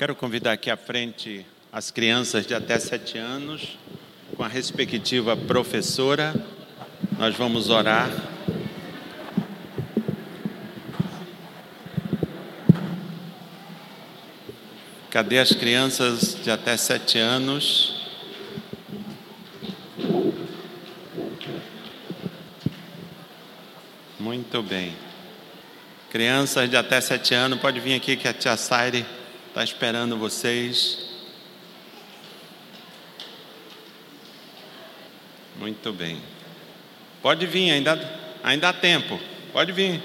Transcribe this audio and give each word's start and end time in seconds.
Quero 0.00 0.16
convidar 0.16 0.52
aqui 0.52 0.70
à 0.70 0.78
frente 0.78 1.44
as 1.70 1.90
crianças 1.90 2.46
de 2.46 2.54
até 2.54 2.78
sete 2.78 3.18
anos, 3.18 3.76
com 4.34 4.42
a 4.42 4.48
respectiva 4.48 5.36
professora. 5.36 6.34
Nós 7.18 7.36
vamos 7.36 7.68
orar. 7.68 8.08
Cadê 15.10 15.38
as 15.38 15.52
crianças 15.52 16.34
de 16.42 16.50
até 16.50 16.78
sete 16.78 17.18
anos? 17.18 18.02
Muito 24.18 24.62
bem. 24.62 24.96
Crianças 26.08 26.70
de 26.70 26.76
até 26.78 27.02
sete 27.02 27.34
anos, 27.34 27.60
pode 27.60 27.78
vir 27.80 27.96
aqui 27.96 28.16
que 28.16 28.26
a 28.26 28.32
tia 28.32 28.56
Saire 28.56 29.04
está 29.50 29.64
esperando 29.64 30.16
vocês. 30.16 31.10
Muito 35.56 35.92
bem. 35.92 36.22
Pode 37.20 37.46
vir, 37.46 37.72
ainda, 37.72 38.20
ainda 38.42 38.68
há 38.68 38.72
tempo. 38.72 39.20
Pode 39.52 39.72
vir. 39.72 40.00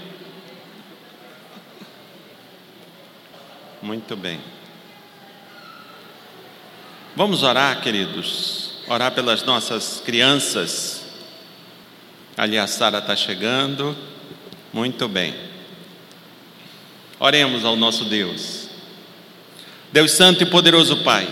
Muito 3.81 4.15
bem. 4.15 4.41
Vamos 7.15 7.43
orar, 7.43 7.79
queridos. 7.81 8.79
Orar 8.87 9.11
pelas 9.13 9.43
nossas 9.43 10.01
crianças. 10.03 11.05
Ali 12.35 12.57
a 12.57 12.65
Sara 12.65 12.97
está 12.97 13.15
chegando. 13.15 13.95
Muito 14.73 15.07
bem. 15.07 15.35
Oremos 17.19 17.63
ao 17.63 17.75
nosso 17.75 18.05
Deus. 18.05 18.64
Deus 19.95 20.11
Santo 20.11 20.43
e 20.43 20.45
Poderoso 20.45 20.97
Pai, 21.05 21.25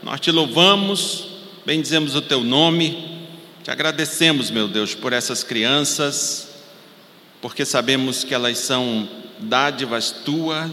nós 0.00 0.20
te 0.20 0.30
louvamos, 0.30 1.30
bendizemos 1.66 2.14
o 2.14 2.22
teu 2.22 2.44
nome, 2.44 3.26
te 3.64 3.72
agradecemos, 3.72 4.52
meu 4.52 4.68
Deus, 4.68 4.94
por 4.94 5.12
essas 5.12 5.42
crianças, 5.42 6.48
porque 7.42 7.64
sabemos 7.64 8.22
que 8.22 8.32
elas 8.32 8.58
são 8.58 9.08
dádivas 9.40 10.12
tua, 10.12 10.70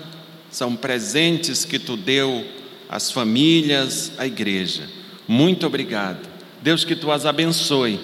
são 0.52 0.75
presentes 0.75 1.66
que 1.66 1.80
tu 1.80 1.97
deu 1.97 2.45
às 2.88 3.09
famílias, 3.09 4.12
à 4.19 4.28
igreja. 4.28 4.84
Muito 5.28 5.66
obrigado. 5.66 6.19
Deus, 6.62 6.86
que 6.86 6.95
tu 6.95 7.12
as 7.12 7.25
abençoe, 7.25 8.00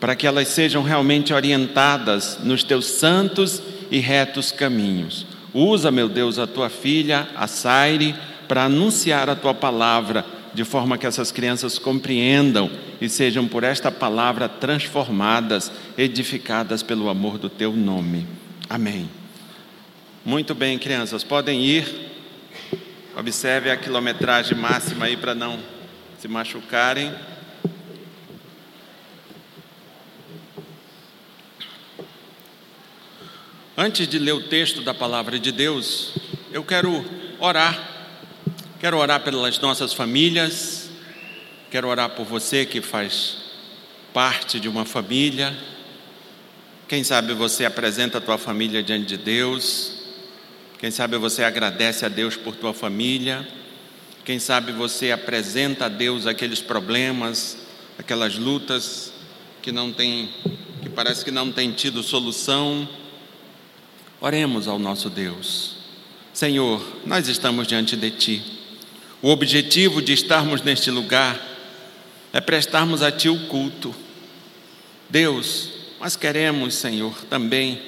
para 0.00 0.16
que 0.16 0.26
elas 0.26 0.48
sejam 0.48 0.82
realmente 0.82 1.32
orientadas 1.32 2.40
nos 2.42 2.64
teus 2.64 2.86
santos 2.86 3.62
e 3.92 4.00
retos 4.00 4.50
caminhos. 4.50 5.24
Usa, 5.54 5.92
meu 5.92 6.08
Deus, 6.08 6.36
a 6.36 6.48
tua 6.48 6.68
filha, 6.68 7.28
a 7.36 7.46
Saire, 7.46 8.16
para 8.52 8.64
anunciar 8.64 9.30
a 9.30 9.34
tua 9.34 9.54
palavra, 9.54 10.26
de 10.52 10.62
forma 10.62 10.98
que 10.98 11.06
essas 11.06 11.32
crianças 11.32 11.78
compreendam 11.78 12.70
e 13.00 13.08
sejam 13.08 13.48
por 13.48 13.64
esta 13.64 13.90
palavra 13.90 14.46
transformadas, 14.46 15.72
edificadas 15.96 16.82
pelo 16.82 17.08
amor 17.08 17.38
do 17.38 17.48
teu 17.48 17.72
nome. 17.72 18.26
Amém. 18.68 19.08
Muito 20.22 20.54
bem, 20.54 20.78
crianças, 20.78 21.24
podem 21.24 21.64
ir. 21.64 22.10
Observe 23.16 23.70
a 23.70 23.76
quilometragem 23.78 24.54
máxima 24.54 25.06
aí 25.06 25.16
para 25.16 25.34
não 25.34 25.58
se 26.18 26.28
machucarem. 26.28 27.10
Antes 33.74 34.06
de 34.06 34.18
ler 34.18 34.32
o 34.32 34.42
texto 34.42 34.82
da 34.82 34.92
palavra 34.92 35.38
de 35.38 35.50
Deus, 35.50 36.12
eu 36.52 36.62
quero 36.62 37.02
orar 37.40 37.91
Quero 38.82 38.98
orar 38.98 39.22
pelas 39.22 39.60
nossas 39.60 39.92
famílias, 39.92 40.90
quero 41.70 41.86
orar 41.86 42.16
por 42.16 42.26
você 42.26 42.66
que 42.66 42.82
faz 42.82 43.36
parte 44.12 44.58
de 44.58 44.68
uma 44.68 44.84
família. 44.84 45.56
Quem 46.88 47.04
sabe 47.04 47.32
você 47.32 47.64
apresenta 47.64 48.18
a 48.18 48.20
tua 48.20 48.36
família 48.36 48.82
diante 48.82 49.06
de 49.06 49.18
Deus. 49.18 49.92
Quem 50.80 50.90
sabe 50.90 51.16
você 51.16 51.44
agradece 51.44 52.04
a 52.04 52.08
Deus 52.08 52.36
por 52.36 52.56
tua 52.56 52.74
família. 52.74 53.46
Quem 54.24 54.40
sabe 54.40 54.72
você 54.72 55.12
apresenta 55.12 55.84
a 55.84 55.88
Deus 55.88 56.26
aqueles 56.26 56.60
problemas, 56.60 57.58
aquelas 57.96 58.36
lutas 58.36 59.12
que 59.62 59.70
não 59.70 59.92
tem, 59.92 60.28
que 60.82 60.88
parece 60.88 61.24
que 61.24 61.30
não 61.30 61.52
tem 61.52 61.70
tido 61.70 62.02
solução. 62.02 62.88
Oremos 64.20 64.66
ao 64.66 64.80
nosso 64.80 65.08
Deus. 65.08 65.76
Senhor, 66.32 66.84
nós 67.06 67.28
estamos 67.28 67.68
diante 67.68 67.96
de 67.96 68.10
ti. 68.10 68.61
O 69.22 69.30
objetivo 69.30 70.02
de 70.02 70.12
estarmos 70.12 70.62
neste 70.62 70.90
lugar 70.90 71.40
é 72.32 72.40
prestarmos 72.40 73.02
a 73.02 73.12
Ti 73.12 73.28
o 73.28 73.46
culto. 73.46 73.94
Deus, 75.08 75.70
nós 76.00 76.16
queremos, 76.16 76.74
Senhor, 76.74 77.14
também 77.30 77.80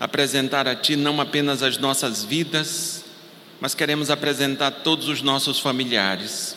apresentar 0.00 0.66
a 0.66 0.74
Ti 0.74 0.96
não 0.96 1.20
apenas 1.20 1.62
as 1.62 1.78
nossas 1.78 2.24
vidas, 2.24 3.04
mas 3.60 3.76
queremos 3.76 4.10
apresentar 4.10 4.72
todos 4.72 5.08
os 5.08 5.22
nossos 5.22 5.60
familiares, 5.60 6.56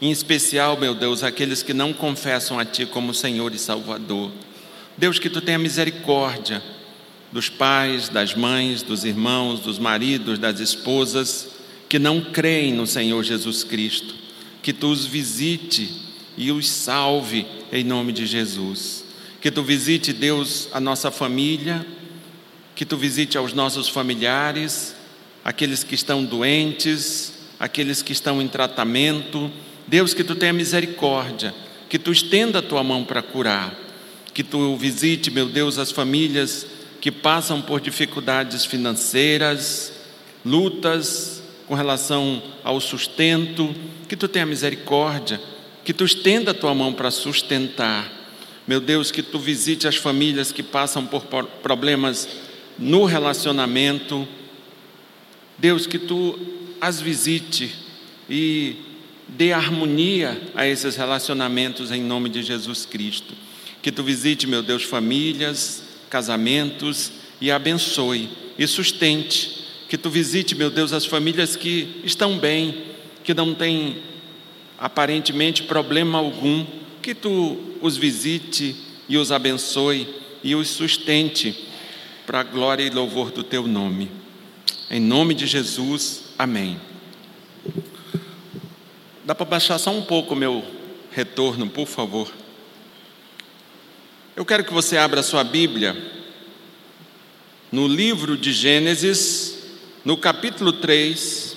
em 0.00 0.10
especial, 0.10 0.78
meu 0.78 0.94
Deus, 0.94 1.22
aqueles 1.22 1.62
que 1.62 1.74
não 1.74 1.92
confessam 1.92 2.58
a 2.58 2.64
Ti 2.64 2.86
como 2.86 3.12
Senhor 3.12 3.52
e 3.52 3.58
Salvador. 3.58 4.32
Deus, 4.96 5.18
que 5.18 5.28
Tu 5.28 5.42
tenha 5.42 5.58
misericórdia 5.58 6.62
dos 7.30 7.50
pais, 7.50 8.08
das 8.08 8.34
mães, 8.34 8.82
dos 8.82 9.04
irmãos, 9.04 9.60
dos 9.60 9.78
maridos, 9.78 10.38
das 10.38 10.60
esposas 10.60 11.63
que 11.88 11.98
não 11.98 12.20
creem 12.20 12.72
no 12.72 12.86
Senhor 12.86 13.22
Jesus 13.22 13.64
Cristo, 13.64 14.14
que 14.62 14.72
tu 14.72 14.90
os 14.90 15.04
visite 15.06 15.90
e 16.36 16.50
os 16.50 16.68
salve 16.68 17.46
em 17.72 17.84
nome 17.84 18.12
de 18.12 18.26
Jesus. 18.26 19.04
Que 19.40 19.50
tu 19.50 19.62
visite, 19.62 20.12
Deus, 20.12 20.68
a 20.72 20.80
nossa 20.80 21.10
família, 21.10 21.86
que 22.74 22.84
tu 22.84 22.96
visite 22.96 23.36
aos 23.36 23.52
nossos 23.52 23.88
familiares, 23.88 24.94
aqueles 25.44 25.84
que 25.84 25.94
estão 25.94 26.24
doentes, 26.24 27.32
aqueles 27.60 28.02
que 28.02 28.12
estão 28.12 28.40
em 28.40 28.48
tratamento. 28.48 29.50
Deus, 29.86 30.14
que 30.14 30.24
tu 30.24 30.34
tenha 30.34 30.52
misericórdia, 30.52 31.54
que 31.88 31.98
tu 31.98 32.10
estenda 32.10 32.60
a 32.60 32.62
tua 32.62 32.82
mão 32.82 33.04
para 33.04 33.22
curar, 33.22 33.74
que 34.32 34.42
tu 34.42 34.76
visite, 34.76 35.30
meu 35.30 35.48
Deus, 35.48 35.78
as 35.78 35.92
famílias 35.92 36.66
que 37.00 37.12
passam 37.12 37.60
por 37.60 37.80
dificuldades 37.80 38.64
financeiras, 38.64 39.92
lutas, 40.44 41.33
com 41.66 41.74
relação 41.74 42.42
ao 42.62 42.80
sustento, 42.80 43.74
que 44.08 44.16
tu 44.16 44.28
tenha 44.28 44.46
misericórdia, 44.46 45.40
que 45.84 45.92
tu 45.92 46.04
estenda 46.04 46.50
a 46.50 46.54
tua 46.54 46.74
mão 46.74 46.92
para 46.92 47.10
sustentar. 47.10 48.10
Meu 48.66 48.80
Deus, 48.80 49.10
que 49.10 49.22
tu 49.22 49.38
visite 49.38 49.86
as 49.86 49.96
famílias 49.96 50.52
que 50.52 50.62
passam 50.62 51.06
por 51.06 51.22
problemas 51.62 52.28
no 52.78 53.04
relacionamento. 53.04 54.26
Deus, 55.58 55.86
que 55.86 55.98
tu 55.98 56.38
as 56.80 57.00
visite 57.00 57.74
e 58.28 58.76
dê 59.28 59.52
harmonia 59.52 60.40
a 60.54 60.66
esses 60.66 60.96
relacionamentos 60.96 61.90
em 61.90 62.02
nome 62.02 62.28
de 62.28 62.42
Jesus 62.42 62.86
Cristo. 62.86 63.34
Que 63.82 63.92
tu 63.92 64.02
visite, 64.02 64.46
meu 64.46 64.62
Deus, 64.62 64.82
famílias, 64.82 65.82
casamentos 66.08 67.12
e 67.40 67.50
abençoe 67.50 68.30
e 68.58 68.66
sustente 68.66 69.63
que 69.94 69.98
tu 69.98 70.10
visite, 70.10 70.56
meu 70.56 70.70
Deus, 70.70 70.92
as 70.92 71.06
famílias 71.06 71.54
que 71.54 72.00
estão 72.02 72.36
bem, 72.36 72.82
que 73.22 73.32
não 73.32 73.54
têm 73.54 74.02
aparentemente 74.76 75.62
problema 75.62 76.18
algum, 76.18 76.66
que 77.00 77.14
tu 77.14 77.56
os 77.80 77.96
visite 77.96 78.74
e 79.08 79.16
os 79.16 79.30
abençoe 79.30 80.08
e 80.42 80.56
os 80.56 80.68
sustente 80.68 81.68
para 82.26 82.40
a 82.40 82.42
glória 82.42 82.82
e 82.82 82.90
louvor 82.90 83.30
do 83.30 83.44
teu 83.44 83.68
nome. 83.68 84.10
Em 84.90 84.98
nome 84.98 85.32
de 85.32 85.46
Jesus, 85.46 86.24
amém. 86.36 86.76
Dá 89.24 89.32
para 89.32 89.46
baixar 89.46 89.78
só 89.78 89.92
um 89.92 90.02
pouco 90.02 90.34
o 90.34 90.36
meu 90.36 90.64
retorno, 91.12 91.70
por 91.70 91.86
favor. 91.86 92.32
Eu 94.34 94.44
quero 94.44 94.64
que 94.64 94.72
você 94.72 94.96
abra 94.96 95.22
sua 95.22 95.44
Bíblia 95.44 95.96
no 97.70 97.86
livro 97.86 98.36
de 98.36 98.52
Gênesis, 98.52 99.53
no 100.04 100.18
capítulo 100.18 100.72
3, 100.74 101.56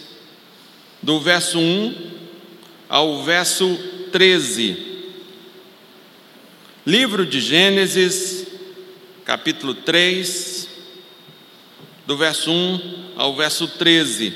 do 1.02 1.20
verso 1.20 1.60
1 1.60 2.12
ao 2.88 3.22
verso 3.24 3.78
13. 4.12 4.86
Livro 6.86 7.26
de 7.26 7.42
Gênesis, 7.42 8.48
capítulo 9.26 9.74
3, 9.74 10.70
do 12.06 12.16
verso 12.16 12.50
1 12.50 13.14
ao 13.18 13.36
verso 13.36 13.68
13. 13.68 14.34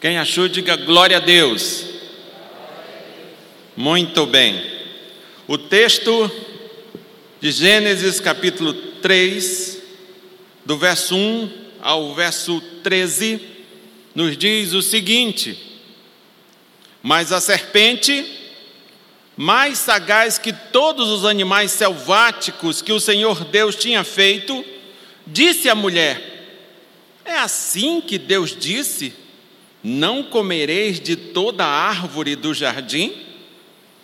Quem 0.00 0.18
achou, 0.18 0.46
diga 0.46 0.76
glória 0.76 1.16
a 1.16 1.20
Deus. 1.20 1.84
Muito 3.76 4.24
bem. 4.24 4.64
O 5.48 5.58
texto 5.58 6.30
de 7.40 7.50
Gênesis, 7.50 8.20
capítulo 8.20 8.72
3, 8.72 9.75
do 10.66 10.76
verso 10.76 11.16
1 11.16 11.48
ao 11.80 12.12
verso 12.12 12.60
13, 12.82 13.40
nos 14.12 14.36
diz 14.36 14.72
o 14.72 14.82
seguinte: 14.82 15.56
Mas 17.00 17.30
a 17.30 17.40
serpente, 17.40 18.26
mais 19.36 19.78
sagaz 19.78 20.38
que 20.38 20.52
todos 20.52 21.08
os 21.08 21.24
animais 21.24 21.70
selváticos 21.70 22.82
que 22.82 22.92
o 22.92 22.98
Senhor 22.98 23.44
Deus 23.44 23.76
tinha 23.76 24.02
feito, 24.02 24.64
disse 25.24 25.68
à 25.68 25.74
mulher: 25.74 26.58
É 27.24 27.36
assim 27.36 28.00
que 28.00 28.18
Deus 28.18 28.56
disse: 28.58 29.14
Não 29.84 30.24
comereis 30.24 30.98
de 30.98 31.14
toda 31.14 31.64
árvore 31.64 32.34
do 32.34 32.52
jardim? 32.52 33.14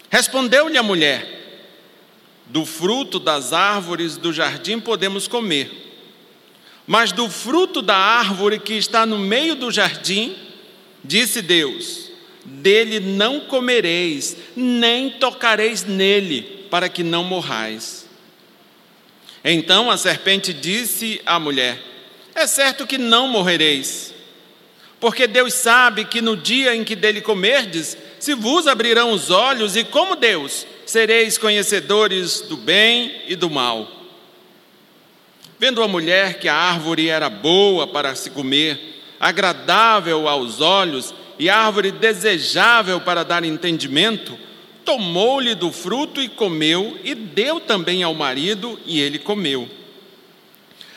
Respondeu-lhe 0.09 0.79
a 0.79 0.83
mulher: 0.83 1.67
Do 2.47 2.65
fruto 2.65 3.19
das 3.19 3.53
árvores 3.53 4.17
do 4.17 4.33
jardim 4.33 4.79
podemos 4.79 5.27
comer 5.27 5.83
mas 6.87 7.13
do 7.13 7.29
fruto 7.29 7.81
da 7.81 7.97
árvore 7.97 8.59
que 8.59 8.75
está 8.75 9.07
no 9.07 9.19
meio 9.19 9.55
do 9.55 9.71
jardim, 9.71 10.37
disse 11.05 11.41
Deus: 11.41 12.13
dele 12.45 13.01
não 13.01 13.41
comereis, 13.41 14.37
nem 14.57 15.11
tocareis 15.11 15.85
nele, 15.85 16.67
para 16.71 16.89
que 16.89 17.03
não 17.03 17.25
morrais. 17.25 18.09
Então 19.45 19.91
a 19.91 19.97
serpente 19.97 20.53
disse 20.53 21.21
à 21.25 21.39
mulher: 21.39 21.79
É 22.35 22.47
certo 22.47 22.87
que 22.87 22.99
não 22.99 23.29
morrereis, 23.29 24.15
porque 25.01 25.27
Deus 25.27 25.55
sabe 25.55 26.05
que 26.05 26.21
no 26.21 26.37
dia 26.37 26.75
em 26.75 26.85
que 26.85 26.97
dele 26.97 27.21
comerdes, 27.21 27.97
se 28.19 28.35
vos 28.35 28.67
abrirão 28.67 29.13
os 29.13 29.31
olhos, 29.31 29.77
e 29.77 29.85
como 29.85 30.17
Deus, 30.17 30.67
sereis 30.87 31.39
conhecedores 31.39 32.41
do 32.43 32.57
bem 32.57 33.23
e 33.27 33.37
do 33.37 33.51
mal. 33.51 34.02
Vendo 35.63 35.81
a 35.81 35.87
mulher 35.87 36.41
que 36.41 36.49
a 36.49 36.57
árvore 36.57 37.09
era 37.09 37.31
boa 37.31 37.87
para 37.87 38.17
se 38.17 38.31
comer, 38.31 39.01
agradável 39.21 40.27
aos 40.27 40.61
olhos 40.61 41.15
e 41.39 41.49
árvore 41.49 41.93
desejável 41.93 43.01
para 43.01 43.23
dar 43.23 43.45
entendimento, 43.45 44.37
tomou-lhe 44.85 45.55
do 45.55 45.71
fruto 45.71 46.21
e 46.21 46.29
comeu, 46.29 46.99
e 47.05 47.15
deu 47.15 47.61
também 47.61 48.03
ao 48.03 48.13
marido, 48.13 48.77
e 48.85 48.99
ele 48.99 49.21
comeu. 49.21 49.71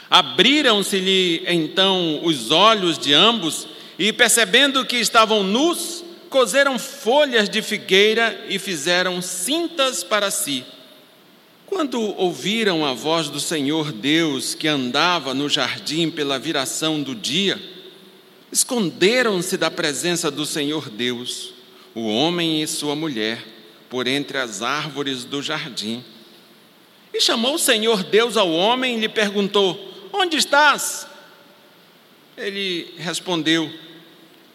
Abriram-se-lhe 0.09 1.43
então 1.47 2.21
os 2.23 2.49
olhos 2.49 2.97
de 2.97 3.13
ambos, 3.13 3.67
e 3.99 4.11
percebendo 4.11 4.83
que 4.83 4.97
estavam 4.97 5.43
nus, 5.43 6.03
coseram 6.27 6.79
folhas 6.79 7.47
de 7.47 7.61
figueira 7.61 8.43
e 8.49 8.57
fizeram 8.57 9.21
cintas 9.21 10.03
para 10.03 10.31
si. 10.31 10.65
Quando 11.75 11.99
ouviram 12.17 12.85
a 12.85 12.93
voz 12.93 13.27
do 13.27 13.37
Senhor 13.37 13.91
Deus 13.91 14.55
que 14.55 14.65
andava 14.65 15.33
no 15.33 15.49
jardim 15.49 16.09
pela 16.09 16.39
viração 16.39 17.03
do 17.03 17.13
dia, 17.13 17.61
esconderam-se 18.49 19.57
da 19.57 19.69
presença 19.69 20.31
do 20.31 20.45
Senhor 20.45 20.89
Deus, 20.89 21.53
o 21.93 22.07
homem 22.07 22.63
e 22.63 22.67
sua 22.67 22.95
mulher, 22.95 23.45
por 23.89 24.07
entre 24.07 24.37
as 24.37 24.61
árvores 24.61 25.25
do 25.25 25.43
jardim. 25.43 26.01
E 27.13 27.19
chamou 27.19 27.55
o 27.55 27.59
Senhor 27.59 28.03
Deus 28.03 28.37
ao 28.37 28.49
homem 28.49 28.95
e 28.95 29.01
lhe 29.01 29.09
perguntou: 29.09 29.77
Onde 30.13 30.37
estás? 30.37 31.05
Ele 32.37 32.93
respondeu: 32.97 33.69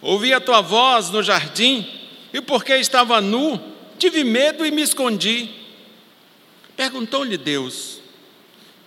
Ouvi 0.01 0.33
a 0.33 0.41
tua 0.41 0.63
voz 0.63 1.11
no 1.11 1.23
jardim, 1.23 1.87
e 2.33 2.41
porque 2.41 2.75
estava 2.77 3.21
nu, 3.21 3.61
tive 3.99 4.25
medo 4.25 4.65
e 4.65 4.71
me 4.71 4.81
escondi. 4.81 5.60
Perguntou-lhe 6.81 7.37
Deus: 7.37 8.01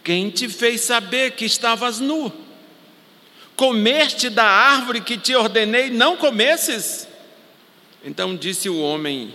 Quem 0.04 0.32
te 0.32 0.50
fez 0.50 0.82
saber 0.82 1.34
que 1.34 1.46
estavas 1.46 2.00
nu? 2.00 2.34
Comeste 3.56 4.32
da 4.32 4.46
árvore 4.46 5.00
que 5.00 5.16
te 5.16 5.36
ordenei 5.36 5.92
não 5.92 6.18
comesses? 6.18 7.08
Então 8.04 8.36
disse 8.36 8.68
o 8.68 8.80
homem: 8.80 9.32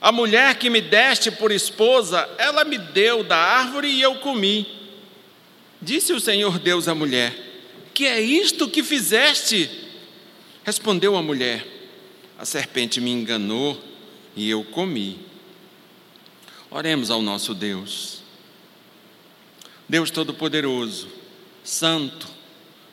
A 0.00 0.12
mulher 0.12 0.60
que 0.60 0.70
me 0.70 0.80
deste 0.80 1.28
por 1.32 1.50
esposa, 1.50 2.24
ela 2.38 2.64
me 2.64 2.78
deu 2.78 3.24
da 3.24 3.36
árvore 3.36 3.88
e 3.88 4.00
eu 4.00 4.20
comi. 4.20 4.64
Disse 5.82 6.12
o 6.12 6.20
Senhor 6.20 6.60
Deus 6.60 6.86
à 6.86 6.94
mulher: 6.94 7.34
Que 7.92 8.06
é 8.06 8.20
isto 8.20 8.68
que 8.68 8.84
fizeste? 8.84 9.68
Respondeu 10.62 11.16
a 11.16 11.22
mulher: 11.22 11.66
A 12.38 12.44
serpente 12.44 13.00
me 13.00 13.10
enganou 13.10 13.76
e 14.36 14.48
eu 14.48 14.62
comi. 14.62 15.27
Oremos 16.70 17.10
ao 17.10 17.22
nosso 17.22 17.54
Deus. 17.54 18.22
Deus 19.88 20.10
Todo-Poderoso, 20.10 21.08
Santo, 21.64 22.28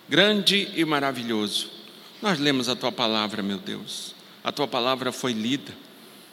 grande 0.07 0.69
e 0.75 0.86
maravilhoso. 0.86 1.69
Nós 2.22 2.39
lemos 2.39 2.69
a 2.69 2.75
tua 2.75 2.92
palavra, 2.92 3.44
meu 3.44 3.57
Deus. 3.57 4.16
A 4.42 4.51
tua 4.51 4.68
palavra 4.68 5.12
foi 5.12 5.33
lida. 5.33 5.74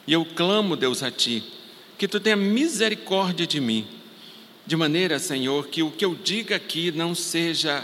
E 0.07 0.13
eu 0.13 0.23
clamo, 0.23 0.77
Deus, 0.77 1.03
a 1.03 1.11
ti, 1.11 1.43
que 1.97 2.07
tu 2.07 2.19
tenha 2.19 2.35
misericórdia 2.37 3.45
de 3.45 3.59
mim, 3.59 3.85
de 4.65 4.77
maneira, 4.77 5.19
Senhor, 5.19 5.67
que 5.67 5.83
o 5.83 5.91
que 5.91 6.05
eu 6.05 6.15
diga 6.15 6.55
aqui 6.55 6.91
não 6.91 7.13
seja 7.13 7.83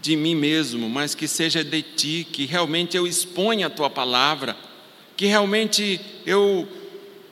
de 0.00 0.14
mim 0.14 0.34
mesmo, 0.34 0.90
mas 0.90 1.14
que 1.14 1.26
seja 1.26 1.64
de 1.64 1.82
ti, 1.82 2.26
que 2.30 2.44
realmente 2.44 2.96
eu 2.96 3.06
exponha 3.06 3.68
a 3.68 3.70
tua 3.70 3.88
palavra, 3.88 4.56
que 5.16 5.26
realmente 5.26 6.00
eu 6.26 6.68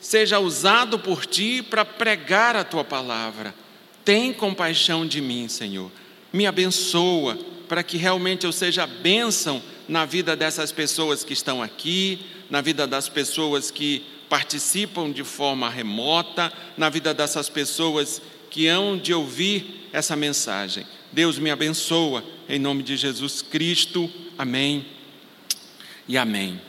seja 0.00 0.38
usado 0.38 0.98
por 0.98 1.26
ti 1.26 1.62
para 1.62 1.84
pregar 1.84 2.56
a 2.56 2.64
tua 2.64 2.84
palavra. 2.84 3.54
Tem 4.04 4.32
compaixão 4.32 5.06
de 5.06 5.20
mim, 5.20 5.48
Senhor. 5.48 5.90
Me 6.32 6.46
abençoa 6.46 7.38
para 7.68 7.82
que 7.82 7.96
realmente 7.96 8.46
eu 8.46 8.52
seja 8.52 8.86
bênção 8.86 9.62
na 9.88 10.04
vida 10.04 10.34
dessas 10.34 10.72
pessoas 10.72 11.22
que 11.22 11.32
estão 11.32 11.62
aqui, 11.62 12.20
na 12.48 12.60
vida 12.60 12.86
das 12.86 13.08
pessoas 13.08 13.70
que 13.70 14.04
participam 14.28 15.10
de 15.10 15.24
forma 15.24 15.68
remota, 15.68 16.52
na 16.76 16.88
vida 16.88 17.12
dessas 17.12 17.48
pessoas 17.48 18.22
que 18.48 18.66
hão 18.66 18.96
de 18.96 19.12
ouvir 19.12 19.88
essa 19.92 20.16
mensagem. 20.16 20.86
Deus 21.12 21.38
me 21.38 21.50
abençoa, 21.50 22.24
em 22.48 22.58
nome 22.58 22.82
de 22.82 22.96
Jesus 22.96 23.42
Cristo. 23.42 24.10
Amém 24.38 24.86
e 26.06 26.16
amém. 26.16 26.60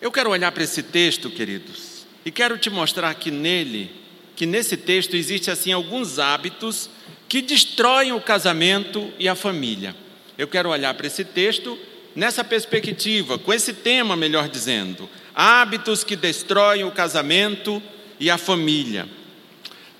Eu 0.00 0.12
quero 0.12 0.30
olhar 0.30 0.52
para 0.52 0.64
esse 0.64 0.82
texto, 0.82 1.30
queridos, 1.30 1.85
e 2.26 2.30
quero 2.32 2.58
te 2.58 2.68
mostrar 2.68 3.14
que 3.14 3.30
nele, 3.30 3.88
que 4.34 4.46
nesse 4.46 4.76
texto 4.76 5.14
existe 5.14 5.48
assim 5.48 5.70
alguns 5.70 6.18
hábitos 6.18 6.90
que 7.28 7.40
destroem 7.40 8.10
o 8.10 8.20
casamento 8.20 9.12
e 9.16 9.28
a 9.28 9.36
família. 9.36 9.94
Eu 10.36 10.48
quero 10.48 10.70
olhar 10.70 10.92
para 10.94 11.06
esse 11.06 11.24
texto 11.24 11.78
nessa 12.16 12.42
perspectiva, 12.42 13.38
com 13.38 13.54
esse 13.54 13.72
tema, 13.72 14.16
melhor 14.16 14.48
dizendo, 14.48 15.08
hábitos 15.36 16.02
que 16.02 16.16
destroem 16.16 16.82
o 16.82 16.90
casamento 16.90 17.80
e 18.18 18.28
a 18.28 18.36
família. 18.36 19.08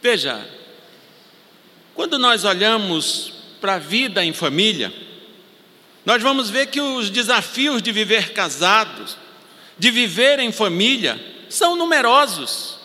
Veja, 0.03 0.45
quando 1.95 2.19
nós 2.19 2.43
olhamos 2.43 3.35
para 3.61 3.75
a 3.75 3.79
vida 3.79 4.25
em 4.25 4.33
família, 4.33 4.93
nós 6.05 6.21
vamos 6.21 6.51
ver 6.51 6.67
que 6.67 6.81
os 6.81 7.09
desafios 7.09 7.81
de 7.81 7.93
viver 7.93 8.33
casados, 8.33 9.17
de 9.79 9.93
viver 9.93 10.41
em 10.41 10.51
família, 10.51 11.36
são 11.49 11.77
numerosos. 11.77 12.79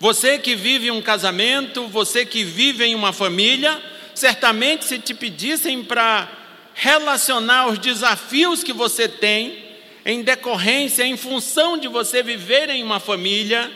Você 0.00 0.38
que 0.38 0.54
vive 0.54 0.90
um 0.90 1.02
casamento, 1.02 1.88
você 1.88 2.24
que 2.24 2.44
vive 2.44 2.84
em 2.84 2.94
uma 2.94 3.12
família, 3.12 3.82
certamente 4.14 4.84
se 4.84 4.98
te 4.98 5.12
pedissem 5.12 5.82
para 5.82 6.28
relacionar 6.74 7.66
os 7.66 7.78
desafios 7.78 8.62
que 8.62 8.72
você 8.72 9.08
tem 9.08 9.64
em 10.04 10.22
decorrência, 10.22 11.04
em 11.04 11.16
função 11.16 11.76
de 11.76 11.88
você 11.88 12.22
viver 12.22 12.70
em 12.70 12.82
uma 12.82 13.00
família, 13.00 13.70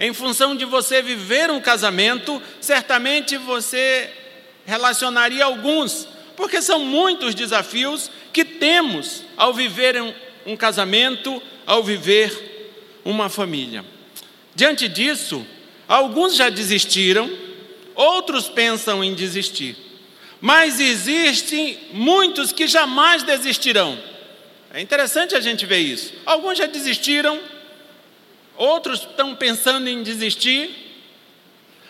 em 0.00 0.12
função 0.12 0.56
de 0.56 0.64
você 0.64 1.00
viver 1.00 1.50
um 1.50 1.60
casamento, 1.60 2.42
certamente 2.60 3.36
você 3.36 4.12
relacionaria 4.66 5.44
alguns, 5.44 6.06
porque 6.36 6.60
são 6.60 6.84
muitos 6.84 7.34
desafios 7.34 8.10
que 8.32 8.44
temos 8.44 9.24
ao 9.36 9.54
viver 9.54 10.00
um, 10.46 10.56
casamento, 10.56 11.42
ao 11.66 11.82
viver 11.82 12.47
uma 13.08 13.30
família. 13.30 13.82
Diante 14.54 14.86
disso, 14.86 15.44
alguns 15.88 16.36
já 16.36 16.50
desistiram, 16.50 17.30
outros 17.94 18.50
pensam 18.50 19.02
em 19.02 19.14
desistir. 19.14 19.74
Mas 20.42 20.78
existem 20.78 21.78
muitos 21.90 22.52
que 22.52 22.66
jamais 22.66 23.22
desistirão. 23.22 23.98
É 24.74 24.82
interessante 24.82 25.34
a 25.34 25.40
gente 25.40 25.64
ver 25.64 25.78
isso. 25.78 26.12
Alguns 26.26 26.58
já 26.58 26.66
desistiram, 26.66 27.40
outros 28.56 29.00
estão 29.00 29.34
pensando 29.34 29.88
em 29.88 30.02
desistir, 30.02 30.70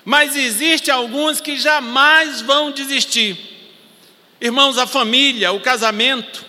mas 0.04 0.36
existe 0.36 0.88
alguns 0.88 1.40
que 1.40 1.56
jamais 1.56 2.40
vão 2.40 2.70
desistir. 2.70 3.36
Irmãos, 4.40 4.78
a 4.78 4.86
família, 4.86 5.50
o 5.50 5.58
casamento, 5.58 6.46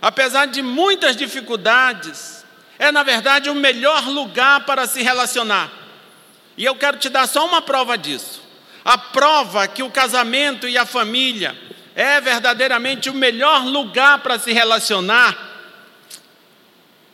apesar 0.00 0.46
de 0.46 0.62
muitas 0.62 1.16
dificuldades, 1.16 2.41
é, 2.82 2.90
na 2.90 3.04
verdade, 3.04 3.48
o 3.48 3.54
melhor 3.54 4.08
lugar 4.08 4.66
para 4.66 4.88
se 4.88 5.04
relacionar. 5.04 5.70
E 6.56 6.64
eu 6.64 6.74
quero 6.74 6.96
te 6.96 7.08
dar 7.08 7.28
só 7.28 7.46
uma 7.46 7.62
prova 7.62 7.96
disso. 7.96 8.42
A 8.84 8.98
prova 8.98 9.68
que 9.68 9.84
o 9.84 9.90
casamento 9.90 10.66
e 10.66 10.76
a 10.76 10.84
família 10.84 11.56
é 11.94 12.20
verdadeiramente 12.20 13.08
o 13.08 13.14
melhor 13.14 13.64
lugar 13.64 14.18
para 14.18 14.36
se 14.36 14.52
relacionar, 14.52 15.38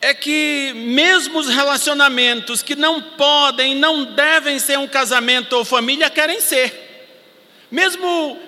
é 0.01 0.15
que 0.15 0.73
mesmo 0.75 1.39
os 1.39 1.49
relacionamentos 1.51 2.63
que 2.63 2.75
não 2.75 3.03
podem, 3.03 3.75
não 3.75 4.07
devem 4.15 4.59
ser 4.59 4.79
um 4.79 4.89
casamento 4.89 5.53
ou 5.53 5.67
família, 5.67 6.09
querem 6.09 6.41
ser. 6.41 7.19
Mesmo 7.71 8.41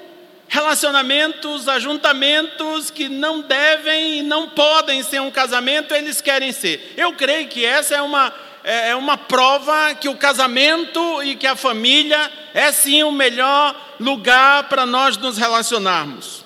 relacionamentos, 0.50 1.68
ajuntamentos 1.68 2.90
que 2.90 3.08
não 3.08 3.40
devem 3.40 4.18
e 4.18 4.22
não 4.22 4.48
podem 4.48 5.00
ser 5.00 5.20
um 5.20 5.30
casamento, 5.30 5.94
eles 5.94 6.20
querem 6.20 6.50
ser. 6.50 6.92
Eu 6.96 7.12
creio 7.12 7.46
que 7.46 7.64
essa 7.64 7.94
é 7.94 8.02
uma, 8.02 8.34
é, 8.64 8.88
é 8.88 8.96
uma 8.96 9.16
prova 9.16 9.94
que 9.94 10.08
o 10.08 10.16
casamento 10.16 11.22
e 11.22 11.36
que 11.36 11.46
a 11.46 11.54
família 11.54 12.30
é 12.52 12.72
sim 12.72 13.04
o 13.04 13.12
melhor 13.12 13.96
lugar 14.00 14.68
para 14.68 14.84
nós 14.84 15.16
nos 15.16 15.38
relacionarmos. 15.38 16.44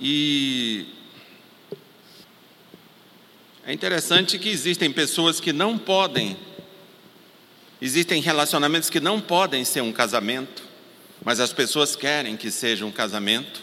E 0.00 0.86
é 3.66 3.72
interessante 3.72 4.38
que 4.38 4.48
existem 4.48 4.88
pessoas 4.92 5.40
que 5.40 5.52
não 5.52 5.76
podem, 5.76 6.36
existem 7.82 8.22
relacionamentos 8.22 8.88
que 8.88 9.00
não 9.00 9.20
podem 9.20 9.64
ser 9.64 9.80
um 9.80 9.92
casamento 9.92 10.69
mas 11.24 11.40
as 11.40 11.52
pessoas 11.52 11.94
querem 11.94 12.36
que 12.36 12.50
seja 12.50 12.84
um 12.84 12.90
casamento. 12.90 13.62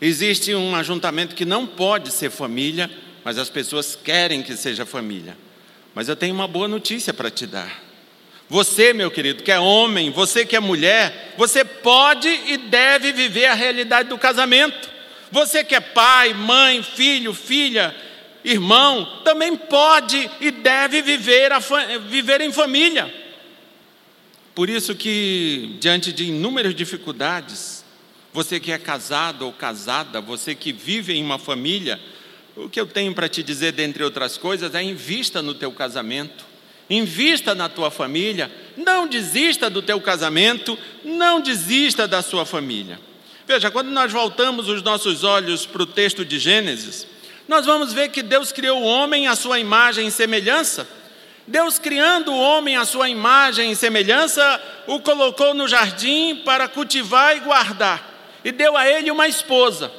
Existe 0.00 0.54
um 0.54 0.74
ajuntamento 0.74 1.34
que 1.34 1.44
não 1.44 1.66
pode 1.66 2.10
ser 2.10 2.30
família, 2.30 2.90
mas 3.24 3.38
as 3.38 3.50
pessoas 3.50 3.94
querem 3.96 4.42
que 4.42 4.56
seja 4.56 4.86
família. 4.86 5.36
Mas 5.94 6.08
eu 6.08 6.16
tenho 6.16 6.34
uma 6.34 6.48
boa 6.48 6.66
notícia 6.66 7.12
para 7.12 7.30
te 7.30 7.46
dar. 7.46 7.82
Você, 8.48 8.92
meu 8.92 9.10
querido, 9.10 9.44
que 9.44 9.52
é 9.52 9.60
homem, 9.60 10.10
você 10.10 10.44
que 10.44 10.56
é 10.56 10.60
mulher, 10.60 11.34
você 11.36 11.64
pode 11.64 12.28
e 12.28 12.56
deve 12.56 13.12
viver 13.12 13.46
a 13.46 13.54
realidade 13.54 14.08
do 14.08 14.18
casamento. 14.18 14.90
Você 15.30 15.62
que 15.62 15.74
é 15.74 15.80
pai, 15.80 16.34
mãe, 16.34 16.82
filho, 16.82 17.32
filha, 17.32 17.94
irmão, 18.42 19.20
também 19.24 19.54
pode 19.54 20.28
e 20.40 20.50
deve 20.50 21.02
viver, 21.02 21.52
a, 21.52 21.60
viver 22.08 22.40
em 22.40 22.50
família. 22.50 23.14
Por 24.54 24.68
isso 24.68 24.94
que, 24.94 25.76
diante 25.80 26.12
de 26.12 26.24
inúmeras 26.24 26.74
dificuldades, 26.74 27.84
você 28.32 28.60
que 28.60 28.72
é 28.72 28.78
casado 28.78 29.46
ou 29.46 29.52
casada, 29.52 30.20
você 30.20 30.54
que 30.54 30.72
vive 30.72 31.12
em 31.12 31.22
uma 31.22 31.38
família, 31.38 32.00
o 32.56 32.68
que 32.68 32.80
eu 32.80 32.86
tenho 32.86 33.14
para 33.14 33.28
te 33.28 33.42
dizer, 33.42 33.72
dentre 33.72 34.02
outras 34.02 34.36
coisas, 34.36 34.74
é 34.74 34.82
invista 34.82 35.40
no 35.40 35.54
teu 35.54 35.72
casamento, 35.72 36.44
invista 36.88 37.54
na 37.54 37.68
tua 37.68 37.90
família, 37.90 38.50
não 38.76 39.06
desista 39.06 39.70
do 39.70 39.82
teu 39.82 40.00
casamento, 40.00 40.76
não 41.04 41.40
desista 41.40 42.06
da 42.06 42.22
sua 42.22 42.44
família. 42.44 43.00
Veja, 43.46 43.70
quando 43.70 43.90
nós 43.90 44.12
voltamos 44.12 44.68
os 44.68 44.82
nossos 44.82 45.24
olhos 45.24 45.66
para 45.66 45.82
o 45.82 45.86
texto 45.86 46.24
de 46.24 46.38
Gênesis, 46.38 47.06
nós 47.48 47.66
vamos 47.66 47.92
ver 47.92 48.10
que 48.10 48.22
Deus 48.22 48.52
criou 48.52 48.80
o 48.80 48.84
homem 48.84 49.26
à 49.26 49.34
sua 49.34 49.58
imagem 49.58 50.06
e 50.06 50.10
semelhança. 50.10 50.86
Deus, 51.46 51.78
criando 51.78 52.32
o 52.32 52.40
homem 52.40 52.76
à 52.76 52.84
sua 52.84 53.08
imagem 53.08 53.70
e 53.70 53.76
semelhança, 53.76 54.60
o 54.86 55.00
colocou 55.00 55.54
no 55.54 55.66
jardim 55.66 56.36
para 56.44 56.68
cultivar 56.68 57.36
e 57.36 57.40
guardar, 57.40 58.38
e 58.44 58.52
deu 58.52 58.76
a 58.76 58.88
ele 58.88 59.10
uma 59.10 59.26
esposa. 59.26 59.90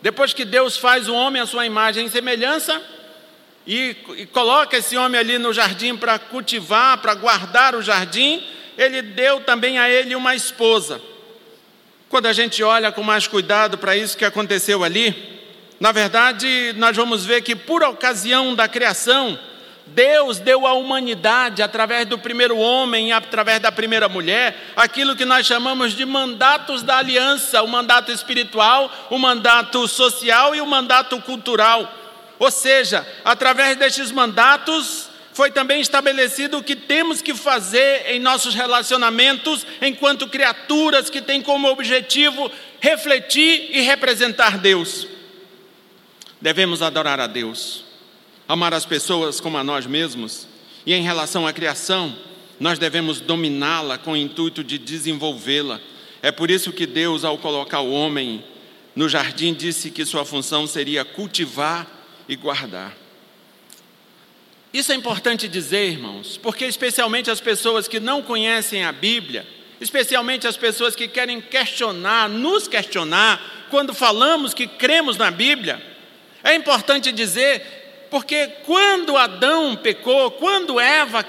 Depois 0.00 0.32
que 0.32 0.44
Deus 0.44 0.76
faz 0.76 1.08
o 1.08 1.14
homem 1.14 1.40
à 1.40 1.46
sua 1.46 1.64
imagem 1.64 2.06
e 2.06 2.10
semelhança, 2.10 2.82
e, 3.66 3.96
e 4.16 4.26
coloca 4.26 4.76
esse 4.76 4.96
homem 4.96 5.20
ali 5.20 5.38
no 5.38 5.52
jardim 5.52 5.96
para 5.96 6.18
cultivar, 6.18 6.98
para 6.98 7.14
guardar 7.14 7.74
o 7.74 7.82
jardim, 7.82 8.42
ele 8.76 9.02
deu 9.02 9.40
também 9.40 9.78
a 9.78 9.88
ele 9.88 10.14
uma 10.14 10.34
esposa. 10.34 11.00
Quando 12.08 12.26
a 12.26 12.32
gente 12.32 12.62
olha 12.62 12.92
com 12.92 13.02
mais 13.02 13.26
cuidado 13.26 13.78
para 13.78 13.96
isso 13.96 14.18
que 14.18 14.24
aconteceu 14.24 14.82
ali, 14.82 15.32
na 15.78 15.92
verdade, 15.92 16.74
nós 16.76 16.96
vamos 16.96 17.24
ver 17.24 17.42
que 17.42 17.56
por 17.56 17.82
ocasião 17.82 18.54
da 18.54 18.68
criação, 18.68 19.38
Deus 19.86 20.38
deu 20.38 20.66
à 20.66 20.72
humanidade, 20.74 21.62
através 21.62 22.06
do 22.06 22.18
primeiro 22.18 22.56
homem 22.56 23.08
e 23.08 23.12
através 23.12 23.60
da 23.60 23.72
primeira 23.72 24.08
mulher, 24.08 24.72
aquilo 24.76 25.16
que 25.16 25.24
nós 25.24 25.46
chamamos 25.46 25.92
de 25.92 26.04
mandatos 26.04 26.82
da 26.82 26.98
aliança: 26.98 27.62
o 27.62 27.68
mandato 27.68 28.12
espiritual, 28.12 28.90
o 29.10 29.18
mandato 29.18 29.86
social 29.88 30.54
e 30.54 30.60
o 30.60 30.66
mandato 30.66 31.20
cultural. 31.20 31.92
Ou 32.38 32.50
seja, 32.50 33.06
através 33.24 33.76
destes 33.76 34.10
mandatos, 34.10 35.10
foi 35.32 35.50
também 35.50 35.80
estabelecido 35.80 36.58
o 36.58 36.62
que 36.62 36.76
temos 36.76 37.22
que 37.22 37.34
fazer 37.34 38.06
em 38.10 38.20
nossos 38.20 38.54
relacionamentos, 38.54 39.66
enquanto 39.80 40.28
criaturas 40.28 41.10
que 41.10 41.20
têm 41.20 41.40
como 41.42 41.68
objetivo 41.68 42.50
refletir 42.80 43.70
e 43.70 43.80
representar 43.80 44.58
Deus. 44.58 45.06
Devemos 46.40 46.82
adorar 46.82 47.20
a 47.20 47.26
Deus 47.26 47.91
amar 48.48 48.74
as 48.74 48.84
pessoas 48.84 49.40
como 49.40 49.56
a 49.58 49.64
nós 49.64 49.86
mesmos, 49.86 50.46
e 50.84 50.92
em 50.92 51.02
relação 51.02 51.46
à 51.46 51.52
criação, 51.52 52.14
nós 52.58 52.78
devemos 52.78 53.20
dominá-la 53.20 53.98
com 53.98 54.12
o 54.12 54.16
intuito 54.16 54.62
de 54.62 54.78
desenvolvê-la. 54.78 55.80
É 56.20 56.30
por 56.30 56.50
isso 56.50 56.72
que 56.72 56.86
Deus, 56.86 57.24
ao 57.24 57.38
colocar 57.38 57.80
o 57.80 57.92
homem 57.92 58.44
no 58.94 59.08
jardim, 59.08 59.54
disse 59.54 59.90
que 59.90 60.04
sua 60.04 60.24
função 60.24 60.66
seria 60.66 61.04
cultivar 61.04 61.86
e 62.28 62.36
guardar. 62.36 62.96
Isso 64.72 64.92
é 64.92 64.94
importante 64.94 65.48
dizer, 65.48 65.90
irmãos, 65.90 66.38
porque 66.42 66.64
especialmente 66.64 67.30
as 67.30 67.40
pessoas 67.40 67.86
que 67.86 68.00
não 68.00 68.22
conhecem 68.22 68.84
a 68.84 68.92
Bíblia, 68.92 69.46
especialmente 69.80 70.46
as 70.46 70.56
pessoas 70.56 70.94
que 70.94 71.08
querem 71.08 71.40
questionar, 71.40 72.28
nos 72.28 72.68
questionar, 72.68 73.66
quando 73.70 73.92
falamos 73.92 74.54
que 74.54 74.66
cremos 74.66 75.16
na 75.16 75.30
Bíblia, 75.30 75.82
é 76.44 76.54
importante 76.54 77.12
dizer 77.12 77.81
porque 78.12 78.46
quando 78.66 79.16
Adão 79.16 79.74
pecou, 79.74 80.32
quando 80.32 80.78
Eva 80.78 81.24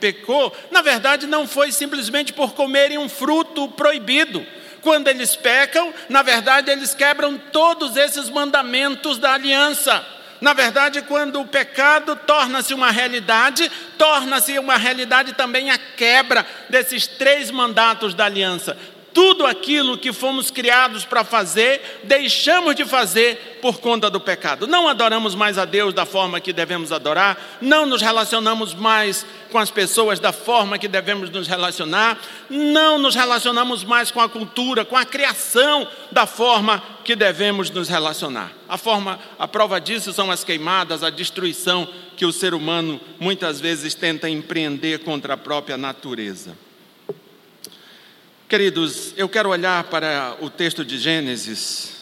pecou, 0.00 0.56
na 0.70 0.80
verdade 0.80 1.26
não 1.26 1.46
foi 1.46 1.70
simplesmente 1.70 2.32
por 2.32 2.54
comerem 2.54 2.96
um 2.96 3.10
fruto 3.10 3.68
proibido. 3.68 4.42
Quando 4.80 5.08
eles 5.08 5.36
pecam, 5.36 5.92
na 6.08 6.22
verdade 6.22 6.70
eles 6.70 6.94
quebram 6.94 7.36
todos 7.36 7.94
esses 7.98 8.30
mandamentos 8.30 9.18
da 9.18 9.34
aliança. 9.34 10.02
Na 10.40 10.54
verdade, 10.54 11.02
quando 11.02 11.40
o 11.40 11.46
pecado 11.46 12.16
torna-se 12.16 12.72
uma 12.72 12.90
realidade, 12.90 13.70
torna-se 13.98 14.58
uma 14.58 14.78
realidade 14.78 15.34
também 15.34 15.70
a 15.70 15.76
quebra 15.78 16.44
desses 16.70 17.06
três 17.06 17.50
mandatos 17.50 18.14
da 18.14 18.24
aliança 18.24 18.76
tudo 19.14 19.46
aquilo 19.46 19.96
que 19.96 20.12
fomos 20.12 20.50
criados 20.50 21.04
para 21.04 21.22
fazer, 21.22 22.00
deixamos 22.02 22.74
de 22.74 22.84
fazer 22.84 23.58
por 23.62 23.78
conta 23.78 24.10
do 24.10 24.20
pecado. 24.20 24.66
Não 24.66 24.88
adoramos 24.88 25.36
mais 25.36 25.56
a 25.56 25.64
Deus 25.64 25.94
da 25.94 26.04
forma 26.04 26.40
que 26.40 26.52
devemos 26.52 26.90
adorar, 26.90 27.38
não 27.62 27.86
nos 27.86 28.02
relacionamos 28.02 28.74
mais 28.74 29.24
com 29.52 29.58
as 29.58 29.70
pessoas 29.70 30.18
da 30.18 30.32
forma 30.32 30.78
que 30.78 30.88
devemos 30.88 31.30
nos 31.30 31.46
relacionar, 31.46 32.18
não 32.50 32.98
nos 32.98 33.14
relacionamos 33.14 33.84
mais 33.84 34.10
com 34.10 34.20
a 34.20 34.28
cultura, 34.28 34.84
com 34.84 34.96
a 34.96 35.04
criação 35.04 35.88
da 36.10 36.26
forma 36.26 36.82
que 37.04 37.14
devemos 37.14 37.70
nos 37.70 37.88
relacionar. 37.88 38.50
A 38.68 38.76
forma, 38.76 39.20
a 39.38 39.46
prova 39.46 39.80
disso 39.80 40.12
são 40.12 40.28
as 40.28 40.42
queimadas, 40.42 41.04
a 41.04 41.10
destruição 41.10 41.88
que 42.16 42.26
o 42.26 42.32
ser 42.32 42.52
humano 42.52 43.00
muitas 43.20 43.60
vezes 43.60 43.94
tenta 43.94 44.28
empreender 44.28 44.98
contra 45.04 45.34
a 45.34 45.36
própria 45.36 45.76
natureza. 45.76 46.63
Queridos, 48.46 49.14
eu 49.16 49.26
quero 49.26 49.48
olhar 49.48 49.84
para 49.84 50.36
o 50.38 50.50
texto 50.50 50.84
de 50.84 50.98
Gênesis 50.98 51.92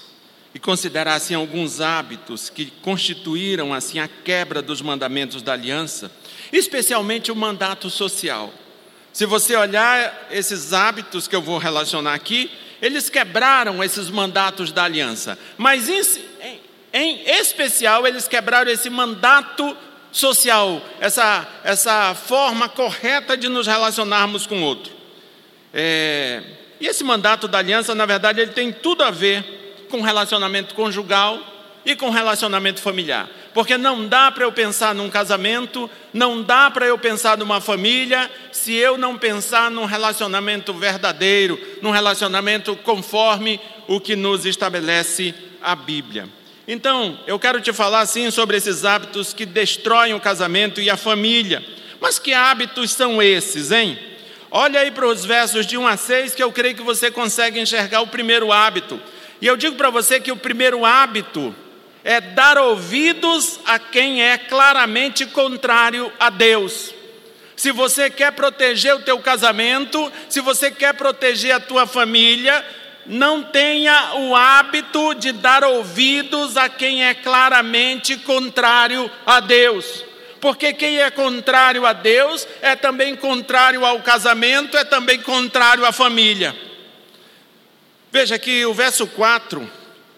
e 0.52 0.58
considerar 0.58 1.14
assim 1.14 1.34
alguns 1.34 1.80
hábitos 1.80 2.50
que 2.50 2.66
constituíram 2.82 3.72
assim 3.72 4.00
a 4.00 4.08
quebra 4.08 4.60
dos 4.60 4.82
mandamentos 4.82 5.40
da 5.40 5.52
aliança, 5.52 6.10
especialmente 6.52 7.30
o 7.30 7.36
mandato 7.36 7.88
social. 7.88 8.52
Se 9.12 9.24
você 9.24 9.54
olhar 9.54 10.26
esses 10.32 10.72
hábitos 10.72 11.28
que 11.28 11.36
eu 11.36 11.40
vou 11.40 11.58
relacionar 11.58 12.14
aqui, 12.14 12.50
eles 12.82 13.08
quebraram 13.08 13.82
esses 13.82 14.10
mandatos 14.10 14.72
da 14.72 14.82
aliança, 14.82 15.38
mas 15.56 15.88
em, 15.88 16.02
em, 16.92 17.22
especial 17.38 18.04
eles 18.04 18.26
quebraram 18.26 18.70
esse 18.70 18.90
mandato 18.90 19.76
social, 20.10 20.82
essa, 20.98 21.46
essa 21.62 22.16
forma 22.16 22.68
correta 22.68 23.36
de 23.36 23.48
nos 23.48 23.68
relacionarmos 23.68 24.44
com 24.44 24.60
o 24.60 24.64
outro. 24.64 25.01
É, 25.72 26.42
e 26.80 26.86
esse 26.86 27.04
mandato 27.04 27.46
da 27.46 27.58
aliança, 27.58 27.94
na 27.94 28.04
verdade, 28.04 28.40
ele 28.40 28.52
tem 28.52 28.72
tudo 28.72 29.02
a 29.04 29.10
ver 29.10 29.44
com 29.88 30.00
relacionamento 30.00 30.74
conjugal 30.74 31.38
e 31.84 31.94
com 31.94 32.10
relacionamento 32.10 32.80
familiar. 32.80 33.28
Porque 33.54 33.76
não 33.76 34.08
dá 34.08 34.30
para 34.30 34.44
eu 34.44 34.52
pensar 34.52 34.94
num 34.94 35.10
casamento, 35.10 35.90
não 36.12 36.42
dá 36.42 36.70
para 36.70 36.86
eu 36.86 36.98
pensar 36.98 37.36
numa 37.36 37.60
família, 37.60 38.30
se 38.50 38.74
eu 38.74 38.96
não 38.96 39.18
pensar 39.18 39.70
num 39.70 39.84
relacionamento 39.84 40.72
verdadeiro, 40.72 41.60
num 41.82 41.90
relacionamento 41.90 42.74
conforme 42.76 43.60
o 43.86 44.00
que 44.00 44.16
nos 44.16 44.46
estabelece 44.46 45.34
a 45.60 45.76
Bíblia. 45.76 46.28
Então, 46.66 47.18
eu 47.26 47.38
quero 47.38 47.60
te 47.60 47.72
falar 47.72 48.00
assim 48.00 48.30
sobre 48.30 48.56
esses 48.56 48.84
hábitos 48.84 49.32
que 49.32 49.44
destroem 49.44 50.14
o 50.14 50.20
casamento 50.20 50.80
e 50.80 50.88
a 50.88 50.96
família. 50.96 51.62
Mas 52.00 52.18
que 52.18 52.32
hábitos 52.32 52.92
são 52.92 53.22
esses, 53.22 53.70
hein? 53.70 53.98
Olha 54.54 54.80
aí 54.80 54.90
para 54.90 55.06
os 55.06 55.24
versos 55.24 55.64
de 55.64 55.78
1 55.78 55.86
a 55.86 55.96
6 55.96 56.34
que 56.34 56.42
eu 56.42 56.52
creio 56.52 56.74
que 56.74 56.82
você 56.82 57.10
consegue 57.10 57.58
enxergar 57.58 58.02
o 58.02 58.08
primeiro 58.08 58.52
hábito. 58.52 59.00
E 59.40 59.46
eu 59.46 59.56
digo 59.56 59.76
para 59.76 59.88
você 59.88 60.20
que 60.20 60.30
o 60.30 60.36
primeiro 60.36 60.84
hábito 60.84 61.54
é 62.04 62.20
dar 62.20 62.58
ouvidos 62.58 63.58
a 63.64 63.78
quem 63.78 64.22
é 64.22 64.36
claramente 64.36 65.24
contrário 65.24 66.12
a 66.20 66.28
Deus. 66.28 66.92
Se 67.56 67.72
você 67.72 68.10
quer 68.10 68.30
proteger 68.32 68.94
o 68.94 69.00
teu 69.00 69.18
casamento, 69.20 70.12
se 70.28 70.42
você 70.42 70.70
quer 70.70 70.92
proteger 70.92 71.54
a 71.54 71.60
tua 71.60 71.86
família, 71.86 72.62
não 73.06 73.42
tenha 73.42 74.16
o 74.16 74.36
hábito 74.36 75.14
de 75.14 75.32
dar 75.32 75.64
ouvidos 75.64 76.58
a 76.58 76.68
quem 76.68 77.06
é 77.06 77.14
claramente 77.14 78.18
contrário 78.18 79.10
a 79.24 79.40
Deus. 79.40 80.11
Porque 80.42 80.72
quem 80.72 81.00
é 81.00 81.08
contrário 81.08 81.86
a 81.86 81.92
Deus 81.92 82.48
é 82.60 82.74
também 82.74 83.14
contrário 83.14 83.86
ao 83.86 84.02
casamento, 84.02 84.76
é 84.76 84.82
também 84.82 85.20
contrário 85.22 85.84
à 85.86 85.92
família. 85.92 86.52
Veja 88.10 88.36
que 88.40 88.66
o 88.66 88.74
verso 88.74 89.06
4, 89.06 89.70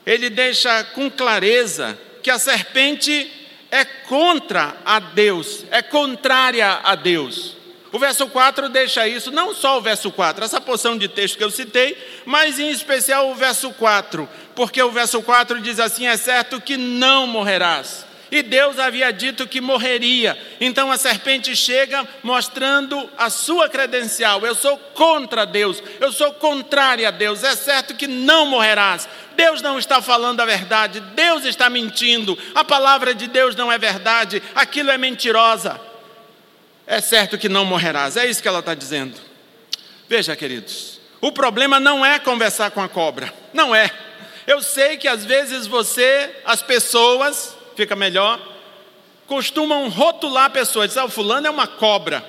ele 0.07 0.31
deixa 0.31 0.83
com 0.83 1.11
clareza 1.11 1.99
que 2.23 2.31
a 2.31 2.39
serpente 2.39 3.31
é 3.71 3.85
contra 3.85 4.75
a 4.83 4.99
Deus, 4.99 5.67
é 5.71 5.83
contrária 5.83 6.81
a 6.83 6.95
Deus. 6.95 7.55
O 7.93 7.99
verso 7.99 8.27
4 8.27 8.71
deixa 8.71 9.07
isso, 9.07 9.31
não 9.31 9.55
só 9.55 9.77
o 9.77 9.83
verso 9.83 10.11
4, 10.11 10.43
essa 10.43 10.59
porção 10.59 10.97
de 10.97 11.07
texto 11.07 11.37
que 11.37 11.45
eu 11.45 11.51
citei, 11.51 11.99
mas 12.25 12.59
em 12.59 12.71
especial 12.71 13.31
o 13.31 13.35
verso 13.35 13.71
4, 13.75 14.27
porque 14.57 14.83
o 14.83 14.91
verso 14.91 15.21
4 15.21 15.61
diz 15.61 15.79
assim: 15.79 16.07
É 16.07 16.17
certo 16.17 16.63
que 16.63 16.79
não 16.79 17.27
morrerás. 17.27 18.07
E 18.35 18.43
Deus 18.43 18.79
havia 18.79 19.13
dito 19.13 19.47
que 19.47 19.61
morreria. 19.61 20.37
Então 20.61 20.91
a 20.91 20.99
serpente 20.99 21.55
chega 21.55 22.07
mostrando 22.23 23.09
a 23.17 23.31
sua 23.31 23.69
credencial. 23.69 24.45
Eu 24.45 24.55
sou 24.55 24.77
contra 24.77 25.47
Deus, 25.47 25.83
eu 26.01 26.11
sou 26.13 26.33
contrária 26.35 27.09
a 27.09 27.11
Deus. 27.11 27.45
É 27.45 27.55
certo 27.55 27.95
que 27.95 28.07
não 28.07 28.47
morrerás. 28.47 29.09
Deus 29.37 29.63
não 29.63 29.79
está 29.79 30.03
falando 30.03 30.41
a 30.41 30.45
verdade, 30.45 31.01
Deus 31.01 31.45
está 31.45 31.71
mentindo. 31.71 32.39
A 32.55 32.65
palavra 32.65 33.15
de 33.15 33.27
Deus 33.27 33.55
não 33.57 33.71
é 33.71 33.79
verdade, 33.79 34.43
aquilo 34.55 34.91
é 34.91 34.99
mentirosa 34.99 35.81
é 36.87 37.01
certo 37.01 37.39
que 37.39 37.49
não 37.49 37.65
morrerás. 37.65 38.17
É 38.17 38.27
isso 38.27 38.43
que 38.43 38.49
ela 38.49 38.61
está 38.61 38.75
dizendo. 38.75 39.19
Veja, 40.09 40.37
queridos, 40.37 41.01
o 41.21 41.33
problema 41.33 41.81
não 41.81 42.05
é 42.05 42.19
conversar 42.19 42.71
com 42.71 42.83
a 42.83 42.89
cobra, 42.89 43.33
não 43.53 43.75
é. 43.75 43.91
Eu 44.47 44.61
sei 44.61 44.99
que 44.99 45.09
às 45.09 45.25
vezes 45.25 45.67
você, 45.67 46.31
as 46.45 46.61
pessoas, 46.61 47.54
fica 47.75 47.97
melhor, 47.97 48.41
costumam 49.27 49.89
rotular 49.89 50.51
pessoas, 50.51 50.89
dizer, 50.89 51.01
ah, 51.01 51.05
o 51.05 51.11
fulano 51.11 51.47
é 51.47 51.51
uma 51.51 51.67
cobra. 51.67 52.25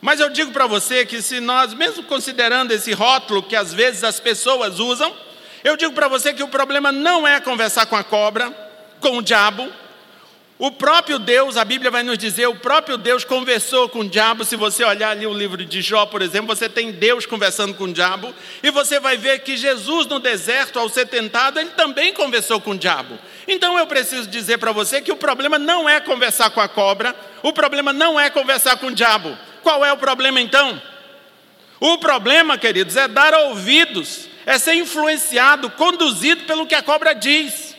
Mas 0.00 0.20
eu 0.20 0.30
digo 0.30 0.52
para 0.52 0.66
você 0.66 1.04
que 1.04 1.20
se 1.22 1.40
nós, 1.40 1.74
mesmo 1.74 2.02
considerando 2.04 2.70
esse 2.72 2.92
rótulo 2.92 3.42
que 3.42 3.56
às 3.56 3.72
vezes 3.72 4.04
as 4.04 4.20
pessoas 4.20 4.78
usam, 4.78 5.14
eu 5.64 5.76
digo 5.76 5.92
para 5.92 6.08
você 6.08 6.32
que 6.32 6.42
o 6.42 6.48
problema 6.48 6.92
não 6.92 7.26
é 7.26 7.40
conversar 7.40 7.86
com 7.86 7.96
a 7.96 8.04
cobra, 8.04 8.50
com 9.00 9.18
o 9.18 9.22
diabo, 9.22 9.70
o 10.58 10.70
próprio 10.70 11.18
Deus, 11.18 11.58
a 11.58 11.66
Bíblia 11.66 11.90
vai 11.90 12.02
nos 12.02 12.16
dizer, 12.16 12.46
o 12.46 12.54
próprio 12.54 12.96
Deus 12.96 13.24
conversou 13.24 13.90
com 13.90 13.98
o 13.98 14.08
diabo. 14.08 14.42
Se 14.42 14.56
você 14.56 14.82
olhar 14.84 15.10
ali 15.10 15.26
o 15.26 15.34
livro 15.34 15.62
de 15.62 15.82
Jó, 15.82 16.06
por 16.06 16.22
exemplo, 16.22 16.56
você 16.56 16.66
tem 16.66 16.92
Deus 16.92 17.26
conversando 17.26 17.74
com 17.74 17.84
o 17.84 17.92
diabo, 17.92 18.34
e 18.62 18.70
você 18.70 18.98
vai 18.98 19.18
ver 19.18 19.40
que 19.40 19.54
Jesus 19.54 20.06
no 20.06 20.18
deserto, 20.18 20.78
ao 20.78 20.88
ser 20.88 21.08
tentado, 21.08 21.60
ele 21.60 21.70
também 21.70 22.14
conversou 22.14 22.58
com 22.58 22.70
o 22.70 22.78
diabo. 22.78 23.18
Então 23.48 23.78
eu 23.78 23.86
preciso 23.86 24.28
dizer 24.28 24.58
para 24.58 24.72
você 24.72 25.00
que 25.00 25.12
o 25.12 25.16
problema 25.16 25.58
não 25.58 25.88
é 25.88 26.00
conversar 26.00 26.50
com 26.50 26.60
a 26.60 26.68
cobra, 26.68 27.14
o 27.42 27.52
problema 27.52 27.92
não 27.92 28.18
é 28.18 28.28
conversar 28.28 28.76
com 28.76 28.88
o 28.88 28.94
diabo. 28.94 29.36
Qual 29.62 29.84
é 29.84 29.92
o 29.92 29.96
problema 29.96 30.40
então? 30.40 30.80
O 31.78 31.98
problema, 31.98 32.56
queridos, 32.56 32.96
é 32.96 33.06
dar 33.06 33.34
ouvidos, 33.34 34.28
é 34.44 34.58
ser 34.58 34.74
influenciado, 34.74 35.70
conduzido 35.70 36.44
pelo 36.44 36.66
que 36.66 36.74
a 36.74 36.82
cobra 36.82 37.14
diz. 37.14 37.76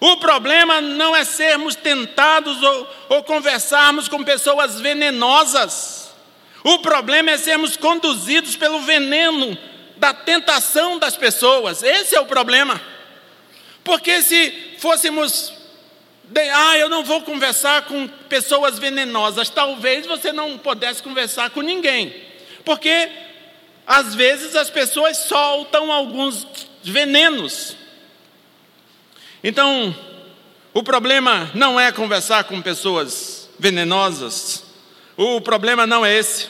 O 0.00 0.16
problema 0.16 0.80
não 0.80 1.14
é 1.14 1.24
sermos 1.24 1.76
tentados 1.76 2.60
ou, 2.60 2.94
ou 3.08 3.22
conversarmos 3.22 4.08
com 4.08 4.24
pessoas 4.24 4.80
venenosas. 4.80 6.12
O 6.64 6.80
problema 6.80 7.30
é 7.30 7.38
sermos 7.38 7.76
conduzidos 7.76 8.56
pelo 8.56 8.80
veneno 8.80 9.56
da 9.96 10.12
tentação 10.12 10.98
das 10.98 11.16
pessoas. 11.16 11.82
Esse 11.84 12.16
é 12.16 12.20
o 12.20 12.26
problema. 12.26 12.80
Porque 13.84 14.22
se 14.22 14.76
fôssemos, 14.78 15.52
ah, 16.54 16.78
eu 16.78 16.88
não 16.88 17.04
vou 17.04 17.22
conversar 17.22 17.82
com 17.82 18.06
pessoas 18.28 18.78
venenosas, 18.78 19.48
talvez 19.48 20.06
você 20.06 20.32
não 20.32 20.56
pudesse 20.56 21.02
conversar 21.02 21.50
com 21.50 21.60
ninguém. 21.60 22.14
Porque 22.64 23.10
às 23.86 24.14
vezes 24.14 24.54
as 24.54 24.70
pessoas 24.70 25.18
soltam 25.18 25.90
alguns 25.90 26.46
venenos. 26.82 27.76
Então, 29.42 29.94
o 30.72 30.82
problema 30.82 31.50
não 31.54 31.78
é 31.78 31.90
conversar 31.90 32.44
com 32.44 32.62
pessoas 32.62 33.50
venenosas, 33.58 34.64
o 35.16 35.40
problema 35.40 35.86
não 35.86 36.06
é 36.06 36.16
esse. 36.16 36.48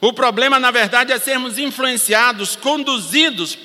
O 0.00 0.12
problema, 0.12 0.58
na 0.58 0.70
verdade, 0.70 1.12
é 1.12 1.18
sermos 1.18 1.58
influenciados, 1.58 2.56
conduzidos 2.56 3.56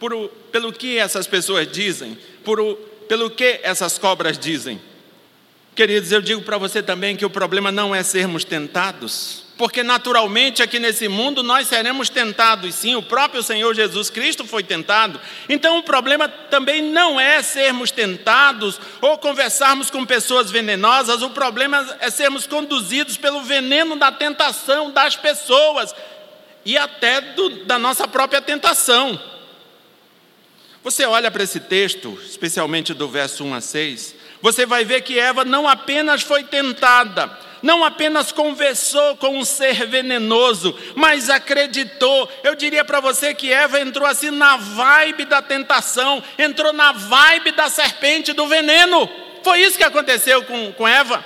por, 0.00 0.28
pelo 0.50 0.72
que 0.72 0.96
essas 0.96 1.26
pessoas 1.26 1.70
dizem, 1.70 2.18
por, 2.42 2.74
pelo 3.06 3.30
que 3.30 3.60
essas 3.62 3.98
cobras 3.98 4.38
dizem. 4.38 4.80
Queridos, 5.76 6.10
eu 6.10 6.20
digo 6.20 6.42
para 6.42 6.58
você 6.58 6.82
também 6.82 7.14
que 7.14 7.24
o 7.24 7.30
problema 7.30 7.70
não 7.70 7.94
é 7.94 8.02
sermos 8.02 8.42
tentados, 8.42 9.44
porque 9.56 9.82
naturalmente 9.82 10.62
aqui 10.62 10.78
nesse 10.78 11.06
mundo 11.06 11.42
nós 11.42 11.68
seremos 11.68 12.08
tentados, 12.08 12.74
sim, 12.74 12.96
o 12.96 13.02
próprio 13.02 13.42
Senhor 13.42 13.74
Jesus 13.74 14.08
Cristo 14.08 14.46
foi 14.46 14.62
tentado. 14.62 15.20
Então 15.48 15.78
o 15.78 15.82
problema 15.82 16.28
também 16.28 16.82
não 16.82 17.20
é 17.20 17.42
sermos 17.42 17.90
tentados 17.90 18.80
ou 19.02 19.18
conversarmos 19.18 19.90
com 19.90 20.04
pessoas 20.04 20.50
venenosas, 20.50 21.22
o 21.22 21.30
problema 21.30 21.86
é 22.00 22.10
sermos 22.10 22.46
conduzidos 22.46 23.18
pelo 23.18 23.42
veneno 23.42 23.96
da 23.96 24.10
tentação 24.10 24.90
das 24.90 25.14
pessoas 25.14 25.94
e 26.64 26.76
até 26.76 27.20
do, 27.20 27.64
da 27.64 27.78
nossa 27.78 28.08
própria 28.08 28.40
tentação. 28.40 29.20
Você 30.82 31.04
olha 31.04 31.30
para 31.30 31.42
esse 31.42 31.60
texto, 31.60 32.18
especialmente 32.24 32.94
do 32.94 33.06
verso 33.06 33.44
1 33.44 33.54
a 33.54 33.60
6, 33.60 34.14
você 34.40 34.64
vai 34.64 34.84
ver 34.84 35.02
que 35.02 35.18
Eva 35.18 35.44
não 35.44 35.68
apenas 35.68 36.22
foi 36.22 36.42
tentada, 36.44 37.30
não 37.62 37.84
apenas 37.84 38.32
conversou 38.32 39.14
com 39.16 39.38
um 39.38 39.44
ser 39.44 39.86
venenoso, 39.86 40.74
mas 40.94 41.28
acreditou. 41.28 42.30
Eu 42.42 42.54
diria 42.54 42.82
para 42.82 43.00
você 43.00 43.34
que 43.34 43.52
Eva 43.52 43.78
entrou 43.78 44.06
assim 44.06 44.30
na 44.30 44.56
vibe 44.56 45.26
da 45.26 45.42
tentação, 45.42 46.22
entrou 46.38 46.72
na 46.72 46.92
vibe 46.92 47.52
da 47.52 47.68
serpente, 47.68 48.32
do 48.32 48.46
veneno. 48.46 49.06
Foi 49.42 49.60
isso 49.60 49.76
que 49.76 49.84
aconteceu 49.84 50.42
com, 50.44 50.72
com 50.72 50.88
Eva. 50.88 51.22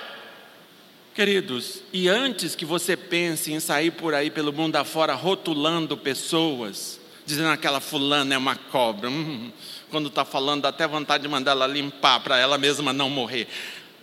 Queridos, 1.15 1.81
e 1.93 2.09
antes 2.09 2.57
que 2.57 2.65
você 2.65 2.97
pense 2.97 3.53
em 3.53 3.61
sair 3.61 3.93
por 3.93 4.15
aí 4.15 4.31
pelo 4.31 4.53
mundo 4.53 4.75
afora 4.75 5.15
rotulando 5.15 5.97
pessoas, 5.97 6.99
dizendo 7.27 7.51
aquela 7.51 7.81
fulana 7.81 8.35
é 8.35 8.39
uma 8.39 8.57
cobra, 8.57 9.09
hum, 9.09 9.51
quando 9.91 10.09
está 10.09 10.25
falando 10.25 10.63
dá 10.63 10.69
até 10.69 10.87
vontade 10.87 11.23
de 11.23 11.29
mandar 11.29 11.53
ela 11.53 11.67
limpar 11.67 12.21
para 12.21 12.39
ela 12.39 12.59
mesma 12.59 12.93
não 12.93 13.09
morrer. 13.09 13.49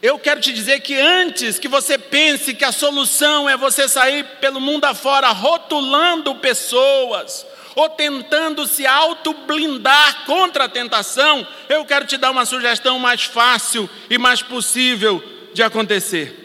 Eu 0.01 0.17
quero 0.17 0.41
te 0.41 0.51
dizer 0.51 0.79
que 0.79 0.99
antes 0.99 1.60
que 1.60 1.67
você 1.67 1.97
pense 1.97 2.55
que 2.55 2.65
a 2.65 2.71
solução 2.71 3.47
é 3.47 3.55
você 3.55 3.88
sair 3.88 4.25
pelo 4.39 4.60
mundo 4.60 4.86
afora 4.86 5.29
rotulando 5.29 6.34
pessoas, 6.36 7.45
ou 7.75 7.89
tentando 7.89 8.65
se 8.67 8.86
auto-blindar 8.86 10.25
contra 10.25 10.65
a 10.65 10.69
tentação, 10.69 11.47
eu 11.69 11.86
quero 11.86 12.05
te 12.05 12.17
dar 12.17 12.31
uma 12.31 12.45
sugestão 12.45 12.99
mais 12.99 13.23
fácil 13.23 13.89
e 14.10 14.17
mais 14.17 14.41
possível 14.41 15.23
de 15.53 15.63
acontecer. 15.63 16.38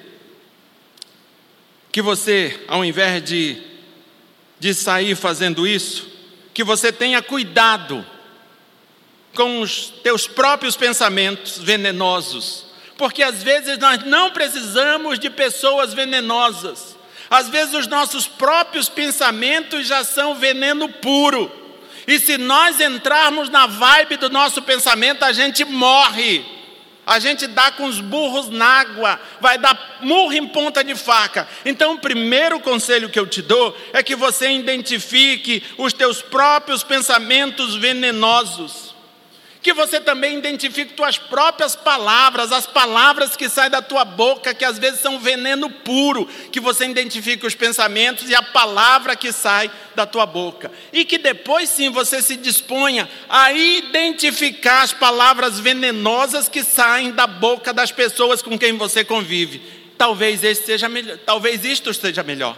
Que 1.90 2.02
você, 2.02 2.62
ao 2.68 2.84
invés 2.84 3.24
de, 3.24 3.60
de 4.60 4.74
sair 4.74 5.16
fazendo 5.16 5.66
isso, 5.66 6.15
que 6.56 6.64
você 6.64 6.90
tenha 6.90 7.20
cuidado 7.20 8.04
com 9.36 9.60
os 9.60 9.90
teus 10.02 10.26
próprios 10.26 10.74
pensamentos 10.76 11.58
venenosos 11.58 12.66
porque 12.96 13.22
às 13.22 13.42
vezes 13.42 13.78
nós 13.78 14.04
não 14.04 14.30
precisamos 14.30 15.18
de 15.18 15.28
pessoas 15.28 15.92
venenosas. 15.92 16.96
Às 17.28 17.48
vezes 17.48 17.74
os 17.74 17.86
nossos 17.86 18.26
próprios 18.26 18.88
pensamentos 18.88 19.86
já 19.86 20.02
são 20.02 20.34
veneno 20.34 20.88
puro. 20.88 21.50
E 22.06 22.18
se 22.18 22.38
nós 22.38 22.80
entrarmos 22.80 23.50
na 23.50 23.66
vibe 23.66 24.16
do 24.16 24.30
nosso 24.30 24.62
pensamento, 24.62 25.24
a 25.24 25.32
gente 25.32 25.64
morre. 25.64 26.44
A 27.06 27.20
gente 27.20 27.46
dá 27.46 27.70
com 27.70 27.84
os 27.84 28.00
burros 28.00 28.50
na 28.50 28.66
água, 28.66 29.20
vai 29.40 29.56
dar 29.56 29.98
murro 30.00 30.32
em 30.32 30.48
ponta 30.48 30.82
de 30.82 30.96
faca. 30.96 31.46
Então, 31.64 31.94
o 31.94 32.00
primeiro 32.00 32.58
conselho 32.58 33.08
que 33.08 33.18
eu 33.18 33.28
te 33.28 33.40
dou 33.40 33.76
é 33.92 34.02
que 34.02 34.16
você 34.16 34.50
identifique 34.50 35.62
os 35.78 35.92
teus 35.92 36.20
próprios 36.20 36.82
pensamentos 36.82 37.76
venenosos 37.76 38.95
que 39.66 39.72
você 39.72 40.00
também 40.00 40.38
identifique 40.38 40.94
tuas 40.94 41.18
próprias 41.18 41.74
palavras, 41.74 42.52
as 42.52 42.66
palavras 42.66 43.34
que 43.34 43.48
saem 43.48 43.68
da 43.68 43.82
tua 43.82 44.04
boca, 44.04 44.54
que 44.54 44.64
às 44.64 44.78
vezes 44.78 45.00
são 45.00 45.18
veneno 45.18 45.68
puro, 45.68 46.24
que 46.52 46.60
você 46.60 46.86
identifique 46.86 47.44
os 47.44 47.56
pensamentos 47.56 48.30
e 48.30 48.34
a 48.36 48.42
palavra 48.42 49.16
que 49.16 49.32
sai 49.32 49.68
da 49.92 50.06
tua 50.06 50.24
boca. 50.24 50.70
E 50.92 51.04
que 51.04 51.18
depois 51.18 51.68
sim 51.68 51.90
você 51.90 52.22
se 52.22 52.36
disponha 52.36 53.10
a 53.28 53.52
identificar 53.52 54.82
as 54.82 54.92
palavras 54.92 55.58
venenosas 55.58 56.48
que 56.48 56.62
saem 56.62 57.10
da 57.10 57.26
boca 57.26 57.72
das 57.72 57.90
pessoas 57.90 58.40
com 58.40 58.56
quem 58.56 58.74
você 58.74 59.04
convive. 59.04 59.60
Talvez 59.98 60.44
esse 60.44 60.64
seja 60.64 60.88
melhor, 60.88 61.18
talvez 61.26 61.64
isto 61.64 61.92
seja 61.92 62.22
melhor. 62.22 62.56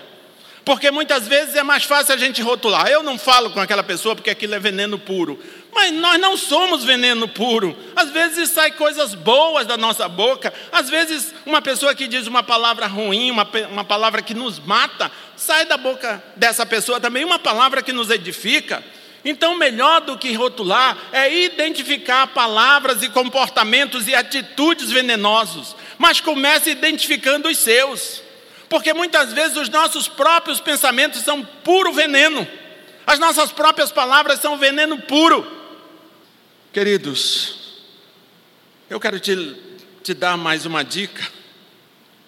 Porque 0.68 0.90
muitas 0.90 1.26
vezes 1.26 1.54
é 1.54 1.62
mais 1.62 1.84
fácil 1.84 2.12
a 2.12 2.18
gente 2.18 2.42
rotular. 2.42 2.88
Eu 2.88 3.02
não 3.02 3.18
falo 3.18 3.48
com 3.48 3.58
aquela 3.58 3.82
pessoa 3.82 4.14
porque 4.14 4.28
aquilo 4.28 4.54
é 4.54 4.58
veneno 4.58 4.98
puro. 4.98 5.42
Mas 5.72 5.92
nós 5.92 6.20
não 6.20 6.36
somos 6.36 6.84
veneno 6.84 7.28
puro. 7.28 7.76
Às 7.94 8.10
vezes 8.10 8.50
sai 8.50 8.72
coisas 8.72 9.14
boas 9.14 9.66
da 9.66 9.76
nossa 9.76 10.08
boca. 10.08 10.52
Às 10.72 10.88
vezes 10.90 11.34
uma 11.46 11.62
pessoa 11.62 11.94
que 11.94 12.06
diz 12.06 12.26
uma 12.26 12.42
palavra 12.42 12.86
ruim, 12.86 13.30
uma, 13.30 13.48
uma 13.70 13.84
palavra 13.84 14.22
que 14.22 14.34
nos 14.34 14.58
mata, 14.58 15.10
sai 15.36 15.66
da 15.66 15.76
boca 15.76 16.22
dessa 16.36 16.66
pessoa 16.66 17.00
também 17.00 17.24
uma 17.24 17.38
palavra 17.38 17.82
que 17.82 17.92
nos 17.92 18.10
edifica. 18.10 18.82
Então, 19.24 19.58
melhor 19.58 20.00
do 20.00 20.16
que 20.16 20.32
rotular 20.32 20.96
é 21.12 21.32
identificar 21.44 22.28
palavras 22.28 23.02
e 23.02 23.08
comportamentos 23.08 24.06
e 24.08 24.14
atitudes 24.14 24.90
venenosos. 24.90 25.76
Mas 25.98 26.20
comece 26.20 26.70
identificando 26.70 27.48
os 27.48 27.58
seus. 27.58 28.22
Porque 28.68 28.92
muitas 28.92 29.32
vezes 29.32 29.56
os 29.56 29.68
nossos 29.68 30.08
próprios 30.08 30.60
pensamentos 30.60 31.22
são 31.22 31.42
puro 31.42 31.92
veneno, 31.92 32.46
as 33.06 33.18
nossas 33.18 33.50
próprias 33.50 33.90
palavras 33.90 34.40
são 34.40 34.58
veneno 34.58 34.98
puro. 34.98 35.57
Queridos, 36.72 37.56
eu 38.90 39.00
quero 39.00 39.18
te, 39.18 39.56
te 40.02 40.12
dar 40.12 40.36
mais 40.36 40.66
uma 40.66 40.84
dica. 40.84 41.26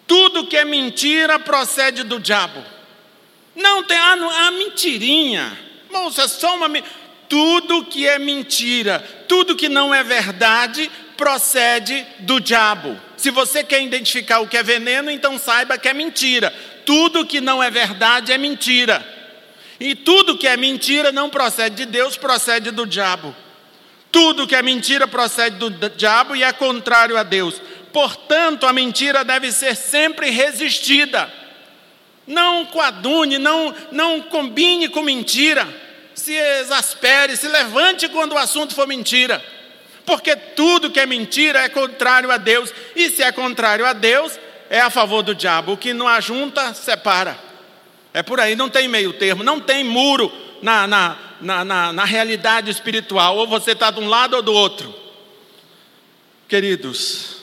Tudo 0.06 0.46
que 0.46 0.56
é 0.56 0.64
mentira 0.64 1.38
procede 1.38 2.02
do 2.02 2.18
diabo. 2.18 2.64
Não 3.54 3.82
tem 3.84 3.96
a, 3.98 4.12
ah, 4.14 4.46
a 4.46 4.50
mentirinha. 4.52 5.58
Moça, 5.90 6.22
é 6.22 6.28
só 6.28 6.56
uma. 6.56 6.68
Tudo 7.28 7.84
que 7.84 8.08
é 8.08 8.18
mentira, 8.18 8.98
tudo 9.28 9.54
que 9.54 9.68
não 9.68 9.94
é 9.94 10.02
verdade, 10.02 10.90
procede 11.16 12.04
do 12.20 12.40
diabo. 12.40 12.98
Se 13.16 13.30
você 13.30 13.62
quer 13.62 13.82
identificar 13.82 14.40
o 14.40 14.48
que 14.48 14.56
é 14.56 14.62
veneno, 14.62 15.10
então 15.10 15.38
saiba 15.38 15.78
que 15.78 15.86
é 15.86 15.94
mentira. 15.94 16.52
Tudo 16.86 17.26
que 17.26 17.40
não 17.40 17.62
é 17.62 17.70
verdade 17.70 18.32
é 18.32 18.38
mentira. 18.38 19.06
E 19.78 19.94
tudo 19.94 20.38
que 20.38 20.48
é 20.48 20.56
mentira 20.56 21.12
não 21.12 21.28
procede 21.28 21.76
de 21.76 21.86
Deus, 21.86 22.16
procede 22.16 22.70
do 22.70 22.86
diabo. 22.86 23.36
Tudo 24.10 24.46
que 24.46 24.56
é 24.56 24.62
mentira 24.62 25.06
procede 25.06 25.56
do 25.56 25.70
diabo 25.90 26.34
e 26.34 26.42
é 26.42 26.52
contrário 26.52 27.16
a 27.16 27.22
Deus. 27.22 27.60
Portanto, 27.92 28.66
a 28.66 28.72
mentira 28.72 29.24
deve 29.24 29.52
ser 29.52 29.76
sempre 29.76 30.30
resistida. 30.30 31.32
Não 32.26 32.64
coadune, 32.66 33.38
não, 33.38 33.74
não 33.90 34.20
combine 34.22 34.88
com 34.88 35.02
mentira. 35.02 35.66
Se 36.14 36.34
exaspere, 36.34 37.36
se 37.36 37.48
levante 37.48 38.08
quando 38.08 38.32
o 38.32 38.38
assunto 38.38 38.74
for 38.74 38.86
mentira 38.86 39.42
porque 40.10 40.34
tudo 40.34 40.90
que 40.90 40.98
é 40.98 41.06
mentira 41.06 41.60
é 41.60 41.68
contrário 41.68 42.32
a 42.32 42.36
Deus, 42.36 42.74
e 42.96 43.10
se 43.10 43.22
é 43.22 43.30
contrário 43.30 43.86
a 43.86 43.92
Deus, 43.92 44.38
é 44.68 44.80
a 44.80 44.90
favor 44.90 45.22
do 45.22 45.36
diabo. 45.36 45.72
O 45.72 45.76
que 45.76 45.92
não 45.92 46.08
ajunta, 46.08 46.74
separa. 46.74 47.38
É 48.12 48.20
por 48.20 48.40
aí, 48.40 48.56
não 48.56 48.68
tem 48.68 48.88
meio 48.88 49.12
termo, 49.12 49.44
não 49.44 49.60
tem 49.60 49.84
muro 49.84 50.32
na, 50.62 50.86
na, 50.88 51.16
na, 51.40 51.64
na, 51.64 51.92
na 51.92 52.04
realidade 52.04 52.70
espiritual, 52.70 53.36
ou 53.36 53.46
você 53.46 53.72
está 53.72 53.90
de 53.90 54.00
um 54.00 54.08
lado 54.08 54.34
ou 54.36 54.42
do 54.42 54.52
outro. 54.52 54.94
Queridos, 56.48 57.36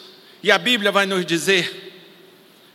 e 0.43 0.51
a 0.51 0.57
Bíblia 0.57 0.91
vai 0.91 1.05
nos 1.05 1.25
dizer 1.25 1.86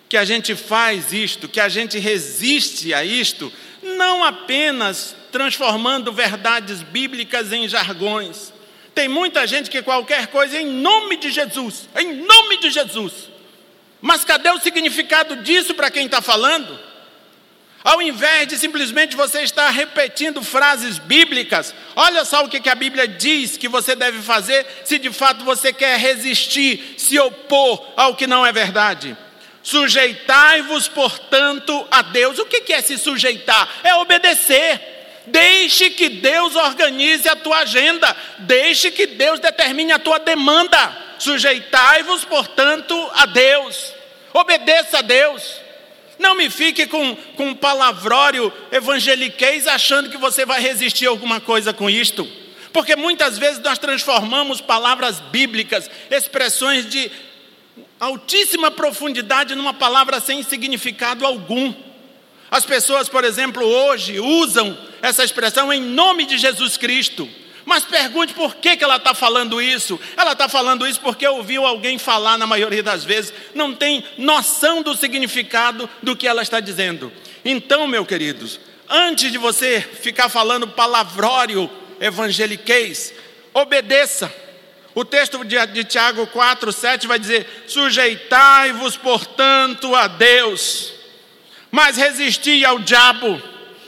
que 0.09 0.17
a 0.17 0.25
gente 0.25 0.55
faz 0.55 1.13
isto, 1.13 1.49
que 1.49 1.61
a 1.61 1.69
gente 1.69 1.99
resiste 1.99 2.93
a 2.93 3.05
isto, 3.05 3.53
não 3.83 4.23
apenas 4.23 5.17
transformando 5.31 6.13
verdades 6.13 6.83
bíblicas 6.83 7.53
em 7.53 7.67
jargões, 7.67 8.53
tem 8.95 9.09
muita 9.09 9.47
gente 9.47 9.71
que 9.71 9.83
qualquer 9.83 10.27
coisa 10.27 10.59
em 10.59 10.67
nome 10.67 11.17
de 11.17 11.31
Jesus, 11.31 11.89
em 11.99 12.13
nome 12.25 12.59
de 12.59 12.71
Jesus. 12.71 13.31
Mas 14.01 14.25
cadê 14.25 14.51
o 14.51 14.61
significado 14.61 15.37
disso 15.37 15.75
para 15.75 15.91
quem 15.91 16.07
está 16.07 16.21
falando? 16.21 16.79
Ao 17.85 18.01
invés 18.01 18.47
de 18.47 18.57
simplesmente 18.59 19.17
você 19.17 19.43
estar 19.43 19.69
repetindo 19.71 20.43
frases 20.43 20.99
bíblicas, 20.99 21.75
olha 21.97 22.25
só 22.25 22.45
o 22.45 22.49
que 22.49 22.69
a 22.69 22.75
Bíblia 22.75 23.09
diz 23.09 23.57
que 23.57 23.67
você 23.67 23.97
deve 23.97 24.23
fazer 24.23 24.65
se 24.85 24.99
de 24.99 25.11
fato 25.11 25.45
você 25.45 25.73
quer 25.73 25.99
resistir, 25.99 26.95
se 26.97 27.19
opor 27.19 27.93
ao 27.97 28.15
que 28.15 28.27
não 28.27 28.47
é 28.47 28.53
verdade. 28.53 29.17
Sujeitai-vos, 29.65 30.89
portanto, 30.89 31.87
a 31.91 32.03
Deus. 32.03 32.39
O 32.39 32.47
que 32.47 32.73
é 32.73 32.83
se 32.83 32.99
sujeitar? 32.99 33.69
É 33.85 33.95
obedecer. 33.97 34.81
Deixe 35.27 35.91
que 35.91 36.09
Deus 36.09 36.57
organize 36.57 37.29
a 37.29 37.37
tua 37.37 37.59
agenda, 37.59 38.17
deixe 38.41 38.91
que 38.91 39.07
Deus 39.07 39.39
determine 39.39 39.93
a 39.93 39.99
tua 39.99 40.19
demanda. 40.19 40.99
Sujeitai-vos, 41.19 42.25
portanto, 42.25 43.11
a 43.15 43.27
Deus, 43.27 43.93
obedeça 44.35 44.99
a 44.99 45.03
Deus. 45.03 45.62
Não 46.23 46.37
me 46.37 46.49
fique 46.49 46.87
com, 46.87 47.17
com 47.37 47.49
um 47.49 47.55
palavrório 47.55 48.53
evangeliquez 48.71 49.67
achando 49.67 50.09
que 50.09 50.17
você 50.17 50.47
vai 50.47 50.61
resistir 50.63 51.07
alguma 51.07 51.41
coisa 51.41 51.73
com 51.73 51.91
isto. 51.91 52.25
Porque 52.73 52.95
muitas 52.95 53.37
vezes 53.39 53.59
nós 53.59 53.77
transformamos 53.77 54.61
palavras 54.61 55.19
bíblicas, 55.19 55.91
expressões 56.09 56.89
de 56.89 57.11
altíssima 57.99 58.71
profundidade, 58.71 59.57
numa 59.57 59.75
palavra 59.75 60.21
sem 60.21 60.45
significado 60.45 61.27
algum. 61.27 61.75
As 62.49 62.65
pessoas, 62.65 63.09
por 63.09 63.25
exemplo, 63.25 63.65
hoje 63.65 64.21
usam 64.21 64.79
essa 65.03 65.25
expressão 65.25 65.73
em 65.73 65.81
nome 65.81 66.25
de 66.25 66.39
Jesus 66.39 66.77
Cristo. 66.77 67.29
Mas 67.65 67.85
pergunte 67.85 68.35
por 68.35 68.57
que, 68.57 68.77
que 68.77 68.85
ela 68.85 68.97
está 68.97 69.15
falando 69.15 69.61
isso. 69.61 69.99
Ela 70.17 70.33
está 70.33 70.49
falando 70.49 70.87
isso 70.87 71.01
porque 71.01 71.27
ouviu 71.27 71.65
alguém 71.65 71.99
falar, 71.99 72.37
na 72.37 72.47
maioria 72.47 72.83
das 72.83 73.05
vezes, 73.05 73.33
não 73.55 73.75
tem 73.75 74.05
noção 74.19 74.83
do 74.83 74.97
significado 74.97 75.89
do 76.03 76.17
que 76.17 76.27
ela 76.27 76.43
está 76.43 76.61
dizendo. 76.61 77.13
Então, 77.45 77.87
meus 77.87 78.07
queridos, 78.07 78.59
antes 78.89 79.31
de 79.31 79.39
você 79.39 79.81
ficar 79.81 80.29
falando 80.29 80.69
palavrório 80.69 81.71
evangeliquez, 82.01 83.15
obedeça. 83.55 84.33
O 84.95 85.05
texto 85.05 85.43
de, 85.45 85.67
de 85.67 85.85
Tiago 85.85 86.27
4, 86.27 86.73
7 86.73 87.07
vai 87.07 87.19
dizer: 87.19 87.65
Sujeitai-vos, 87.67 88.97
portanto, 88.97 89.95
a 89.95 90.07
Deus 90.07 91.03
mas 91.73 91.97
resisti 91.97 92.65
ao 92.67 92.79
diabo. 92.79 93.43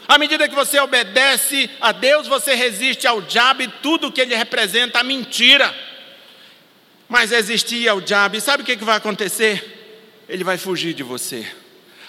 À 0.07 0.19
medida 0.19 0.49
que 0.49 0.55
você 0.55 0.79
obedece 0.81 1.71
a 1.81 1.93
Deus, 1.93 2.27
você 2.27 2.55
resiste 2.55 3.07
ao 3.07 3.23
diabo 3.23 3.63
e 3.63 3.69
tudo 3.69 4.13
que 4.13 4.21
ele 4.21 4.35
representa, 4.35 5.01
a 5.01 5.05
mentira. 5.05 5.75
Mas 7.09 7.31
resistir 7.31 7.89
ao 7.89 8.01
diabo, 8.01 8.37
e 8.37 8.41
sabe 8.41 8.63
o 8.63 8.67
que 8.67 8.77
vai 8.77 8.97
acontecer? 8.97 10.23
Ele 10.29 10.45
vai 10.45 10.59
fugir 10.59 10.95
de 10.95 11.03
você. 11.03 11.47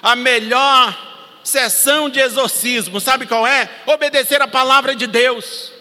A 0.02 0.16
melhor 0.16 1.40
sessão 1.44 2.10
de 2.10 2.20
exorcismo, 2.20 3.00
sabe 3.00 3.26
qual 3.26 3.46
é? 3.46 3.70
Obedecer 3.86 4.42
a 4.42 4.48
palavra 4.48 4.96
de 4.96 5.08
Deus. 5.08 5.72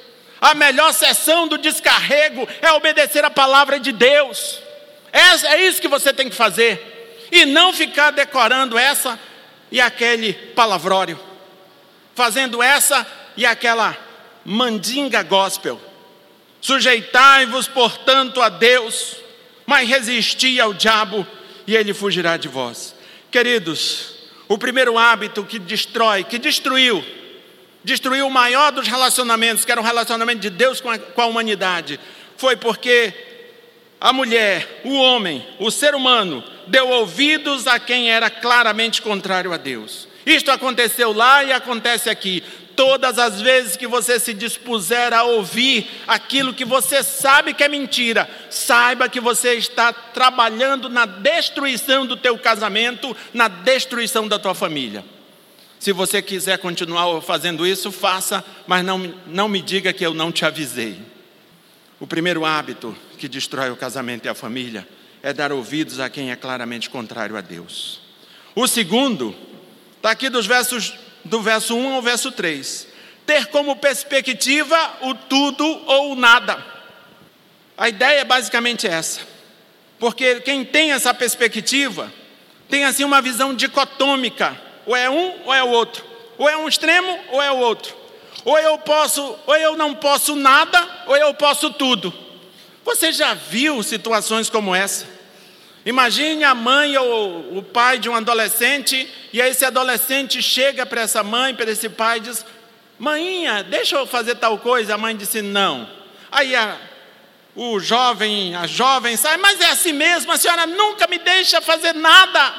A 0.40 0.54
melhor 0.54 0.92
sessão 0.92 1.48
do 1.48 1.56
descarrego 1.56 2.46
é 2.60 2.70
obedecer 2.72 3.24
a 3.24 3.30
palavra 3.30 3.80
de 3.80 3.92
Deus. 3.92 4.60
É, 5.12 5.54
é 5.54 5.66
isso 5.66 5.80
que 5.80 5.88
você 5.88 6.12
tem 6.12 6.28
que 6.28 6.36
fazer. 6.36 7.28
E 7.32 7.46
não 7.46 7.72
ficar 7.72 8.10
decorando 8.10 8.76
essa 8.76 9.18
e 9.70 9.80
aquele 9.80 10.32
palavrório, 10.32 11.18
fazendo 12.14 12.62
essa 12.62 13.06
e 13.36 13.44
aquela 13.44 13.96
mandinga 14.44 15.22
gospel. 15.22 15.80
Sujeitai-vos, 16.60 17.68
portanto, 17.68 18.40
a 18.40 18.48
Deus, 18.48 19.16
mas 19.66 19.88
resisti 19.88 20.60
ao 20.60 20.72
diabo 20.72 21.26
e 21.66 21.76
ele 21.76 21.92
fugirá 21.92 22.36
de 22.36 22.48
vós. 22.48 22.94
Queridos, 23.30 24.14
o 24.48 24.56
primeiro 24.56 24.96
hábito 24.96 25.44
que 25.44 25.58
destrói, 25.58 26.24
que 26.24 26.38
destruiu, 26.38 27.04
destruiu 27.82 28.26
o 28.26 28.30
maior 28.30 28.72
dos 28.72 28.86
relacionamentos, 28.86 29.64
que 29.64 29.72
era 29.72 29.80
o 29.80 29.84
relacionamento 29.84 30.40
de 30.40 30.50
Deus 30.50 30.80
com 30.80 30.90
a, 30.90 30.98
com 30.98 31.20
a 31.20 31.26
humanidade, 31.26 31.98
foi 32.36 32.56
porque 32.56 33.12
a 34.00 34.12
mulher, 34.12 34.82
o 34.84 34.94
homem, 34.94 35.46
o 35.58 35.70
ser 35.70 35.94
humano, 35.94 36.44
deu 36.66 36.88
ouvidos 36.88 37.66
a 37.66 37.78
quem 37.78 38.10
era 38.10 38.30
claramente 38.30 39.02
contrário 39.02 39.52
a 39.52 39.56
Deus. 39.56 40.08
Isto 40.26 40.50
aconteceu 40.50 41.12
lá 41.12 41.44
e 41.44 41.52
acontece 41.52 42.08
aqui. 42.08 42.42
Todas 42.74 43.18
as 43.18 43.40
vezes 43.40 43.76
que 43.76 43.86
você 43.86 44.18
se 44.18 44.34
dispuser 44.34 45.12
a 45.12 45.22
ouvir 45.22 45.88
aquilo 46.06 46.52
que 46.52 46.64
você 46.64 47.04
sabe 47.04 47.54
que 47.54 47.62
é 47.62 47.68
mentira, 47.68 48.28
saiba 48.50 49.08
que 49.08 49.20
você 49.20 49.54
está 49.54 49.92
trabalhando 49.92 50.88
na 50.88 51.06
destruição 51.06 52.04
do 52.04 52.16
teu 52.16 52.36
casamento, 52.36 53.16
na 53.32 53.46
destruição 53.46 54.26
da 54.26 54.38
tua 54.38 54.54
família. 54.54 55.04
Se 55.78 55.92
você 55.92 56.20
quiser 56.22 56.58
continuar 56.58 57.20
fazendo 57.20 57.66
isso, 57.66 57.92
faça, 57.92 58.44
mas 58.66 58.84
não, 58.84 59.14
não 59.26 59.48
me 59.48 59.60
diga 59.60 59.92
que 59.92 60.04
eu 60.04 60.14
não 60.14 60.32
te 60.32 60.44
avisei. 60.44 60.98
O 62.00 62.06
primeiro 62.06 62.44
hábito 62.44 62.96
que 63.18 63.28
destrói 63.28 63.70
o 63.70 63.76
casamento 63.76 64.26
e 64.26 64.28
a 64.28 64.34
família 64.34 64.88
é 65.22 65.32
dar 65.32 65.52
ouvidos 65.52 66.00
a 66.00 66.10
quem 66.10 66.30
é 66.30 66.36
claramente 66.36 66.90
contrário 66.90 67.36
a 67.36 67.40
Deus. 67.40 68.00
O 68.54 68.66
segundo, 68.66 69.34
está 70.04 70.10
aqui 70.10 70.28
dos 70.28 70.44
versos, 70.44 70.92
do 71.24 71.40
verso 71.40 71.74
1 71.74 71.94
ao 71.94 72.02
verso 72.02 72.30
3. 72.30 72.88
Ter 73.24 73.46
como 73.46 73.74
perspectiva 73.74 74.98
o 75.00 75.14
tudo 75.14 75.64
ou 75.64 76.12
o 76.12 76.14
nada. 76.14 76.62
A 77.74 77.88
ideia 77.88 78.20
é 78.20 78.24
basicamente 78.24 78.86
essa. 78.86 79.20
Porque 79.98 80.42
quem 80.42 80.62
tem 80.62 80.92
essa 80.92 81.14
perspectiva 81.14 82.12
tem 82.68 82.84
assim 82.84 83.02
uma 83.02 83.22
visão 83.22 83.54
dicotômica, 83.54 84.54
ou 84.84 84.94
é 84.94 85.08
um 85.08 85.42
ou 85.46 85.54
é 85.54 85.62
o 85.62 85.68
outro, 85.68 86.04
ou 86.36 86.46
é 86.50 86.54
um 86.54 86.68
extremo 86.68 87.18
ou 87.30 87.40
é 87.40 87.50
o 87.50 87.56
outro. 87.56 87.96
Ou 88.44 88.58
eu 88.58 88.76
posso, 88.76 89.38
ou 89.46 89.56
eu 89.56 89.74
não 89.74 89.94
posso 89.94 90.36
nada, 90.36 90.86
ou 91.06 91.16
eu 91.16 91.32
posso 91.32 91.70
tudo. 91.70 92.12
Você 92.84 93.10
já 93.10 93.32
viu 93.32 93.82
situações 93.82 94.50
como 94.50 94.74
essa? 94.74 95.13
Imagine 95.84 96.44
a 96.44 96.54
mãe 96.54 96.96
ou 96.96 97.58
o 97.58 97.62
pai 97.62 97.98
de 97.98 98.08
um 98.08 98.14
adolescente, 98.14 99.08
e 99.32 99.42
aí 99.42 99.50
esse 99.50 99.64
adolescente 99.64 100.40
chega 100.42 100.86
para 100.86 101.02
essa 101.02 101.22
mãe, 101.22 101.54
para 101.54 101.70
esse 101.70 101.90
pai 101.90 102.18
e 102.18 102.20
diz: 102.20 102.44
Mãinha, 102.98 103.62
deixa 103.62 103.96
eu 103.96 104.06
fazer 104.06 104.36
tal 104.36 104.58
coisa. 104.58 104.94
A 104.94 104.98
mãe 104.98 105.14
disse: 105.14 105.42
Não. 105.42 105.86
Aí 106.32 106.56
a, 106.56 106.78
o 107.54 107.78
jovem, 107.78 108.54
a 108.54 108.66
jovem 108.66 109.16
sai, 109.16 109.36
mas 109.36 109.60
é 109.60 109.70
assim 109.70 109.92
mesmo, 109.92 110.32
a 110.32 110.38
senhora 110.38 110.66
nunca 110.66 111.06
me 111.06 111.18
deixa 111.18 111.60
fazer 111.60 111.92
nada. 111.92 112.54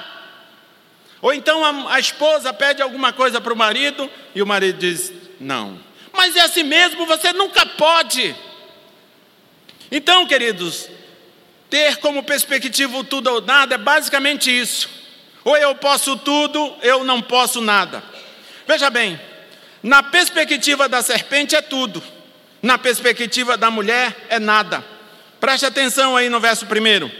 Ou 1.19 1.33
então 1.33 1.65
a, 1.65 1.95
a 1.95 1.99
esposa 1.99 2.53
pede 2.53 2.83
alguma 2.83 3.11
coisa 3.11 3.41
para 3.41 3.51
o 3.51 3.57
marido 3.57 4.07
e 4.35 4.41
o 4.41 4.45
marido 4.45 4.77
diz: 4.77 5.11
Não. 5.39 5.79
Mas 6.13 6.35
é 6.35 6.41
assim 6.41 6.63
mesmo, 6.63 7.07
você 7.07 7.33
nunca 7.33 7.65
pode. 7.65 8.35
Então, 9.91 10.25
queridos, 10.27 10.89
ter 11.69 11.97
como 11.97 12.23
perspectiva 12.23 12.97
o 12.97 13.03
tudo 13.03 13.27
ou 13.27 13.41
nada 13.41 13.75
é 13.75 13.77
basicamente 13.77 14.49
isso. 14.49 14.89
Ou 15.43 15.55
eu 15.55 15.75
posso 15.75 16.17
tudo, 16.17 16.75
eu 16.81 17.03
não 17.03 17.21
posso 17.21 17.61
nada. 17.61 18.03
Veja 18.67 18.89
bem, 18.89 19.19
na 19.83 20.01
perspectiva 20.01 20.89
da 20.89 21.03
serpente 21.03 21.55
é 21.55 21.61
tudo, 21.61 22.01
na 22.61 22.77
perspectiva 22.77 23.55
da 23.55 23.69
mulher 23.69 24.25
é 24.29 24.39
nada. 24.39 24.83
Preste 25.39 25.65
atenção 25.65 26.17
aí 26.17 26.29
no 26.29 26.39
verso 26.39 26.65
primeiro. 26.65 27.11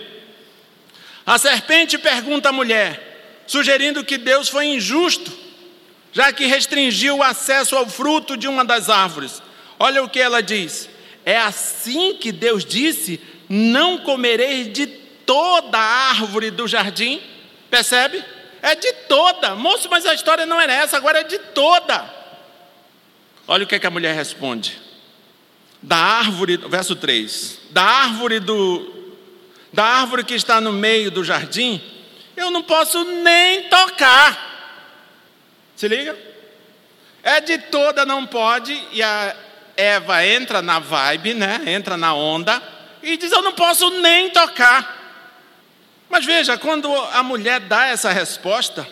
A 1.26 1.38
serpente 1.38 1.98
pergunta 1.98 2.50
à 2.50 2.52
mulher, 2.52 3.44
sugerindo 3.46 4.04
que 4.04 4.18
Deus 4.18 4.50
foi 4.50 4.66
injusto, 4.66 5.32
já 6.12 6.32
que 6.32 6.46
restringiu 6.46 7.18
o 7.18 7.24
acesso 7.24 7.76
ao 7.76 7.88
fruto 7.88 8.36
de 8.36 8.48
uma 8.48 8.66
das 8.66 8.90
árvores. 8.90 9.44
Olha 9.78 10.04
o 10.04 10.10
que 10.10 10.20
ela 10.20 10.42
diz: 10.42 10.90
É 11.24 11.38
assim 11.38 12.16
que 12.16 12.32
Deus 12.32 12.66
disse 12.66 13.20
não 13.50 14.00
comereis 14.00 14.72
de 14.72 14.88
toda 14.88 15.78
a 15.78 16.10
árvore 16.10 16.52
do 16.52 16.68
jardim. 16.68 17.22
Percebe? 17.70 18.24
É 18.62 18.76
de 18.76 18.92
toda. 19.08 19.56
Moço, 19.56 19.88
mas 19.90 20.06
a 20.06 20.14
história 20.14 20.46
não 20.46 20.60
era 20.60 20.74
essa, 20.74 20.98
agora 20.98 21.20
é 21.20 21.24
de 21.24 21.38
toda. 21.38 22.14
Olha 23.48 23.64
o 23.64 23.68
que, 23.68 23.76
é 23.76 23.80
que 23.80 23.88
a 23.88 23.92
mulher 23.92 24.16
responde. 24.16 24.80
Da 25.82 25.98
árvore, 25.98 26.58
verso 26.58 26.96
3. 26.96 27.60
Da 27.72 27.84
árvore 27.84 28.40
do 28.40 28.94
da 29.72 29.84
árvore 29.84 30.24
que 30.24 30.34
está 30.34 30.62
no 30.62 30.72
meio 30.72 31.12
do 31.12 31.22
jardim, 31.22 31.82
eu 32.38 32.50
não 32.50 32.64
posso 32.64 33.04
nem 33.04 33.64
tocar. 33.64 34.56
Se 35.76 35.86
liga? 35.86 36.18
É 37.22 37.42
de 37.42 37.58
toda 37.58 38.06
não 38.06 38.26
pode 38.26 38.82
e 38.94 39.04
a 39.04 39.36
Eva 39.76 40.26
entra 40.26 40.62
na 40.62 40.80
vibe, 40.80 41.34
né? 41.34 41.62
Entra 41.68 41.98
na 41.98 42.14
onda 42.14 42.75
e 43.06 43.18
diz: 43.18 43.32
Eu 43.32 43.44
não 43.44 43.54
posso 43.54 43.90
nem 44.02 44.32
tocar. 44.32 45.04
Mas 46.10 46.26
veja, 46.26 46.58
quando 46.58 46.94
a 47.14 47.22
mulher 47.22 47.60
dá 47.62 47.86
essa 47.86 48.12
resposta, 48.12 48.88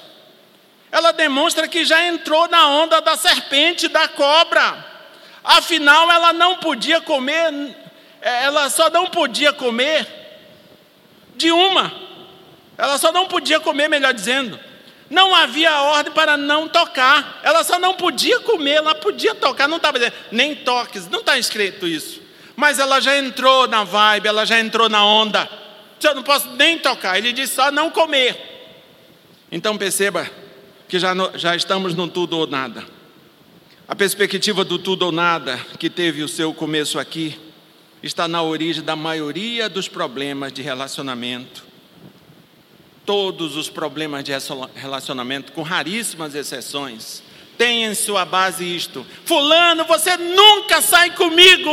ela 0.91 1.11
demonstra 1.11 1.67
que 1.67 1.83
já 1.83 2.05
entrou 2.05 2.47
na 2.47 2.69
onda 2.69 3.01
da 3.01 3.17
serpente, 3.17 3.87
da 3.87 4.07
cobra. 4.07 4.93
Afinal, 5.43 6.09
ela 6.11 6.31
não 6.31 6.57
podia 6.57 7.01
comer, 7.01 7.75
ela 8.21 8.69
só 8.69 8.89
não 8.89 9.07
podia 9.07 9.51
comer 9.51 10.07
de 11.35 11.51
uma. 11.51 11.91
Ela 12.77 12.97
só 12.97 13.11
não 13.11 13.27
podia 13.27 13.59
comer, 13.59 13.89
melhor 13.89 14.13
dizendo. 14.13 14.59
Não 15.09 15.35
havia 15.35 15.81
ordem 15.81 16.13
para 16.13 16.37
não 16.37 16.67
tocar. 16.67 17.39
Ela 17.43 17.63
só 17.63 17.77
não 17.77 17.95
podia 17.95 18.39
comer, 18.41 18.75
ela 18.75 18.95
podia 18.95 19.35
tocar. 19.35 19.67
Não 19.67 19.77
estava 19.77 19.99
dizendo, 19.99 20.15
nem 20.31 20.55
toques, 20.55 21.07
não 21.07 21.19
está 21.19 21.37
escrito 21.37 21.87
isso 21.87 22.22
mas 22.55 22.79
ela 22.79 22.99
já 22.99 23.17
entrou 23.17 23.67
na 23.67 23.83
vibe, 23.83 24.27
ela 24.27 24.45
já 24.45 24.59
entrou 24.59 24.89
na 24.89 25.05
onda. 25.05 25.49
Eu 26.01 26.15
não 26.15 26.23
posso 26.23 26.49
nem 26.51 26.77
tocar. 26.77 27.17
Ele 27.17 27.31
disse 27.31 27.55
só 27.55 27.71
não 27.71 27.89
comer. 27.89 28.37
Então 29.51 29.77
perceba 29.77 30.29
que 30.87 30.99
já, 30.99 31.13
já 31.35 31.55
estamos 31.55 31.95
no 31.95 32.07
tudo 32.07 32.37
ou 32.37 32.45
nada. 32.45 32.85
A 33.87 33.95
perspectiva 33.95 34.63
do 34.63 34.79
tudo 34.79 35.03
ou 35.03 35.11
nada, 35.11 35.57
que 35.79 35.89
teve 35.89 36.23
o 36.23 36.27
seu 36.27 36.53
começo 36.53 36.99
aqui, 36.99 37.39
está 38.01 38.27
na 38.27 38.41
origem 38.41 38.83
da 38.83 38.95
maioria 38.95 39.69
dos 39.69 39.87
problemas 39.87 40.51
de 40.51 40.61
relacionamento. 40.61 41.63
Todos 43.05 43.55
os 43.55 43.69
problemas 43.69 44.23
de 44.23 44.31
relacionamento, 44.75 45.51
com 45.51 45.61
raríssimas 45.61 46.35
exceções, 46.35 47.21
têm 47.57 47.83
em 47.83 47.93
sua 47.93 48.25
base 48.25 48.63
isto: 48.63 49.05
Fulano, 49.25 49.85
você 49.85 50.15
nunca 50.17 50.81
sai 50.81 51.11
comigo. 51.11 51.71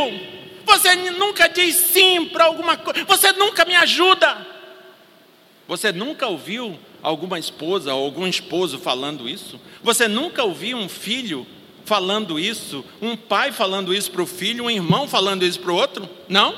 Você 0.65 0.95
nunca 0.95 1.47
diz 1.47 1.75
sim 1.75 2.25
para 2.25 2.45
alguma 2.45 2.77
coisa. 2.77 3.03
Você 3.05 3.31
nunca 3.33 3.65
me 3.65 3.75
ajuda. 3.75 4.47
Você 5.67 5.91
nunca 5.91 6.27
ouviu 6.27 6.77
alguma 7.01 7.39
esposa 7.39 7.93
ou 7.93 8.05
algum 8.05 8.27
esposo 8.27 8.77
falando 8.77 9.27
isso? 9.27 9.59
Você 9.81 10.07
nunca 10.07 10.43
ouviu 10.43 10.77
um 10.77 10.89
filho 10.89 11.47
falando 11.85 12.39
isso? 12.39 12.85
Um 13.01 13.15
pai 13.15 13.51
falando 13.51 13.93
isso 13.93 14.11
para 14.11 14.21
o 14.21 14.27
filho? 14.27 14.65
Um 14.65 14.69
irmão 14.69 15.07
falando 15.07 15.43
isso 15.43 15.59
para 15.59 15.71
o 15.71 15.75
outro? 15.75 16.09
Não? 16.27 16.55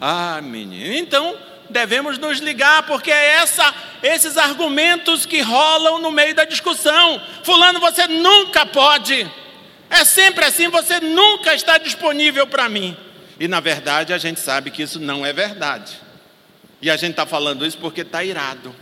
Ah, 0.00 0.40
menino. 0.42 0.94
Então 0.94 1.36
devemos 1.70 2.18
nos 2.18 2.38
ligar, 2.38 2.84
porque 2.86 3.10
é 3.10 3.34
essa, 3.36 3.74
esses 4.02 4.36
argumentos 4.36 5.26
que 5.26 5.40
rolam 5.40 5.98
no 5.98 6.10
meio 6.12 6.34
da 6.34 6.44
discussão. 6.44 7.20
Fulano, 7.42 7.80
você 7.80 8.06
nunca 8.06 8.64
pode. 8.66 9.28
É 9.90 10.04
sempre 10.04 10.44
assim, 10.44 10.68
você 10.68 11.00
nunca 11.00 11.54
está 11.54 11.78
disponível 11.78 12.46
para 12.46 12.68
mim. 12.68 12.96
E 13.42 13.48
na 13.48 13.58
verdade 13.58 14.12
a 14.12 14.18
gente 14.18 14.38
sabe 14.38 14.70
que 14.70 14.84
isso 14.84 15.00
não 15.00 15.26
é 15.26 15.32
verdade. 15.32 16.00
E 16.80 16.88
a 16.88 16.96
gente 16.96 17.10
está 17.10 17.26
falando 17.26 17.66
isso 17.66 17.76
porque 17.76 18.02
está 18.02 18.22
irado, 18.22 18.72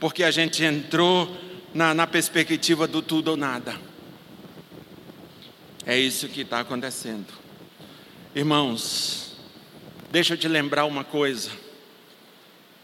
porque 0.00 0.24
a 0.24 0.30
gente 0.30 0.64
entrou 0.64 1.36
na, 1.74 1.92
na 1.92 2.06
perspectiva 2.06 2.86
do 2.86 3.02
tudo 3.02 3.32
ou 3.32 3.36
nada. 3.36 3.78
É 5.84 5.98
isso 5.98 6.26
que 6.26 6.40
está 6.40 6.60
acontecendo. 6.60 7.26
Irmãos, 8.34 9.36
deixa 10.10 10.32
eu 10.32 10.38
te 10.38 10.48
lembrar 10.48 10.86
uma 10.86 11.04
coisa. 11.04 11.50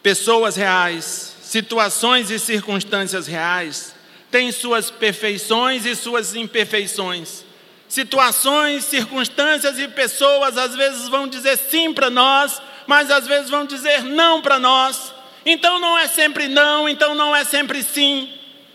Pessoas 0.02 0.56
reais, 0.56 1.36
situações 1.40 2.30
e 2.30 2.38
circunstâncias 2.38 3.26
reais 3.26 3.94
têm 4.30 4.52
suas 4.52 4.90
perfeições 4.90 5.86
e 5.86 5.96
suas 5.96 6.34
imperfeições. 6.34 7.43
Situações, 7.88 8.84
circunstâncias 8.84 9.78
e 9.78 9.86
pessoas 9.88 10.56
às 10.58 10.74
vezes 10.74 11.08
vão 11.08 11.28
dizer 11.28 11.56
sim 11.56 11.92
para 11.92 12.10
nós, 12.10 12.60
mas 12.86 13.10
às 13.10 13.26
vezes 13.26 13.50
vão 13.50 13.64
dizer 13.64 14.02
não 14.02 14.42
para 14.42 14.58
nós. 14.58 15.12
Então 15.46 15.78
não 15.78 15.98
é 15.98 16.08
sempre 16.08 16.48
não, 16.48 16.88
então 16.88 17.14
não 17.14 17.34
é 17.34 17.44
sempre 17.44 17.82
sim. 17.82 18.30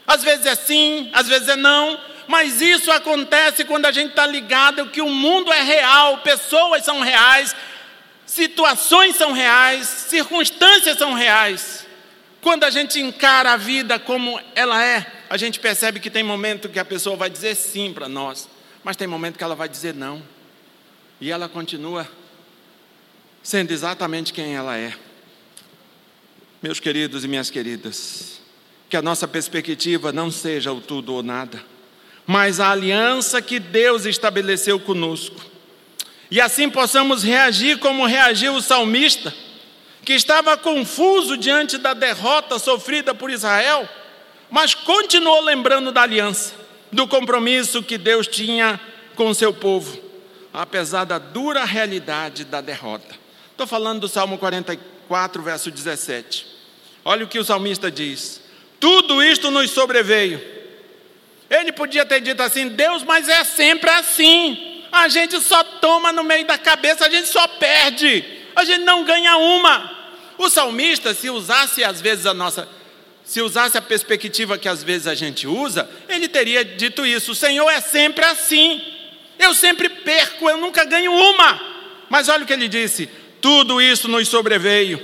Às 0.05 0.23
vezes 0.23 0.45
é 0.45 0.55
sim, 0.55 1.09
às 1.13 1.27
vezes 1.27 1.47
é 1.47 1.55
não, 1.55 1.99
mas 2.27 2.61
isso 2.61 2.91
acontece 2.91 3.65
quando 3.65 3.85
a 3.85 3.91
gente 3.91 4.11
está 4.11 4.25
ligado 4.25 4.87
que 4.87 5.01
o 5.01 5.09
mundo 5.09 5.51
é 5.51 5.61
real, 5.61 6.19
pessoas 6.19 6.85
são 6.85 6.99
reais, 6.99 7.55
situações 8.25 9.15
são 9.15 9.31
reais, 9.31 9.87
circunstâncias 9.87 10.97
são 10.97 11.13
reais. 11.13 11.87
Quando 12.41 12.63
a 12.63 12.69
gente 12.69 12.99
encara 12.99 13.53
a 13.53 13.57
vida 13.57 13.99
como 13.99 14.39
ela 14.55 14.83
é, 14.83 15.05
a 15.29 15.37
gente 15.37 15.59
percebe 15.59 15.99
que 15.99 16.09
tem 16.09 16.23
momento 16.23 16.69
que 16.69 16.79
a 16.79 16.85
pessoa 16.85 17.15
vai 17.15 17.29
dizer 17.29 17.55
sim 17.55 17.91
para 17.93 18.07
nós. 18.07 18.47
Mas 18.83 18.95
tem 18.95 19.07
momento 19.07 19.37
que 19.37 19.43
ela 19.43 19.55
vai 19.55 19.67
dizer 19.67 19.93
não. 19.93 20.21
E 21.19 21.31
ela 21.31 21.49
continua 21.49 22.07
sendo 23.43 23.71
exatamente 23.71 24.33
quem 24.33 24.55
ela 24.55 24.77
é. 24.77 24.93
Meus 26.61 26.79
queridos 26.79 27.23
e 27.23 27.27
minhas 27.27 27.49
queridas, 27.49 28.41
que 28.89 28.97
a 28.97 29.01
nossa 29.01 29.27
perspectiva 29.27 30.11
não 30.11 30.29
seja 30.29 30.73
o 30.73 30.81
tudo 30.81 31.13
ou 31.13 31.23
nada, 31.23 31.63
mas 32.27 32.59
a 32.59 32.69
aliança 32.69 33.41
que 33.41 33.59
Deus 33.59 34.05
estabeleceu 34.05 34.79
conosco. 34.79 35.41
E 36.29 36.39
assim 36.39 36.69
possamos 36.69 37.23
reagir 37.23 37.79
como 37.79 38.05
reagiu 38.05 38.53
o 38.53 38.61
salmista, 38.61 39.33
que 40.03 40.13
estava 40.13 40.57
confuso 40.57 41.37
diante 41.37 41.77
da 41.77 41.93
derrota 41.93 42.59
sofrida 42.59 43.15
por 43.15 43.29
Israel, 43.29 43.87
mas 44.49 44.73
continuou 44.73 45.41
lembrando 45.41 45.91
da 45.91 46.01
aliança 46.01 46.68
do 46.91 47.07
compromisso 47.07 47.83
que 47.83 47.97
Deus 47.97 48.27
tinha 48.27 48.79
com 49.15 49.29
o 49.29 49.35
seu 49.35 49.53
povo, 49.53 49.99
apesar 50.53 51.03
da 51.05 51.17
dura 51.17 51.65
realidade 51.65 52.45
da 52.45 52.61
derrota. 52.61 53.15
Estou 53.51 53.67
falando 53.67 54.01
do 54.01 54.07
Salmo 54.07 54.37
44, 54.37 55.41
verso 55.43 55.69
17. 55.69 56.47
Olha 57.03 57.25
o 57.25 57.27
que 57.27 57.39
o 57.39 57.43
salmista 57.43 57.91
diz: 57.91 58.41
Tudo 58.79 59.21
isto 59.21 59.51
nos 59.51 59.71
sobreveio. 59.71 60.41
Ele 61.49 61.71
podia 61.71 62.05
ter 62.05 62.21
dito 62.21 62.41
assim: 62.41 62.69
Deus, 62.69 63.03
mas 63.03 63.27
é 63.27 63.43
sempre 63.43 63.89
assim. 63.89 64.85
A 64.91 65.07
gente 65.07 65.39
só 65.41 65.63
toma 65.63 66.11
no 66.11 66.23
meio 66.23 66.45
da 66.45 66.57
cabeça, 66.57 67.05
a 67.05 67.09
gente 67.09 67.27
só 67.27 67.47
perde, 67.47 68.23
a 68.55 68.63
gente 68.63 68.83
não 68.83 69.03
ganha 69.03 69.37
uma. 69.37 69.97
O 70.37 70.49
salmista, 70.49 71.13
se 71.13 71.29
usasse 71.29 71.83
às 71.83 71.99
vezes 71.99 72.25
a 72.25 72.33
nossa, 72.33 72.67
se 73.29 73.43
usasse 73.43 73.77
a 73.77 73.81
perspectiva 73.81 74.57
que 74.57 74.67
às 74.67 74.83
vezes 74.83 75.05
a 75.05 75.13
gente 75.13 75.45
usa, 75.45 75.87
ele 76.09 76.27
teria 76.27 76.65
dito 76.65 77.05
isso: 77.05 77.33
o 77.33 77.35
Senhor 77.35 77.69
é 77.69 77.79
sempre 77.79 78.25
assim. 78.25 78.81
Eu 79.37 79.53
sempre 79.53 79.87
perco, 79.87 80.49
eu 80.49 80.57
nunca 80.57 80.83
ganho 80.83 81.13
uma. 81.13 81.61
Mas 82.09 82.27
olha 82.27 82.43
o 82.43 82.47
que 82.47 82.53
ele 82.53 82.67
disse: 82.67 83.07
tudo 83.39 83.79
isso 83.79 84.07
nos 84.07 84.27
sobreveio. 84.27 84.99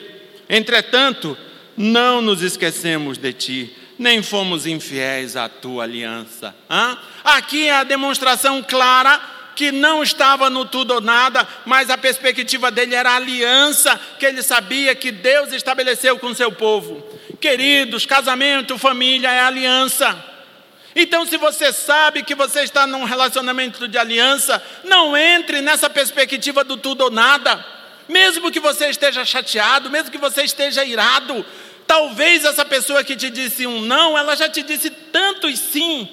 Entretanto, 0.50 1.38
não 1.78 2.20
nos 2.20 2.42
esquecemos 2.42 3.20
de 3.20 3.32
ti, 3.32 3.78
nem 4.00 4.24
fomos 4.24 4.66
infiéis 4.66 5.36
à 5.36 5.48
tua 5.48 5.84
aliança. 5.84 6.56
Hã? 6.68 6.98
Aqui 7.24 7.68
é 7.68 7.76
a 7.76 7.84
demonstração 7.84 8.64
clara 8.64 9.22
que 9.56 9.72
não 9.72 10.04
estava 10.04 10.50
no 10.50 10.65
tudo 10.65 10.96
ou 10.96 11.02
nada, 11.02 11.48
mas 11.65 11.89
a 11.89 11.98
perspectiva 11.98 12.70
dele 12.70 12.94
era 12.94 13.12
a 13.12 13.15
aliança 13.15 14.00
que 14.20 14.26
ele 14.26 14.44
sabia 14.44 14.94
que 14.94 15.12
Deus 15.12 15.54
estabeleceu 15.54 16.20
com 16.20 16.34
seu 16.36 16.52
povo. 16.52 17.02
Queridos, 17.39 18.06
casamento, 18.06 18.78
família 18.78 19.32
é 19.32 19.39
aliança. 19.39 20.36
Então, 20.96 21.26
se 21.26 21.38
você 21.38 21.74
sabe 21.74 22.24
que 22.24 22.34
você 22.34 22.62
está 22.62 22.88
num 22.88 23.04
relacionamento 23.04 23.88
de 23.88 23.98
aliança, 23.98 24.63
não 24.84 25.15
entre 25.15 25.62
nessa 25.62 25.89
perspectiva 25.89 26.63
do 26.63 26.78
tudo 26.78 27.06
ou 27.06 27.12
nada. 27.12 27.65
Mesmo 28.08 28.52
que 28.52 28.60
você 28.60 28.88
esteja 28.88 29.26
chateado, 29.26 29.89
mesmo 29.89 30.12
que 30.12 30.18
você 30.18 30.44
esteja 30.44 30.86
irado, 30.86 31.46
talvez 31.86 32.46
essa 32.46 32.63
pessoa 32.63 33.04
que 33.04 33.15
te 33.15 33.30
disse 33.30 33.68
um 33.68 33.82
não, 33.82 34.18
ela 34.18 34.36
já 34.36 34.48
te 34.48 34.62
disse 34.62 34.89
tantos 34.89 35.60
sim. 35.60 36.08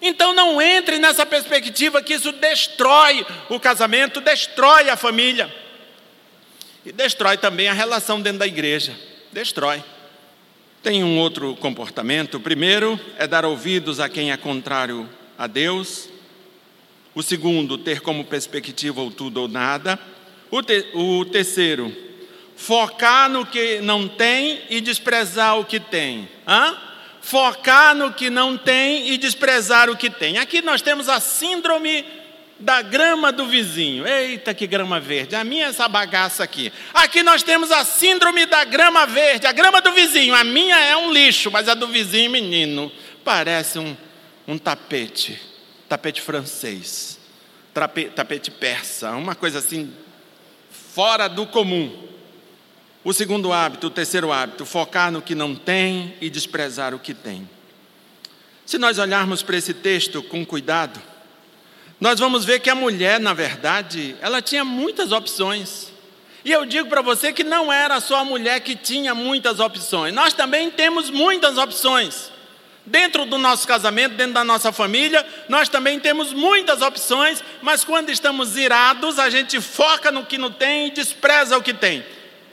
Então 0.00 0.34
não 0.34 0.60
entre 0.60 0.98
nessa 0.98 1.24
perspectiva 1.24 2.02
que 2.02 2.14
isso 2.14 2.32
destrói 2.32 3.26
o 3.48 3.58
casamento, 3.58 4.20
destrói 4.20 4.90
a 4.90 4.96
família. 4.96 5.52
E 6.84 6.92
destrói 6.92 7.36
também 7.36 7.68
a 7.68 7.72
relação 7.72 8.20
dentro 8.20 8.40
da 8.40 8.46
igreja. 8.46 8.96
Destrói. 9.32 9.82
Tem 10.82 11.02
um 11.02 11.18
outro 11.18 11.56
comportamento. 11.56 12.36
O 12.36 12.40
primeiro 12.40 13.00
é 13.18 13.26
dar 13.26 13.44
ouvidos 13.44 13.98
a 13.98 14.08
quem 14.08 14.30
é 14.30 14.36
contrário 14.36 15.08
a 15.36 15.46
Deus. 15.46 16.08
O 17.14 17.22
segundo, 17.22 17.78
ter 17.78 18.00
como 18.00 18.24
perspectiva 18.24 19.02
o 19.02 19.10
tudo 19.10 19.40
ou 19.40 19.48
nada. 19.48 19.98
O, 20.50 20.62
te, 20.62 20.86
o 20.94 21.24
terceiro, 21.24 21.92
focar 22.54 23.28
no 23.28 23.44
que 23.44 23.80
não 23.80 24.06
tem 24.06 24.62
e 24.70 24.80
desprezar 24.80 25.58
o 25.58 25.64
que 25.64 25.80
tem. 25.80 26.28
Hã? 26.46 26.76
Focar 27.26 27.92
no 27.92 28.12
que 28.12 28.30
não 28.30 28.56
tem 28.56 29.10
e 29.10 29.18
desprezar 29.18 29.90
o 29.90 29.96
que 29.96 30.08
tem. 30.08 30.38
Aqui 30.38 30.62
nós 30.62 30.80
temos 30.80 31.08
a 31.08 31.18
síndrome 31.18 32.04
da 32.56 32.80
grama 32.82 33.32
do 33.32 33.46
vizinho. 33.46 34.06
Eita, 34.06 34.54
que 34.54 34.64
grama 34.64 35.00
verde. 35.00 35.34
A 35.34 35.42
minha 35.42 35.66
é 35.66 35.68
essa 35.70 35.88
bagaça 35.88 36.44
aqui. 36.44 36.72
Aqui 36.94 37.24
nós 37.24 37.42
temos 37.42 37.72
a 37.72 37.84
síndrome 37.84 38.46
da 38.46 38.62
grama 38.62 39.08
verde, 39.08 39.44
a 39.44 39.50
grama 39.50 39.80
do 39.80 39.90
vizinho. 39.90 40.36
A 40.36 40.44
minha 40.44 40.78
é 40.78 40.96
um 40.96 41.12
lixo, 41.12 41.50
mas 41.50 41.68
a 41.68 41.74
do 41.74 41.88
vizinho, 41.88 42.30
menino, 42.30 42.92
parece 43.24 43.80
um, 43.80 43.96
um 44.46 44.56
tapete. 44.56 45.36
Tapete 45.88 46.22
francês. 46.22 47.18
tapete 48.14 48.52
persa. 48.52 49.10
Uma 49.16 49.34
coisa 49.34 49.58
assim 49.58 49.92
fora 50.70 51.26
do 51.26 51.44
comum. 51.44 52.06
O 53.06 53.12
segundo 53.12 53.52
hábito, 53.52 53.86
o 53.86 53.90
terceiro 53.90 54.32
hábito, 54.32 54.66
focar 54.66 55.12
no 55.12 55.22
que 55.22 55.32
não 55.32 55.54
tem 55.54 56.16
e 56.20 56.28
desprezar 56.28 56.92
o 56.92 56.98
que 56.98 57.14
tem. 57.14 57.48
Se 58.64 58.78
nós 58.78 58.98
olharmos 58.98 59.44
para 59.44 59.56
esse 59.56 59.72
texto 59.72 60.24
com 60.24 60.44
cuidado, 60.44 61.00
nós 62.00 62.18
vamos 62.18 62.44
ver 62.44 62.58
que 62.58 62.68
a 62.68 62.74
mulher, 62.74 63.20
na 63.20 63.32
verdade, 63.32 64.16
ela 64.20 64.42
tinha 64.42 64.64
muitas 64.64 65.12
opções. 65.12 65.92
E 66.44 66.50
eu 66.50 66.66
digo 66.66 66.88
para 66.88 67.00
você 67.00 67.32
que 67.32 67.44
não 67.44 67.72
era 67.72 68.00
só 68.00 68.16
a 68.16 68.24
mulher 68.24 68.58
que 68.58 68.74
tinha 68.74 69.14
muitas 69.14 69.60
opções, 69.60 70.12
nós 70.12 70.32
também 70.32 70.68
temos 70.68 71.08
muitas 71.08 71.58
opções. 71.58 72.32
Dentro 72.84 73.24
do 73.24 73.38
nosso 73.38 73.68
casamento, 73.68 74.16
dentro 74.16 74.34
da 74.34 74.42
nossa 74.42 74.72
família, 74.72 75.24
nós 75.48 75.68
também 75.68 76.00
temos 76.00 76.32
muitas 76.32 76.82
opções, 76.82 77.40
mas 77.62 77.84
quando 77.84 78.10
estamos 78.10 78.56
irados, 78.56 79.20
a 79.20 79.30
gente 79.30 79.60
foca 79.60 80.10
no 80.10 80.26
que 80.26 80.36
não 80.36 80.50
tem 80.50 80.88
e 80.88 80.90
despreza 80.90 81.56
o 81.56 81.62
que 81.62 81.72
tem. 81.72 82.04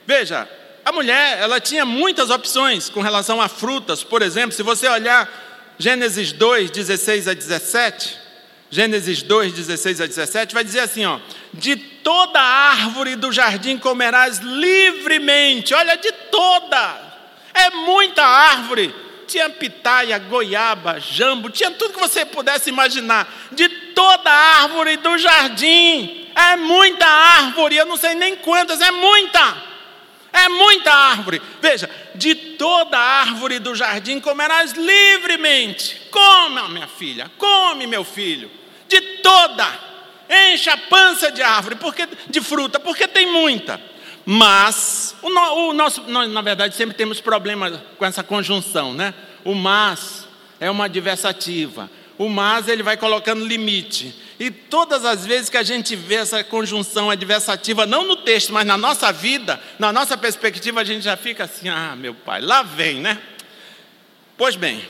Veja, 0.05 0.47
a 0.85 0.91
mulher, 0.91 1.39
ela 1.39 1.59
tinha 1.59 1.85
muitas 1.85 2.29
opções 2.29 2.89
com 2.89 3.01
relação 3.01 3.41
a 3.41 3.47
frutas, 3.47 4.03
por 4.03 4.21
exemplo, 4.21 4.51
se 4.51 4.63
você 4.63 4.87
olhar 4.87 5.29
Gênesis 5.77 6.31
2, 6.33 6.71
16 6.71 7.27
a 7.27 7.33
17, 7.33 8.17
Gênesis 8.69 9.21
2, 9.21 9.53
16 9.53 10.01
a 10.01 10.05
17, 10.07 10.53
vai 10.53 10.63
dizer 10.63 10.81
assim: 10.81 11.05
ó, 11.05 11.19
de 11.53 11.75
toda 11.75 12.39
árvore 12.39 13.15
do 13.15 13.31
jardim 13.31 13.77
comerás 13.77 14.39
livremente, 14.39 15.73
olha, 15.73 15.95
de 15.95 16.11
toda, 16.11 16.99
é 17.53 17.69
muita 17.69 18.23
árvore. 18.23 18.93
Tinha 19.25 19.49
pitaia, 19.49 20.19
goiaba, 20.19 20.99
jambo, 20.99 21.49
tinha 21.49 21.71
tudo 21.71 21.93
que 21.93 21.99
você 21.99 22.25
pudesse 22.25 22.69
imaginar, 22.69 23.31
de 23.53 23.69
toda 23.69 24.29
árvore 24.29 24.97
do 24.97 25.17
jardim. 25.17 26.27
É 26.35 26.57
muita 26.57 27.05
árvore, 27.05 27.77
eu 27.77 27.85
não 27.85 27.95
sei 27.95 28.15
nem 28.15 28.35
quantas, 28.35 28.81
é 28.81 28.91
muita. 28.91 29.72
É 30.33 30.49
muita 30.49 30.91
árvore. 30.91 31.39
Veja, 31.61 31.87
de 32.15 32.33
toda 32.33 32.97
árvore 32.97 33.59
do 33.59 33.75
jardim 33.75 34.19
comerás 34.19 34.73
livremente. 34.73 36.01
Come, 36.09 36.69
minha 36.69 36.87
filha, 36.87 37.31
come, 37.37 37.85
meu 37.85 38.03
filho. 38.03 38.49
De 38.89 38.99
toda. 39.21 39.67
Enche 40.27 40.71
a 40.71 40.77
pança 40.77 41.31
de 41.31 41.43
árvore, 41.43 41.75
porque 41.75 42.07
de 42.27 42.41
fruta, 42.41 42.79
porque 42.79 43.07
tem 43.07 43.31
muita. 43.31 43.79
Mas, 44.25 45.15
o, 45.21 45.29
no, 45.29 45.69
o 45.69 45.73
nosso, 45.73 46.01
nós, 46.07 46.29
na 46.31 46.41
verdade, 46.41 46.75
sempre 46.75 46.95
temos 46.95 47.21
problemas 47.21 47.79
com 47.97 48.05
essa 48.05 48.23
conjunção, 48.23 48.93
né? 48.93 49.13
O 49.43 49.53
mas 49.53 50.27
é 50.59 50.71
uma 50.71 50.85
adversativa. 50.85 51.89
O 52.17 52.29
mas 52.29 52.67
ele 52.67 52.81
vai 52.81 52.97
colocando 52.97 53.45
limite. 53.45 54.15
E 54.39 54.49
todas 54.49 55.05
as 55.05 55.25
vezes 55.25 55.49
que 55.49 55.57
a 55.57 55.63
gente 55.63 55.95
vê 55.95 56.15
essa 56.15 56.43
conjunção 56.43 57.09
adversativa, 57.09 57.85
não 57.85 58.05
no 58.05 58.15
texto, 58.15 58.51
mas 58.51 58.65
na 58.65 58.77
nossa 58.77 59.11
vida, 59.11 59.61
na 59.77 59.93
nossa 59.93 60.17
perspectiva, 60.17 60.81
a 60.81 60.83
gente 60.83 61.03
já 61.03 61.15
fica 61.15 61.43
assim: 61.43 61.69
ah, 61.69 61.95
meu 61.95 62.15
pai, 62.15 62.41
lá 62.41 62.63
vem, 62.63 62.99
né? 62.99 63.21
Pois 64.35 64.55
bem, 64.55 64.83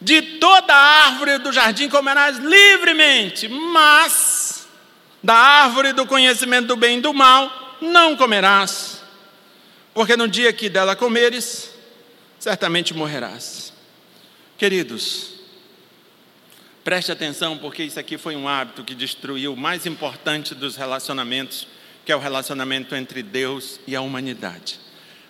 de 0.00 0.22
toda 0.38 0.74
árvore 0.74 1.38
do 1.38 1.52
jardim 1.52 1.88
comerás 1.88 2.38
livremente, 2.38 3.48
mas 3.48 4.66
da 5.22 5.34
árvore 5.34 5.92
do 5.92 6.06
conhecimento 6.06 6.68
do 6.68 6.76
bem 6.76 6.98
e 6.98 7.02
do 7.02 7.12
mal 7.12 7.76
não 7.80 8.16
comerás, 8.16 9.02
porque 9.92 10.16
no 10.16 10.26
dia 10.26 10.52
que 10.52 10.68
dela 10.68 10.96
comeres, 10.96 11.70
certamente 12.38 12.94
morrerás. 12.94 13.72
Queridos, 14.56 15.37
preste 16.88 17.12
atenção, 17.12 17.58
porque 17.58 17.82
isso 17.82 18.00
aqui 18.00 18.16
foi 18.16 18.34
um 18.34 18.48
hábito 18.48 18.82
que 18.82 18.94
destruiu 18.94 19.52
o 19.52 19.56
mais 19.58 19.84
importante 19.84 20.54
dos 20.54 20.74
relacionamentos, 20.74 21.68
que 22.02 22.10
é 22.10 22.16
o 22.16 22.18
relacionamento 22.18 22.94
entre 22.96 23.22
Deus 23.22 23.78
e 23.86 23.94
a 23.94 24.00
humanidade. 24.00 24.80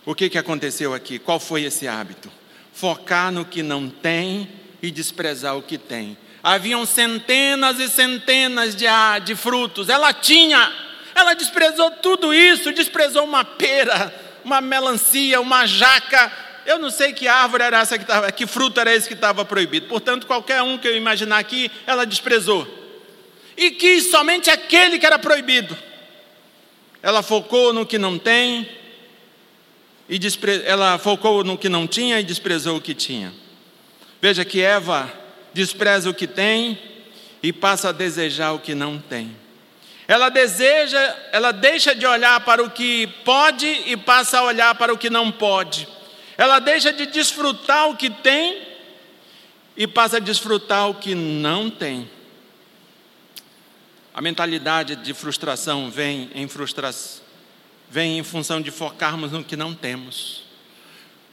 O 0.07 0.15
que, 0.15 0.31
que 0.31 0.39
aconteceu 0.39 0.95
aqui? 0.95 1.19
Qual 1.19 1.41
foi 1.41 1.65
esse 1.65 1.89
hábito? 1.89 2.31
Focar 2.73 3.33
no 3.33 3.45
que 3.45 3.61
não 3.61 3.91
tem 3.91 4.49
e 4.81 4.89
desprezar 4.93 5.57
o 5.57 5.63
que 5.63 5.77
tem. 5.77 6.17
Haviam 6.45 6.87
centenas 6.87 7.81
e 7.81 7.89
centenas 7.89 8.77
de, 8.77 8.87
de 9.25 9.35
frutos, 9.35 9.89
ela 9.89 10.13
tinha 10.13 10.73
ela 11.13 11.35
desprezou 11.35 11.91
tudo 11.91 12.33
isso, 12.33 12.73
desprezou 12.73 13.25
uma 13.25 13.45
pera, 13.45 14.15
uma 14.45 14.61
melancia, 14.61 15.41
uma 15.41 15.67
jaca. 15.67 16.31
Eu 16.69 16.79
não 16.79 16.91
sei 16.91 17.15
que 17.15 17.27
árvore 17.27 17.63
era 17.63 17.81
essa 17.81 17.97
que 17.97 18.05
estava, 18.05 18.31
que 18.31 18.47
fruto 18.47 18.79
era 18.79 18.95
esse 18.95 19.09
que 19.09 19.15
estava 19.15 19.43
proibido. 19.43 19.87
Portanto, 19.87 20.27
qualquer 20.27 20.61
um 20.61 20.77
que 20.77 20.87
eu 20.87 20.95
imaginar 20.95 21.39
aqui, 21.39 21.71
ela 21.87 22.05
desprezou. 22.05 22.69
E 23.57 23.71
quis 23.71 24.11
somente 24.11 24.51
aquele 24.51 24.99
que 24.99 25.07
era 25.07 25.19
proibido. 25.19 25.75
Ela 27.03 27.23
focou 27.23 27.73
no 27.73 27.87
que 27.87 27.97
não 27.97 28.19
tem, 28.19 28.69
e 30.11 30.19
despre... 30.19 30.63
ela 30.67 30.99
focou 30.99 31.43
no 31.43 31.57
que 31.57 31.71
não 31.71 31.87
tinha 31.87 32.21
e 32.21 32.23
desprezou 32.23 32.77
o 32.77 32.83
que 32.83 32.93
tinha. 32.93 33.33
Veja 34.21 34.45
que 34.45 34.61
Eva 34.61 35.11
despreza 35.55 36.11
o 36.11 36.15
que 36.15 36.27
tem 36.27 36.79
e 37.43 37.51
passa 37.51 37.89
a 37.89 37.93
desejar 37.93 38.53
o 38.53 38.59
que 38.59 38.75
não 38.75 38.99
tem. 38.99 39.35
Ela 40.07 40.29
deseja, 40.29 41.17
ela 41.33 41.51
deixa 41.51 41.95
de 41.95 42.05
olhar 42.05 42.39
para 42.41 42.63
o 42.63 42.69
que 42.69 43.07
pode 43.25 43.67
e 43.87 43.97
passa 43.97 44.41
a 44.41 44.43
olhar 44.43 44.75
para 44.75 44.93
o 44.93 44.99
que 44.99 45.09
não 45.09 45.33
pode. 45.33 45.97
Ela 46.39 46.61
deixa 46.61 46.93
de 46.93 47.07
desfrutar 47.07 47.91
o 47.91 47.97
que 47.97 48.09
tem 48.09 48.63
e 49.77 49.89
passa 49.89 50.19
a 50.19 50.21
desfrutar 50.21 50.89
o 50.89 50.95
que 50.95 51.13
não 51.13 51.69
tem. 51.69 52.09
A 54.15 54.23
mentalidade 54.23 54.95
de 54.95 55.13
frustração 55.13 55.91
vem 55.91 56.31
em 56.35 56.47
frustração. 56.47 57.27
vem 57.91 58.19
em 58.19 58.23
função 58.23 58.61
de 58.61 58.71
focarmos 58.71 59.33
no 59.33 59.43
que 59.43 59.57
não 59.57 59.75
temos. 59.75 60.45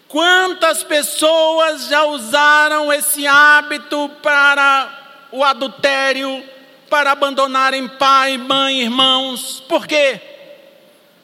Quantas 0.08 0.84
pessoas 0.84 1.88
já 1.88 2.06
usaram 2.06 2.92
esse 2.92 3.28
hábito 3.28 4.10
para 4.24 5.28
o 5.32 5.44
adultério, 5.44 6.44
para 6.90 7.12
abandonarem 7.12 7.88
pai, 7.88 8.38
mãe, 8.38 8.82
irmãos? 8.82 9.62
Por 9.68 9.86
quê? 9.86 10.22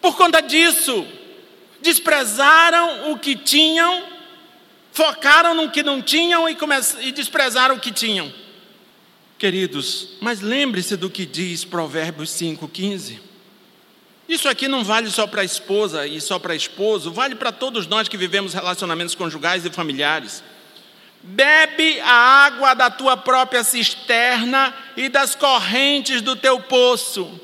Por 0.01 0.17
conta 0.17 0.41
disso, 0.41 1.07
desprezaram 1.81 3.11
o 3.11 3.17
que 3.17 3.35
tinham, 3.35 4.03
focaram 4.91 5.53
no 5.53 5.71
que 5.71 5.83
não 5.83 6.01
tinham 6.01 6.47
e, 6.47 6.57
e 7.01 7.11
desprezaram 7.11 7.75
o 7.75 7.79
que 7.79 7.91
tinham. 7.91 8.31
Queridos, 9.37 10.09
mas 10.21 10.39
lembre-se 10.39 10.95
do 10.95 11.09
que 11.09 11.25
diz 11.25 11.65
Provérbios 11.65 12.29
5,15. 12.29 13.19
Isso 14.29 14.47
aqui 14.47 14.67
não 14.67 14.83
vale 14.83 15.09
só 15.09 15.27
para 15.27 15.41
a 15.41 15.43
esposa 15.43 16.07
e 16.07 16.21
só 16.21 16.39
para 16.39 16.55
esposo, 16.55 17.11
vale 17.11 17.35
para 17.35 17.51
todos 17.51 17.87
nós 17.87 18.07
que 18.07 18.15
vivemos 18.15 18.53
relacionamentos 18.53 19.15
conjugais 19.15 19.65
e 19.65 19.69
familiares. 19.69 20.43
Bebe 21.23 21.99
a 21.99 22.13
água 22.45 22.73
da 22.73 22.89
tua 22.89 23.17
própria 23.17 23.63
cisterna 23.63 24.73
e 24.95 25.09
das 25.09 25.35
correntes 25.35 26.21
do 26.21 26.35
teu 26.35 26.59
poço. 26.61 27.39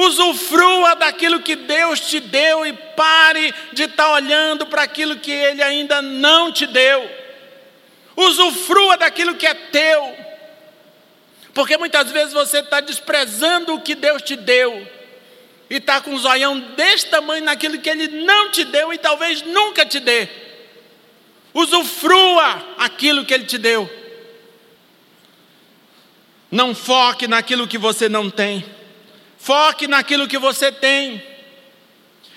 Usufrua 0.00 0.94
daquilo 0.96 1.40
que 1.40 1.54
Deus 1.54 2.00
te 2.00 2.20
deu 2.20 2.64
e 2.64 2.72
pare 2.72 3.54
de 3.72 3.82
estar 3.82 4.04
tá 4.04 4.12
olhando 4.12 4.66
para 4.66 4.82
aquilo 4.82 5.16
que 5.16 5.30
Ele 5.30 5.62
ainda 5.62 6.00
não 6.00 6.50
te 6.50 6.66
deu. 6.66 7.08
Usufrua 8.16 8.96
daquilo 8.96 9.34
que 9.34 9.46
é 9.46 9.54
teu, 9.54 10.16
porque 11.54 11.76
muitas 11.76 12.10
vezes 12.10 12.32
você 12.32 12.58
está 12.58 12.80
desprezando 12.80 13.74
o 13.74 13.80
que 13.80 13.94
Deus 13.94 14.22
te 14.22 14.36
deu 14.36 14.86
e 15.68 15.76
está 15.76 16.00
com 16.00 16.12
um 16.12 16.18
zoião 16.18 16.58
desse 16.58 17.06
tamanho 17.06 17.44
naquilo 17.44 17.78
que 17.78 17.88
ele 17.88 18.08
não 18.24 18.50
te 18.50 18.64
deu 18.64 18.92
e 18.92 18.98
talvez 18.98 19.42
nunca 19.42 19.86
te 19.86 20.00
dê. 20.00 20.28
Usufrua 21.54 22.74
aquilo 22.76 23.24
que 23.24 23.32
ele 23.32 23.44
te 23.44 23.56
deu. 23.56 23.88
Não 26.50 26.74
foque 26.74 27.28
naquilo 27.28 27.68
que 27.68 27.78
você 27.78 28.08
não 28.08 28.28
tem. 28.28 28.64
Foque 29.40 29.88
naquilo 29.88 30.28
que 30.28 30.36
você 30.36 30.70
tem. 30.70 31.24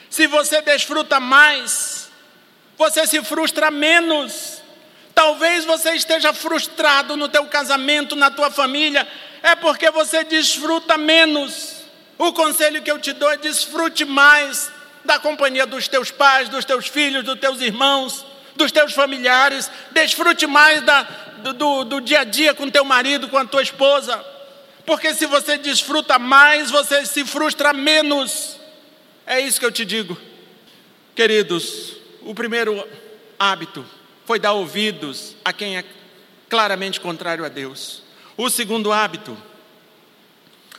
Se 0.09 0.25
você 0.25 0.61
desfruta 0.61 1.19
mais, 1.19 2.09
você 2.77 3.05
se 3.05 3.21
frustra 3.21 3.69
menos. 3.69 4.61
Talvez 5.13 5.65
você 5.65 5.91
esteja 5.95 6.33
frustrado 6.33 7.17
no 7.17 7.27
teu 7.27 7.45
casamento, 7.45 8.15
na 8.15 8.31
tua 8.31 8.49
família, 8.49 9.05
é 9.43 9.53
porque 9.53 9.91
você 9.91 10.23
desfruta 10.23 10.97
menos. 10.97 11.83
O 12.17 12.31
conselho 12.31 12.81
que 12.81 12.89
eu 12.89 12.97
te 12.97 13.11
dou 13.11 13.29
é 13.29 13.35
desfrute 13.35 14.05
mais 14.05 14.71
da 15.03 15.19
companhia 15.19 15.65
dos 15.65 15.89
teus 15.89 16.09
pais, 16.09 16.47
dos 16.47 16.63
teus 16.63 16.87
filhos, 16.87 17.25
dos 17.25 17.37
teus 17.37 17.59
irmãos, 17.59 18.25
dos 18.55 18.71
teus 18.71 18.93
familiares. 18.93 19.69
Desfrute 19.91 20.47
mais 20.47 20.81
da, 20.81 21.01
do, 21.53 21.83
do 21.83 21.99
dia 21.99 22.21
a 22.21 22.23
dia 22.23 22.53
com 22.53 22.69
teu 22.69 22.85
marido, 22.85 23.27
com 23.27 23.37
a 23.37 23.45
tua 23.45 23.61
esposa. 23.61 24.23
Porque 24.85 25.13
se 25.13 25.25
você 25.25 25.57
desfruta 25.57 26.19
mais, 26.19 26.69
você 26.69 27.05
se 27.05 27.23
frustra 27.25 27.73
menos. 27.73 28.57
É 29.25 29.39
isso 29.39 29.59
que 29.59 29.65
eu 29.65 29.71
te 29.71 29.85
digo. 29.85 30.17
Queridos, 31.15 31.95
o 32.21 32.33
primeiro 32.33 32.85
hábito 33.39 33.85
foi 34.25 34.39
dar 34.39 34.53
ouvidos 34.53 35.35
a 35.43 35.53
quem 35.53 35.77
é 35.77 35.85
claramente 36.49 36.99
contrário 36.99 37.45
a 37.45 37.49
Deus. 37.49 38.03
O 38.35 38.49
segundo 38.49 38.91
hábito 38.91 39.37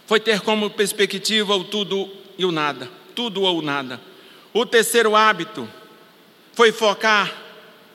foi 0.07 0.21
ter 0.21 0.41
como 0.41 0.71
perspectiva 0.71 1.55
o 1.55 1.65
tudo 1.65 2.11
e 2.37 2.45
o 2.45 2.53
nada, 2.53 2.91
tudo 3.15 3.43
ou 3.43 3.63
nada. 3.63 4.01
O 4.53 4.67
terceiro 4.67 5.17
hábito 5.17 5.69
foi 6.53 6.73
focar 6.73 7.33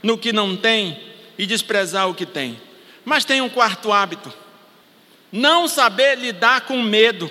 no 0.01 0.18
que 0.18 0.34
não 0.34 0.55
tem 0.55 0.99
e 1.38 1.45
desprezar 1.45 2.10
o 2.10 2.16
que 2.16 2.26
tem. 2.26 2.60
Mas 3.05 3.26
tem 3.26 3.41
um 3.41 3.49
quarto 3.49 3.91
hábito: 3.91 4.34
não 5.32 5.67
saber 5.67 6.17
lidar 6.17 6.61
com 6.61 6.82
medo. 6.82 7.30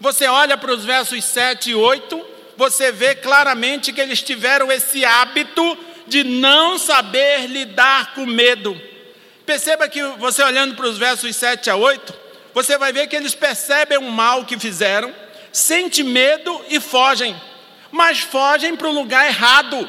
Você 0.00 0.26
olha 0.26 0.56
para 0.56 0.72
os 0.72 0.84
versos 0.84 1.24
7 1.24 1.70
e 1.70 1.74
8, 1.74 2.24
você 2.56 2.92
vê 2.92 3.14
claramente 3.14 3.92
que 3.92 4.00
eles 4.00 4.22
tiveram 4.22 4.70
esse 4.70 5.04
hábito 5.04 5.78
de 6.06 6.22
não 6.22 6.78
saber 6.78 7.46
lidar 7.46 8.14
com 8.14 8.26
medo. 8.26 8.80
Perceba 9.44 9.88
que 9.88 10.02
você 10.18 10.42
olhando 10.42 10.74
para 10.74 10.86
os 10.86 10.98
versos 10.98 11.34
7 11.36 11.70
a 11.70 11.76
8, 11.76 12.14
você 12.52 12.78
vai 12.78 12.92
ver 12.92 13.06
que 13.06 13.16
eles 13.16 13.34
percebem 13.34 13.98
o 13.98 14.10
mal 14.10 14.44
que 14.44 14.58
fizeram, 14.58 15.14
sentem 15.52 16.04
medo 16.04 16.64
e 16.68 16.80
fogem, 16.80 17.36
mas 17.90 18.20
fogem 18.20 18.76
para 18.76 18.88
o 18.88 18.92
lugar 18.92 19.26
errado. 19.26 19.88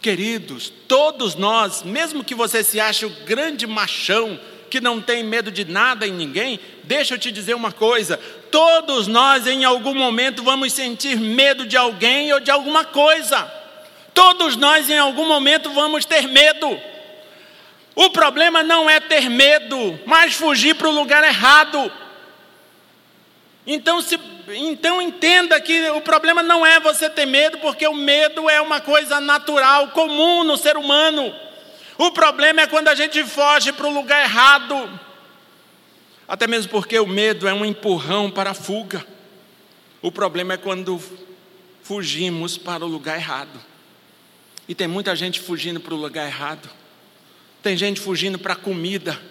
Queridos, 0.00 0.72
todos 0.88 1.34
nós, 1.34 1.82
mesmo 1.82 2.24
que 2.24 2.34
você 2.34 2.64
se 2.64 2.80
ache 2.80 3.06
o 3.06 3.10
grande 3.24 3.66
machão, 3.66 4.38
que 4.72 4.80
não 4.80 5.02
tem 5.02 5.22
medo 5.22 5.50
de 5.50 5.66
nada 5.66 6.06
em 6.06 6.12
ninguém, 6.12 6.58
deixa 6.84 7.12
eu 7.12 7.18
te 7.18 7.30
dizer 7.30 7.52
uma 7.52 7.70
coisa: 7.70 8.18
todos 8.50 9.06
nós 9.06 9.46
em 9.46 9.66
algum 9.66 9.94
momento 9.94 10.42
vamos 10.42 10.72
sentir 10.72 11.20
medo 11.20 11.66
de 11.66 11.76
alguém 11.76 12.32
ou 12.32 12.40
de 12.40 12.50
alguma 12.50 12.82
coisa. 12.82 13.52
Todos 14.14 14.56
nós 14.56 14.88
em 14.88 14.96
algum 14.96 15.28
momento 15.28 15.70
vamos 15.74 16.06
ter 16.06 16.26
medo. 16.26 16.80
O 17.94 18.08
problema 18.08 18.62
não 18.62 18.88
é 18.88 18.98
ter 18.98 19.28
medo, 19.28 20.00
mas 20.06 20.32
fugir 20.32 20.74
para 20.74 20.88
o 20.88 20.92
lugar 20.92 21.22
errado. 21.22 21.92
Então, 23.66 24.00
se, 24.00 24.18
então 24.54 25.02
entenda 25.02 25.60
que 25.60 25.90
o 25.90 26.00
problema 26.00 26.42
não 26.42 26.64
é 26.64 26.80
você 26.80 27.10
ter 27.10 27.26
medo, 27.26 27.58
porque 27.58 27.86
o 27.86 27.94
medo 27.94 28.48
é 28.48 28.58
uma 28.62 28.80
coisa 28.80 29.20
natural, 29.20 29.88
comum 29.88 30.42
no 30.44 30.56
ser 30.56 30.78
humano. 30.78 31.51
O 32.04 32.10
problema 32.10 32.62
é 32.62 32.66
quando 32.66 32.88
a 32.88 32.96
gente 32.96 33.22
foge 33.22 33.70
para 33.70 33.86
o 33.86 33.94
lugar 33.94 34.24
errado. 34.24 34.98
Até 36.26 36.48
mesmo 36.48 36.68
porque 36.68 36.98
o 36.98 37.06
medo 37.06 37.46
é 37.46 37.54
um 37.54 37.64
empurrão 37.64 38.28
para 38.28 38.50
a 38.50 38.54
fuga. 38.54 39.06
O 40.00 40.10
problema 40.10 40.54
é 40.54 40.56
quando 40.56 41.00
fugimos 41.80 42.58
para 42.58 42.84
o 42.84 42.88
lugar 42.88 43.16
errado. 43.16 43.56
E 44.66 44.74
tem 44.74 44.88
muita 44.88 45.14
gente 45.14 45.38
fugindo 45.38 45.78
para 45.78 45.94
o 45.94 45.96
lugar 45.96 46.26
errado. 46.26 46.68
Tem 47.62 47.76
gente 47.76 48.00
fugindo 48.00 48.36
para 48.36 48.56
comida, 48.56 49.22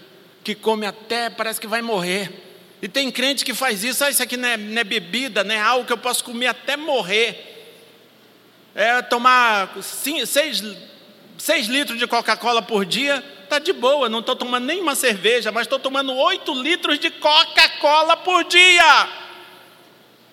que 0.42 0.56
come 0.56 0.86
até, 0.86 1.30
parece 1.30 1.60
que 1.60 1.68
vai 1.68 1.82
morrer. 1.82 2.32
E 2.82 2.88
tem 2.88 3.12
crente 3.12 3.44
que 3.44 3.54
faz 3.54 3.84
isso, 3.84 4.02
ah, 4.06 4.10
isso 4.10 4.24
aqui 4.24 4.38
não 4.38 4.48
é, 4.48 4.56
não 4.56 4.80
é 4.80 4.86
bebida, 4.86 5.44
não 5.44 5.54
é 5.54 5.60
algo 5.60 5.86
que 5.86 5.92
eu 5.92 5.98
posso 5.98 6.24
comer 6.24 6.48
até 6.48 6.78
morrer. 6.78 7.50
É 8.74 9.02
tomar 9.02 9.76
cinco, 9.84 10.26
seis, 10.26 10.64
seis 11.42 11.68
litros 11.68 11.98
de 11.98 12.06
Coca-Cola 12.06 12.62
por 12.62 12.86
dia, 12.86 13.24
tá 13.50 13.58
de 13.58 13.74
boa, 13.74 14.08
não 14.08 14.20
estou 14.20 14.36
tomando 14.36 14.66
nenhuma 14.66 14.94
cerveja, 14.94 15.52
mas 15.52 15.64
estou 15.64 15.80
tomando 15.80 16.14
oito 16.14 16.54
litros 16.54 17.00
de 17.00 17.10
Coca-Cola 17.10 18.18
por 18.18 18.44
dia. 18.44 19.10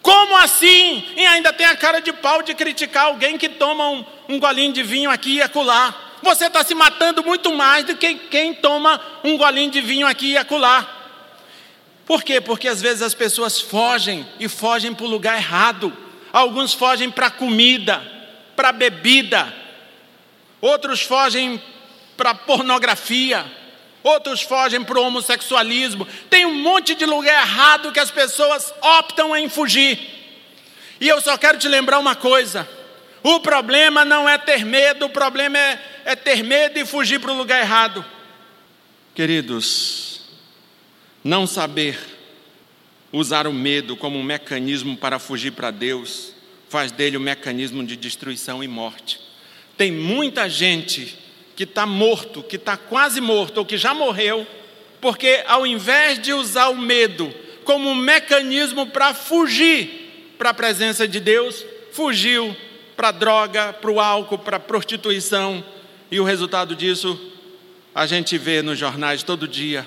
Como 0.03 0.37
assim? 0.37 1.05
E 1.17 1.27
ainda 1.27 1.53
tem 1.53 1.67
a 1.67 1.77
cara 1.77 2.01
de 2.01 2.13
pau 2.13 2.43
de 2.43 2.55
criticar 2.55 3.07
alguém 3.07 3.39
que 3.39 3.49
toma 3.49 3.89
um, 3.89 4.05
um 4.29 4.39
golinho 4.39 4.73
de 4.73 4.83
vinho 4.83 5.11
aqui 5.11 5.37
e 5.37 5.43
acolá 5.43 6.09
você 6.21 6.47
está 6.47 6.65
se 6.65 6.75
matando 6.75 7.23
muito 7.23 7.55
mais 7.55 7.85
do 7.85 7.97
que 7.97 8.15
quem 8.15 8.53
toma 8.53 9.01
um 9.23 9.37
golinho 9.37 9.71
de 9.71 9.81
vinho 9.81 10.07
aqui 10.07 10.33
e 10.33 10.37
acolá. 10.37 10.87
Por 12.05 12.23
quê? 12.23 12.41
Porque 12.41 12.67
às 12.67 12.81
vezes 12.81 13.03
as 13.03 13.15
pessoas 13.15 13.61
fogem 13.61 14.27
e 14.41 14.49
fogem 14.49 14.95
para 14.95 15.07
o 15.07 15.09
lugar 15.09 15.37
errado. 15.37 15.97
Alguns 16.33 16.73
fogem 16.73 17.11
para 17.11 17.31
comida, 17.31 18.03
para 18.57 18.73
bebida, 18.73 19.55
outros 20.61 21.03
fogem 21.03 21.63
para 22.17 22.35
pornografia, 22.35 23.45
outros 24.03 24.43
fogem 24.43 24.83
para 24.83 24.99
o 24.99 25.05
homossexualismo. 25.05 26.07
Tem 26.29 26.45
um 26.45 26.55
monte 26.55 26.95
de 26.95 27.07
lugar 27.07 27.43
errado 27.43 27.93
que 27.93 28.01
as 28.01 28.11
pessoas 28.11 28.73
optam 28.81 29.37
em 29.37 29.49
fugir. 29.49 29.99
E 31.01 31.09
eu 31.09 31.21
só 31.21 31.37
quero 31.37 31.59
te 31.59 31.69
lembrar 31.69 31.99
uma 31.99 32.17
coisa: 32.17 32.69
o 33.23 33.41
problema 33.41 34.05
não 34.05 34.29
é 34.29 34.37
ter 34.39 34.65
medo, 34.65 35.07
o 35.07 35.11
problema 35.11 35.59
é, 35.59 35.81
é 36.05 36.17
ter 36.17 36.43
medo 36.43 36.79
e 36.79 36.87
fugir 36.87 37.21
para 37.21 37.33
o 37.33 37.37
lugar 37.37 37.61
errado. 37.61 38.05
Queridos, 39.15 40.23
não 41.23 41.47
saber 41.47 41.99
usar 43.13 43.47
o 43.47 43.53
medo 43.53 43.97
como 43.97 44.19
um 44.19 44.23
mecanismo 44.23 44.97
para 44.97 45.19
fugir 45.19 45.53
para 45.53 45.71
Deus 45.71 46.35
faz 46.69 46.93
dele 46.93 47.17
um 47.17 47.21
mecanismo 47.21 47.85
de 47.85 47.97
destruição 47.97 48.63
e 48.63 48.69
morte. 48.69 49.28
Tem 49.79 49.93
muita 49.93 50.51
gente 50.51 51.17
que 51.57 51.63
está 51.63 51.87
morto, 51.87 52.43
que 52.43 52.57
está 52.57 52.77
quase 52.77 53.21
morto 53.21 53.59
ou 53.59 53.65
que 53.65 53.79
já 53.79 53.95
morreu, 53.95 54.47
porque 55.01 55.43
ao 55.47 55.67
invés 55.67 56.21
de 56.21 56.33
usar 56.33 56.69
o 56.69 56.77
medo 56.77 57.33
como 57.65 57.89
um 57.89 57.95
mecanismo 57.95 58.89
para 58.89 59.15
fugir 59.15 60.35
para 60.37 60.51
a 60.51 60.55
presença 60.55 61.07
de 61.07 61.21
Deus, 61.21 61.65
fugiu 61.93 62.57
para 62.97 63.09
a 63.09 63.13
droga, 63.13 63.73
para 63.73 63.91
o 63.91 64.01
álcool, 64.01 64.39
para 64.39 64.57
a 64.57 64.61
prostituição, 64.61 65.65
e 66.11 66.19
o 66.19 66.25
resultado 66.25 66.75
disso 66.75 67.19
a 67.95 68.07
gente 68.07 68.37
vê 68.37 68.63
nos 68.63 68.79
jornais 68.79 69.23
todo 69.23 69.47
dia: 69.47 69.87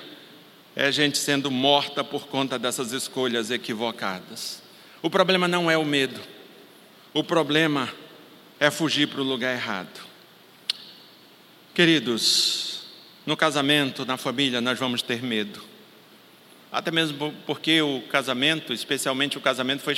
é 0.74 0.90
gente 0.90 1.18
sendo 1.18 1.50
morta 1.50 2.02
por 2.02 2.26
conta 2.26 2.58
dessas 2.58 2.92
escolhas 2.92 3.50
equivocadas. 3.50 4.62
O 5.02 5.10
problema 5.10 5.46
não 5.46 5.70
é 5.70 5.76
o 5.76 5.84
medo, 5.84 6.20
O 7.12 7.22
problema 7.22 7.92
é 8.62 8.70
fugir 8.70 9.08
para 9.08 9.20
o 9.20 9.24
lugar 9.24 9.52
errado. 9.52 10.00
Queridos, 11.74 12.82
no 13.26 13.36
casamento, 13.36 14.06
na 14.06 14.16
família, 14.16 14.60
nós 14.60 14.78
vamos 14.78 15.02
ter 15.02 15.20
medo. 15.20 15.60
Até 16.70 16.92
mesmo 16.92 17.34
porque 17.44 17.82
o 17.82 18.02
casamento, 18.02 18.72
especialmente 18.72 19.36
o 19.36 19.40
casamento, 19.40 19.82
foi, 19.82 19.96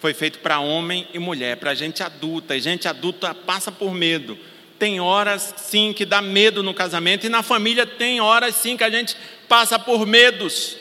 foi 0.00 0.12
feito 0.12 0.40
para 0.40 0.58
homem 0.58 1.06
e 1.14 1.20
mulher, 1.20 1.58
para 1.58 1.72
gente 1.72 2.02
adulta. 2.02 2.56
E 2.56 2.60
gente 2.60 2.88
adulta 2.88 3.32
passa 3.32 3.70
por 3.70 3.94
medo. 3.94 4.36
Tem 4.76 4.98
horas 4.98 5.54
sim 5.58 5.92
que 5.92 6.04
dá 6.04 6.20
medo 6.20 6.64
no 6.64 6.74
casamento, 6.74 7.26
e 7.26 7.28
na 7.28 7.44
família 7.44 7.86
tem 7.86 8.20
horas 8.20 8.56
sim 8.56 8.76
que 8.76 8.82
a 8.82 8.90
gente 8.90 9.16
passa 9.48 9.78
por 9.78 10.04
medos. 10.04 10.76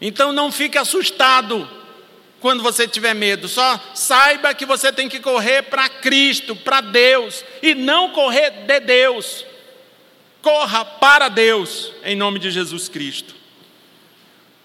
Então 0.00 0.32
não 0.32 0.50
fique 0.50 0.78
assustado 0.78 1.68
quando 2.40 2.62
você 2.62 2.86
tiver 2.86 3.14
medo, 3.14 3.48
só 3.48 3.80
saiba 3.94 4.54
que 4.54 4.64
você 4.64 4.92
tem 4.92 5.08
que 5.08 5.18
correr 5.18 5.62
para 5.62 5.88
Cristo, 5.88 6.54
para 6.54 6.80
Deus, 6.80 7.44
e 7.62 7.74
não 7.74 8.10
correr 8.10 8.50
de 8.50 8.80
Deus. 8.80 9.44
Corra 10.40 10.84
para 10.84 11.28
Deus, 11.28 11.92
em 12.04 12.14
nome 12.14 12.38
de 12.38 12.50
Jesus 12.50 12.88
Cristo. 12.88 13.34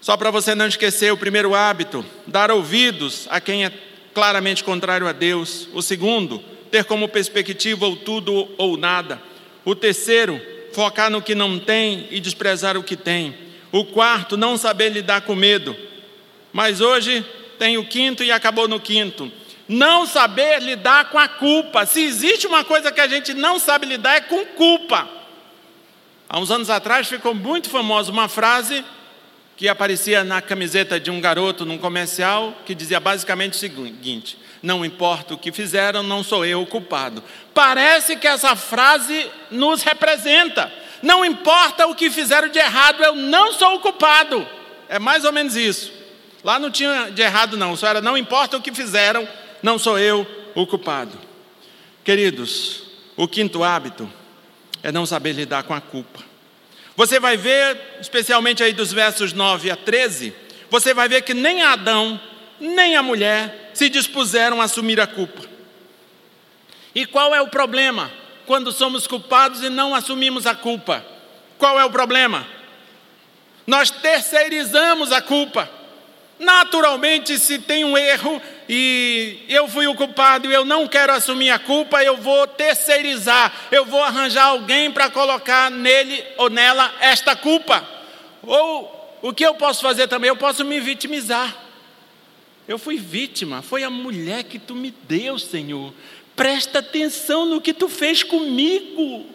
Só 0.00 0.16
para 0.16 0.30
você 0.30 0.54
não 0.54 0.68
esquecer, 0.68 1.12
o 1.12 1.16
primeiro 1.16 1.54
hábito, 1.54 2.04
dar 2.26 2.50
ouvidos 2.50 3.26
a 3.28 3.40
quem 3.40 3.64
é 3.64 3.72
claramente 4.12 4.62
contrário 4.62 5.08
a 5.08 5.12
Deus. 5.12 5.66
O 5.72 5.82
segundo, 5.82 6.38
ter 6.70 6.84
como 6.84 7.08
perspectiva 7.08 7.86
ou 7.86 7.96
tudo 7.96 8.48
ou 8.56 8.76
nada. 8.76 9.20
O 9.64 9.74
terceiro, 9.74 10.40
focar 10.72 11.10
no 11.10 11.22
que 11.22 11.34
não 11.34 11.58
tem 11.58 12.06
e 12.10 12.20
desprezar 12.20 12.76
o 12.76 12.82
que 12.82 12.96
tem. 12.96 13.34
O 13.72 13.84
quarto, 13.84 14.36
não 14.36 14.56
saber 14.56 14.90
lidar 14.90 15.22
com 15.22 15.34
medo. 15.34 15.74
Mas 16.52 16.80
hoje 16.80 17.24
tem 17.58 17.78
o 17.78 17.86
quinto 17.86 18.22
e 18.22 18.30
acabou 18.30 18.68
no 18.68 18.80
quinto. 18.80 19.30
Não 19.68 20.06
saber 20.06 20.60
lidar 20.60 21.10
com 21.10 21.18
a 21.18 21.26
culpa. 21.26 21.86
Se 21.86 22.02
existe 22.02 22.46
uma 22.46 22.64
coisa 22.64 22.92
que 22.92 23.00
a 23.00 23.08
gente 23.08 23.32
não 23.32 23.58
sabe 23.58 23.86
lidar 23.86 24.16
é 24.16 24.20
com 24.20 24.44
culpa. 24.46 25.08
Há 26.28 26.38
uns 26.38 26.50
anos 26.50 26.70
atrás 26.70 27.08
ficou 27.08 27.34
muito 27.34 27.70
famosa 27.70 28.10
uma 28.10 28.28
frase 28.28 28.84
que 29.56 29.68
aparecia 29.68 30.24
na 30.24 30.42
camiseta 30.42 30.98
de 30.98 31.10
um 31.10 31.20
garoto 31.20 31.64
num 31.64 31.78
comercial 31.78 32.54
que 32.66 32.74
dizia 32.74 32.98
basicamente 32.98 33.52
o 33.52 33.56
seguinte: 33.56 34.38
Não 34.62 34.84
importa 34.84 35.34
o 35.34 35.38
que 35.38 35.52
fizeram, 35.52 36.02
não 36.02 36.24
sou 36.24 36.44
eu 36.44 36.60
o 36.60 36.66
culpado. 36.66 37.22
Parece 37.54 38.16
que 38.16 38.26
essa 38.26 38.56
frase 38.56 39.30
nos 39.50 39.82
representa. 39.82 40.72
Não 41.02 41.24
importa 41.24 41.86
o 41.86 41.94
que 41.94 42.10
fizeram 42.10 42.48
de 42.48 42.58
errado, 42.58 43.02
eu 43.02 43.14
não 43.14 43.52
sou 43.52 43.74
o 43.74 43.80
culpado. 43.80 44.46
É 44.88 44.98
mais 44.98 45.24
ou 45.24 45.32
menos 45.32 45.54
isso. 45.54 45.92
Lá 46.44 46.58
não 46.58 46.70
tinha 46.70 47.10
de 47.10 47.22
errado, 47.22 47.56
não. 47.56 47.76
Só 47.76 47.88
era 47.88 48.00
não 48.00 48.16
importa 48.16 48.56
o 48.56 48.60
que 48.60 48.72
fizeram, 48.72 49.26
não 49.62 49.78
sou 49.78 49.98
eu 49.98 50.26
o 50.54 50.66
culpado. 50.66 51.18
Queridos, 52.04 52.82
o 53.16 53.26
quinto 53.26 53.64
hábito 53.64 54.08
é 54.82 54.92
não 54.92 55.06
saber 55.06 55.32
lidar 55.32 55.62
com 55.62 55.74
a 55.74 55.80
culpa. 55.80 56.22
Você 56.94 57.18
vai 57.18 57.36
ver, 57.36 57.96
especialmente 58.00 58.62
aí 58.62 58.72
dos 58.72 58.92
versos 58.92 59.32
9 59.32 59.70
a 59.70 59.76
13, 59.76 60.32
você 60.70 60.94
vai 60.94 61.08
ver 61.08 61.22
que 61.22 61.34
nem 61.34 61.62
Adão, 61.62 62.20
nem 62.60 62.94
a 62.94 63.02
mulher 63.02 63.70
se 63.74 63.88
dispuseram 63.88 64.60
a 64.60 64.64
assumir 64.64 65.00
a 65.00 65.06
culpa. 65.06 65.42
E 66.94 67.06
qual 67.06 67.34
é 67.34 67.40
o 67.40 67.48
problema? 67.48 68.10
quando 68.46 68.72
somos 68.72 69.06
culpados 69.06 69.62
e 69.62 69.68
não 69.68 69.94
assumimos 69.94 70.46
a 70.46 70.54
culpa. 70.54 71.04
Qual 71.58 71.78
é 71.78 71.84
o 71.84 71.90
problema? 71.90 72.46
Nós 73.66 73.90
terceirizamos 73.90 75.12
a 75.12 75.20
culpa. 75.22 75.68
Naturalmente, 76.38 77.38
se 77.38 77.58
tem 77.58 77.84
um 77.84 77.96
erro 77.96 78.42
e 78.68 79.44
eu 79.48 79.68
fui 79.68 79.86
o 79.86 79.94
culpado 79.94 80.50
e 80.50 80.54
eu 80.54 80.64
não 80.64 80.88
quero 80.88 81.12
assumir 81.12 81.50
a 81.50 81.58
culpa, 81.58 82.02
eu 82.02 82.16
vou 82.16 82.46
terceirizar, 82.46 83.52
eu 83.70 83.84
vou 83.84 84.02
arranjar 84.02 84.46
alguém 84.46 84.90
para 84.90 85.10
colocar 85.10 85.70
nele 85.70 86.24
ou 86.36 86.50
nela 86.50 86.92
esta 87.00 87.36
culpa. 87.36 87.86
Ou 88.42 89.18
o 89.22 89.32
que 89.32 89.46
eu 89.46 89.54
posso 89.54 89.80
fazer 89.80 90.08
também? 90.08 90.28
Eu 90.28 90.36
posso 90.36 90.64
me 90.64 90.80
vitimizar. 90.80 91.56
Eu 92.66 92.78
fui 92.78 92.96
vítima, 92.96 93.62
foi 93.62 93.84
a 93.84 93.90
mulher 93.90 94.44
que 94.44 94.58
tu 94.58 94.74
me 94.74 94.90
deu, 95.06 95.38
Senhor. 95.38 95.92
Presta 96.34 96.80
atenção 96.80 97.46
no 97.46 97.60
que 97.60 97.72
tu 97.72 97.88
fez 97.88 98.22
comigo. 98.22 99.26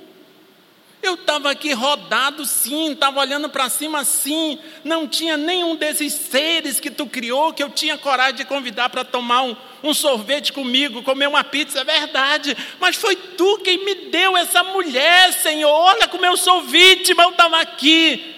Eu 1.02 1.14
estava 1.14 1.50
aqui 1.50 1.72
rodado 1.72 2.46
sim, 2.46 2.92
estava 2.92 3.22
olhando 3.22 3.48
para 3.48 3.70
cima 3.70 4.04
sim, 4.04 4.60
não 4.84 5.08
tinha 5.08 5.38
nenhum 5.38 5.76
desses 5.76 6.12
seres 6.14 6.78
que 6.80 6.92
tu 6.92 7.06
criou 7.08 7.54
que 7.54 7.64
eu 7.64 7.70
tinha 7.70 7.98
coragem 7.98 8.36
de 8.36 8.46
convidar 8.46 8.90
para 8.90 9.06
tomar 9.06 9.44
um, 9.44 9.56
um, 9.82 9.94
sorvete 9.94 10.52
comigo, 10.52 11.02
comer 11.02 11.28
uma 11.28 11.44
pizza, 11.44 11.80
é 11.80 11.84
verdade, 11.86 12.56
mas 12.82 12.98
foi 12.98 13.16
tu 13.16 13.60
quem 13.60 13.84
me 13.86 13.96
deu 14.10 14.36
essa 14.36 14.62
mulher, 14.62 15.32
Senhor. 15.32 15.72
Olha 15.72 16.06
como 16.06 16.26
eu 16.26 16.36
sou 16.36 16.64
vítima, 16.64 17.24
eu 17.24 17.30
estava 17.30 17.62
aqui, 17.62 18.36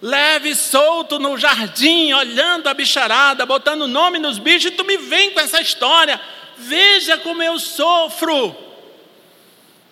leve 0.00 0.54
solto 0.54 1.18
no 1.18 1.36
jardim, 1.36 2.14
olhando 2.14 2.66
a 2.66 2.72
bicharada, 2.72 3.44
botando 3.44 3.86
nome 3.86 4.18
nos 4.18 4.38
bichos, 4.38 4.72
e 4.72 4.74
tu 4.74 4.86
me 4.86 4.96
vem 4.96 5.32
com 5.32 5.40
essa 5.40 5.60
história. 5.60 6.18
Veja 6.56 7.18
como 7.18 7.42
eu 7.42 7.58
sofro. 7.58 8.56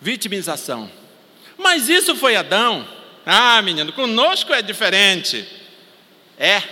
Vitimização. 0.00 1.01
Mas 1.58 1.88
isso 1.88 2.16
foi 2.16 2.36
Adão. 2.36 2.86
Ah, 3.24 3.60
menino, 3.62 3.92
conosco 3.92 4.52
é 4.52 4.62
diferente. 4.62 5.46
É? 6.38 6.62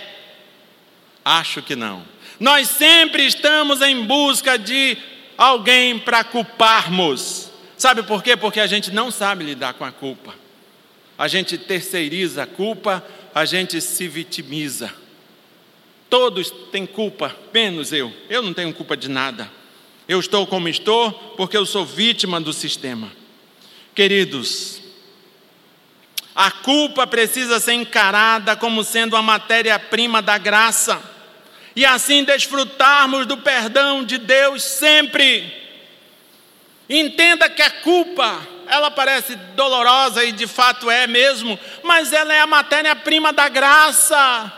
Acho 1.23 1.61
que 1.61 1.75
não. 1.75 2.05
Nós 2.39 2.67
sempre 2.67 3.25
estamos 3.25 3.81
em 3.81 4.03
busca 4.05 4.57
de 4.57 4.97
alguém 5.37 5.99
para 5.99 6.23
culparmos. 6.23 7.49
Sabe 7.77 8.03
por 8.03 8.23
quê? 8.23 8.35
Porque 8.35 8.59
a 8.59 8.67
gente 8.67 8.91
não 8.91 9.09
sabe 9.09 9.43
lidar 9.43 9.73
com 9.75 9.85
a 9.85 9.91
culpa. 9.91 10.35
A 11.17 11.27
gente 11.27 11.57
terceiriza 11.57 12.43
a 12.43 12.47
culpa, 12.47 13.05
a 13.33 13.45
gente 13.45 13.79
se 13.79 14.07
vitimiza. 14.07 14.91
Todos 16.09 16.51
têm 16.71 16.85
culpa, 16.85 17.35
menos 17.53 17.93
eu. 17.93 18.11
Eu 18.29 18.41
não 18.41 18.53
tenho 18.53 18.73
culpa 18.73 18.97
de 18.97 19.07
nada. 19.07 19.49
Eu 20.07 20.19
estou 20.19 20.45
como 20.45 20.67
estou 20.67 21.11
porque 21.37 21.55
eu 21.55 21.65
sou 21.65 21.85
vítima 21.85 22.41
do 22.41 22.51
sistema. 22.51 23.11
Queridos, 23.93 24.81
a 26.33 26.49
culpa 26.49 27.05
precisa 27.05 27.59
ser 27.59 27.73
encarada 27.73 28.55
como 28.55 28.83
sendo 28.83 29.15
a 29.17 29.21
matéria-prima 29.21 30.21
da 30.21 30.37
graça, 30.37 31.01
e 31.75 31.85
assim 31.85 32.23
desfrutarmos 32.23 33.25
do 33.25 33.37
perdão 33.37 34.03
de 34.03 34.17
Deus 34.17 34.63
sempre. 34.63 35.59
Entenda 36.89 37.49
que 37.49 37.61
a 37.61 37.69
culpa, 37.69 38.39
ela 38.67 38.91
parece 38.91 39.35
dolorosa 39.55 40.23
e 40.23 40.31
de 40.31 40.47
fato 40.47 40.89
é 40.89 41.07
mesmo, 41.07 41.59
mas 41.83 42.13
ela 42.13 42.33
é 42.33 42.39
a 42.39 42.47
matéria-prima 42.47 43.33
da 43.33 43.49
graça. 43.49 44.51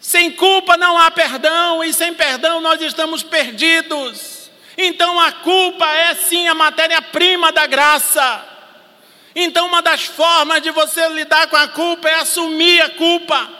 Sem 0.00 0.30
culpa 0.30 0.76
não 0.76 0.96
há 0.96 1.10
perdão, 1.10 1.82
e 1.82 1.92
sem 1.92 2.14
perdão 2.14 2.60
nós 2.60 2.80
estamos 2.80 3.22
perdidos. 3.22 4.37
Então 4.80 5.18
a 5.18 5.32
culpa 5.32 5.84
é 5.92 6.14
sim 6.14 6.46
a 6.46 6.54
matéria-prima 6.54 7.50
da 7.50 7.66
graça. 7.66 8.46
Então 9.34 9.66
uma 9.66 9.82
das 9.82 10.04
formas 10.04 10.62
de 10.62 10.70
você 10.70 11.08
lidar 11.08 11.48
com 11.48 11.56
a 11.56 11.66
culpa 11.66 12.08
é 12.08 12.14
assumir 12.20 12.80
a 12.82 12.90
culpa. 12.90 13.50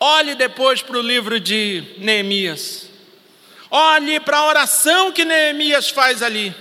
Olhe 0.00 0.34
depois 0.34 0.80
para 0.80 0.96
o 0.96 1.02
livro 1.02 1.38
de 1.38 1.84
Neemias. 1.98 2.88
Olhe 3.70 4.18
para 4.20 4.38
a 4.38 4.46
oração 4.46 5.12
que 5.12 5.22
Neemias 5.22 5.90
faz 5.90 6.22
ali. 6.22 6.54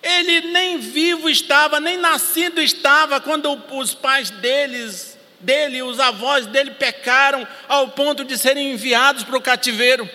Ele 0.00 0.42
nem 0.52 0.78
vivo 0.78 1.28
estava, 1.28 1.80
nem 1.80 1.96
nascido 1.96 2.60
estava 2.60 3.20
quando 3.20 3.60
os 3.72 3.94
pais 3.94 4.30
deles, 4.30 5.18
dele, 5.40 5.82
os 5.82 5.98
avós 5.98 6.46
dele 6.46 6.70
pecaram 6.70 7.46
ao 7.68 7.88
ponto 7.88 8.24
de 8.24 8.38
serem 8.38 8.70
enviados 8.72 9.24
para 9.24 9.36
o 9.36 9.42
cativeiro. 9.42 10.08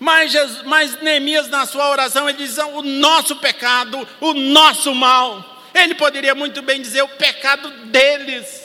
Mas, 0.00 0.32
Jesus, 0.32 0.62
mas 0.64 0.98
Neemias, 1.02 1.48
na 1.48 1.66
sua 1.66 1.90
oração, 1.90 2.26
ele 2.26 2.38
diz: 2.38 2.56
o 2.56 2.80
nosso 2.80 3.36
pecado, 3.36 4.08
o 4.18 4.32
nosso 4.32 4.94
mal. 4.94 5.58
Ele 5.74 5.94
poderia 5.94 6.34
muito 6.34 6.62
bem 6.62 6.80
dizer 6.80 7.02
o 7.02 7.08
pecado 7.08 7.70
deles, 7.86 8.62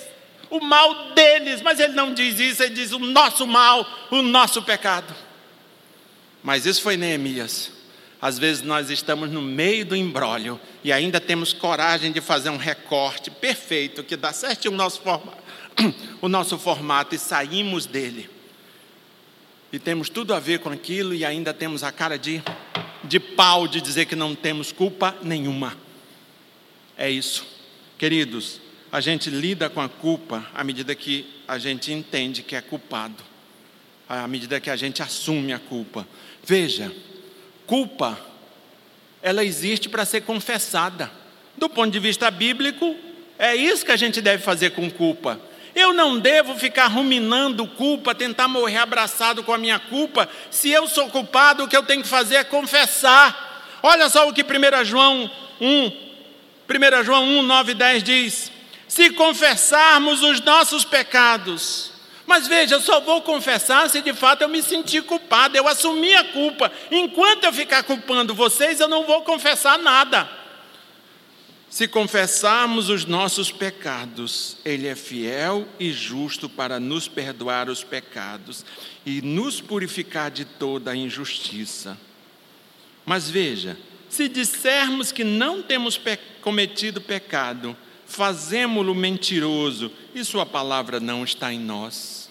o 0.50 0.62
mal 0.62 1.14
deles, 1.14 1.62
mas 1.62 1.80
ele 1.80 1.94
não 1.94 2.14
diz 2.14 2.40
isso, 2.40 2.64
ele 2.64 2.74
diz 2.74 2.94
o 2.94 3.00
nosso 3.00 3.46
mal, 3.46 3.86
o 4.10 4.22
nosso 4.22 4.64
pecado. 4.64 5.14
Mas 6.42 6.66
isso 6.66 6.82
foi 6.82 6.96
Neemias. 6.96 7.70
Às 8.22 8.40
vezes 8.40 8.64
nós 8.64 8.90
estamos 8.90 9.30
no 9.30 9.42
meio 9.42 9.86
do 9.86 9.96
embrólio 9.96 10.60
e 10.84 10.92
ainda 10.92 11.20
temos 11.20 11.52
coragem 11.52 12.14
de 12.14 12.22
fazer 12.22 12.50
um 12.50 12.58
recorte 12.58 13.30
perfeito 13.30 14.04
que 14.04 14.16
dá 14.16 14.32
certo 14.32 14.70
o 14.70 14.72
nosso, 14.72 15.02
o 16.22 16.30
nosso 16.30 16.58
formato 16.58 17.14
e 17.14 17.20
saímos 17.20 17.86
dele 17.86 18.35
e 19.76 19.80
temos 19.80 20.08
tudo 20.08 20.34
a 20.34 20.40
ver 20.40 20.60
com 20.60 20.70
aquilo 20.70 21.14
e 21.14 21.26
ainda 21.26 21.54
temos 21.54 21.84
a 21.84 21.92
cara 21.92 22.18
de, 22.18 22.42
de 23.04 23.20
pau 23.20 23.68
de 23.68 23.82
dizer 23.82 24.06
que 24.06 24.16
não 24.16 24.34
temos 24.34 24.72
culpa 24.72 25.14
nenhuma. 25.22 25.76
É 26.98 27.10
isso. 27.10 27.46
Queridos, 27.98 28.62
a 28.90 29.02
gente 29.02 29.30
lida 29.30 29.70
com 29.70 29.82
a 29.82 29.90
culpa 29.90 30.50
à 30.56 30.64
medida 30.64 30.96
que 30.96 31.28
a 31.46 31.58
gente 31.58 31.92
entende 31.92 32.42
que 32.42 32.56
é 32.56 32.62
culpado, 32.62 33.22
à 34.08 34.26
medida 34.30 34.62
que 34.62 34.70
a 34.70 34.78
gente 34.78 35.04
assume 35.04 35.52
a 35.52 35.60
culpa. 35.60 36.08
Veja, 36.42 36.90
culpa, 37.68 38.18
ela 39.22 39.44
existe 39.44 39.90
para 39.90 40.06
ser 40.06 40.22
confessada. 40.22 41.12
Do 41.58 41.68
ponto 41.68 41.92
de 41.92 42.00
vista 42.00 42.32
bíblico, 42.32 42.96
é 43.38 43.54
isso 43.54 43.86
que 43.86 43.92
a 43.92 43.98
gente 43.98 44.22
deve 44.22 44.42
fazer 44.42 44.70
com 44.70 44.90
culpa. 44.90 45.38
Eu 45.76 45.92
não 45.92 46.18
devo 46.18 46.56
ficar 46.56 46.88
ruminando 46.88 47.68
culpa, 47.68 48.16
tentar 48.16 48.48
morrer 48.48 48.78
abraçado 48.78 49.44
com 49.44 49.54
a 49.54 49.58
minha 49.58 49.78
culpa. 49.78 50.30
Se 50.50 50.72
eu 50.72 50.88
sou 50.88 51.10
culpado, 51.10 51.66
o 51.66 51.68
que 51.68 51.76
eu 51.76 51.84
tenho 51.84 52.02
que 52.02 52.08
fazer 52.08 52.36
é 52.36 52.44
confessar. 52.46 53.78
Olha 53.84 54.08
só 54.08 54.28
o 54.28 54.34
que 54.34 54.42
1 54.42 54.86
João 54.86 55.30
1, 55.60 55.92
1 56.70 57.04
João 57.04 57.24
1, 57.26 57.42
9 57.42 57.72
e 57.74 57.76
10 57.76 58.04
diz: 58.04 58.52
Se 58.88 59.10
confessarmos 59.10 60.24
os 60.24 60.40
nossos 60.40 60.86
pecados, 60.86 61.92
mas 62.26 62.48
veja, 62.48 62.76
eu 62.76 62.82
só 62.82 63.02
vou 63.02 63.22
confessar 63.22 63.90
se 63.90 64.02
de 64.02 64.14
fato 64.14 64.44
eu 64.44 64.50
me 64.50 64.64
sentir 64.64 65.04
culpado, 65.04 65.58
eu 65.58 65.68
assumir 65.68 66.16
a 66.16 66.24
culpa. 66.24 66.72
Enquanto 66.90 67.44
eu 67.44 67.52
ficar 67.52 67.84
culpando 67.84 68.34
vocês, 68.34 68.80
eu 68.80 68.88
não 68.88 69.04
vou 69.04 69.24
confessar 69.24 69.78
nada. 69.78 70.45
Se 71.76 71.90
confessarmos 71.90 72.88
os 72.88 73.04
nossos 73.04 73.52
pecados, 73.52 74.56
Ele 74.64 74.88
é 74.88 74.96
fiel 74.96 75.68
e 75.78 75.92
justo 75.92 76.48
para 76.48 76.80
nos 76.80 77.10
perdoar 77.10 77.70
os 77.70 77.84
pecados 77.84 78.64
e 79.06 79.22
nos 79.22 79.60
purificar 79.60 80.32
de 80.32 80.46
toda 80.46 80.92
a 80.92 80.96
injustiça. 80.96 81.98
Mas 83.06 83.30
veja, 83.30 83.78
se 84.08 84.30
dissermos 84.30 85.12
que 85.12 85.26
não 85.26 85.62
temos 85.62 85.98
pe 85.98 86.18
cometido 86.40 87.02
pecado, 87.02 87.76
fazemo-lo 88.06 88.96
mentiroso 88.96 89.92
e 90.14 90.24
Sua 90.24 90.46
palavra 90.46 91.02
não 91.02 91.26
está 91.26 91.52
em 91.52 91.60
nós. 91.60 92.30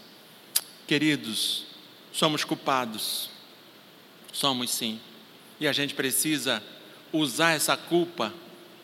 Queridos, 0.86 1.66
somos 2.14 2.44
culpados, 2.44 3.28
somos 4.32 4.70
sim, 4.70 4.98
e 5.60 5.68
a 5.68 5.72
gente 5.74 5.92
precisa 5.92 6.62
usar 7.12 7.52
essa 7.52 7.76
culpa 7.76 8.32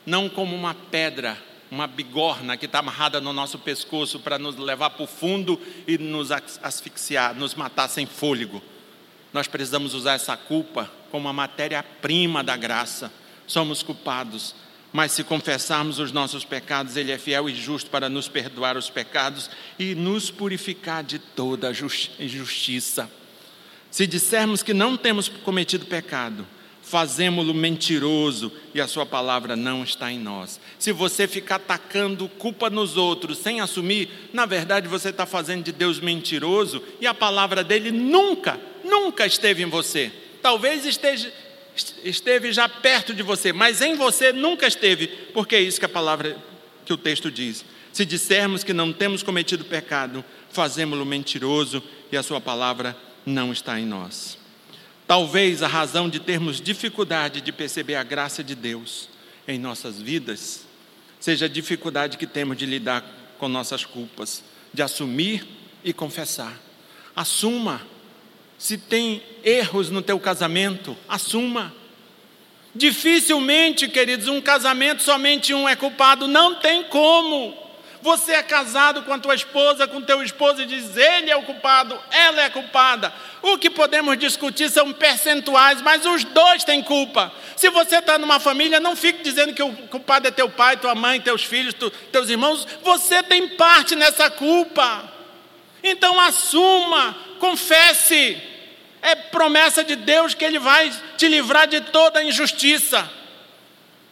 não 0.04 0.28
como 0.28 0.54
uma 0.56 0.74
pedra, 0.74 1.40
uma 1.70 1.86
bigorna 1.86 2.56
que 2.56 2.66
está 2.66 2.80
amarrada 2.80 3.20
no 3.20 3.32
nosso 3.32 3.58
pescoço 3.58 4.18
para 4.18 4.38
nos 4.38 4.56
levar 4.56 4.90
para 4.90 5.04
o 5.04 5.06
fundo 5.06 5.60
e 5.86 5.96
nos 5.98 6.30
asfixiar, 6.32 7.34
nos 7.34 7.54
matar 7.54 7.88
sem 7.88 8.06
fôlego. 8.06 8.62
Nós 9.32 9.46
precisamos 9.46 9.94
usar 9.94 10.14
essa 10.14 10.36
culpa 10.36 10.90
como 11.10 11.28
a 11.28 11.32
matéria-prima 11.32 12.42
da 12.42 12.56
graça. 12.56 13.12
Somos 13.46 13.82
culpados, 13.82 14.54
mas 14.92 15.12
se 15.12 15.22
confessarmos 15.22 15.98
os 16.00 16.10
nossos 16.10 16.44
pecados, 16.44 16.96
Ele 16.96 17.12
é 17.12 17.18
fiel 17.18 17.48
e 17.48 17.54
justo 17.54 17.90
para 17.90 18.08
nos 18.08 18.28
perdoar 18.28 18.76
os 18.76 18.90
pecados 18.90 19.48
e 19.78 19.94
nos 19.94 20.30
purificar 20.30 21.04
de 21.04 21.18
toda 21.18 21.70
injustiça. 22.18 23.10
Se 23.90 24.06
dissermos 24.06 24.62
que 24.62 24.74
não 24.74 24.96
temos 24.96 25.28
cometido 25.28 25.86
pecado, 25.86 26.46
fazemos-lo 26.90 27.54
mentiroso 27.54 28.50
e 28.74 28.80
a 28.80 28.88
sua 28.88 29.06
palavra 29.06 29.54
não 29.54 29.84
está 29.84 30.10
em 30.10 30.18
nós. 30.18 30.58
Se 30.76 30.90
você 30.90 31.28
ficar 31.28 31.54
atacando 31.54 32.28
culpa 32.28 32.68
nos 32.68 32.96
outros 32.96 33.38
sem 33.38 33.60
assumir, 33.60 34.10
na 34.32 34.44
verdade 34.44 34.88
você 34.88 35.10
está 35.10 35.24
fazendo 35.24 35.62
de 35.62 35.70
Deus 35.70 36.00
mentiroso 36.00 36.82
e 37.00 37.06
a 37.06 37.14
palavra 37.14 37.62
dele 37.62 37.92
nunca, 37.92 38.58
nunca 38.84 39.24
esteve 39.24 39.62
em 39.62 39.66
você. 39.66 40.10
Talvez 40.42 40.84
esteja, 40.84 41.32
esteve 42.02 42.52
já 42.52 42.68
perto 42.68 43.14
de 43.14 43.22
você, 43.22 43.52
mas 43.52 43.80
em 43.80 43.94
você 43.94 44.32
nunca 44.32 44.66
esteve, 44.66 45.06
porque 45.32 45.54
é 45.54 45.60
isso 45.60 45.78
que 45.78 45.86
a 45.86 45.88
palavra, 45.88 46.36
que 46.84 46.92
o 46.92 46.98
texto 46.98 47.30
diz. 47.30 47.64
Se 47.92 48.04
dissermos 48.04 48.64
que 48.64 48.72
não 48.72 48.92
temos 48.92 49.22
cometido 49.22 49.64
pecado, 49.64 50.24
fazemos-lo 50.50 51.06
mentiroso 51.06 51.80
e 52.10 52.16
a 52.16 52.22
sua 52.24 52.40
palavra 52.40 52.96
não 53.24 53.52
está 53.52 53.78
em 53.78 53.86
nós. 53.86 54.39
Talvez 55.10 55.60
a 55.60 55.66
razão 55.66 56.08
de 56.08 56.20
termos 56.20 56.60
dificuldade 56.60 57.40
de 57.40 57.50
perceber 57.50 57.96
a 57.96 58.04
graça 58.04 58.44
de 58.44 58.54
Deus 58.54 59.08
em 59.48 59.58
nossas 59.58 60.00
vidas 60.00 60.64
seja 61.18 61.46
a 61.46 61.48
dificuldade 61.48 62.16
que 62.16 62.28
temos 62.28 62.56
de 62.56 62.64
lidar 62.64 63.04
com 63.36 63.48
nossas 63.48 63.84
culpas, 63.84 64.44
de 64.72 64.82
assumir 64.82 65.44
e 65.82 65.92
confessar. 65.92 66.56
Assuma. 67.16 67.84
Se 68.56 68.78
tem 68.78 69.20
erros 69.42 69.90
no 69.90 70.00
teu 70.00 70.20
casamento, 70.20 70.96
assuma. 71.08 71.74
Dificilmente, 72.72 73.88
queridos, 73.88 74.28
um 74.28 74.40
casamento 74.40 75.02
somente 75.02 75.52
um 75.52 75.68
é 75.68 75.74
culpado, 75.74 76.28
não 76.28 76.54
tem 76.54 76.84
como. 76.84 77.52
Você 78.02 78.32
é 78.32 78.42
casado 78.42 79.02
com 79.02 79.12
a 79.12 79.18
tua 79.18 79.34
esposa, 79.34 79.86
com 79.86 80.00
teu 80.00 80.22
esposo 80.22 80.62
e 80.62 80.66
diz: 80.66 80.96
ele 80.96 81.30
é 81.30 81.36
o 81.36 81.42
culpado, 81.42 81.98
ela 82.10 82.40
é 82.40 82.46
a 82.46 82.50
culpada. 82.50 83.12
O 83.42 83.58
que 83.58 83.68
podemos 83.68 84.18
discutir 84.18 84.70
são 84.70 84.92
percentuais, 84.92 85.82
mas 85.82 86.06
os 86.06 86.24
dois 86.24 86.64
têm 86.64 86.82
culpa. 86.82 87.30
Se 87.56 87.68
você 87.68 87.96
está 87.96 88.18
numa 88.18 88.40
família, 88.40 88.80
não 88.80 88.96
fique 88.96 89.22
dizendo 89.22 89.52
que 89.52 89.62
o 89.62 89.72
culpado 89.88 90.26
é 90.28 90.30
teu 90.30 90.48
pai, 90.48 90.78
tua 90.78 90.94
mãe, 90.94 91.20
teus 91.20 91.44
filhos, 91.44 91.74
tu, 91.74 91.90
teus 92.10 92.30
irmãos. 92.30 92.66
Você 92.82 93.22
tem 93.22 93.48
parte 93.48 93.94
nessa 93.94 94.30
culpa. 94.30 95.04
Então 95.82 96.18
assuma, 96.18 97.16
confesse. 97.38 98.40
É 99.02 99.14
promessa 99.14 99.82
de 99.82 99.96
Deus 99.96 100.34
que 100.34 100.44
Ele 100.44 100.58
vai 100.58 100.90
te 101.16 101.28
livrar 101.28 101.66
de 101.66 101.80
toda 101.80 102.22
injustiça. 102.22 103.10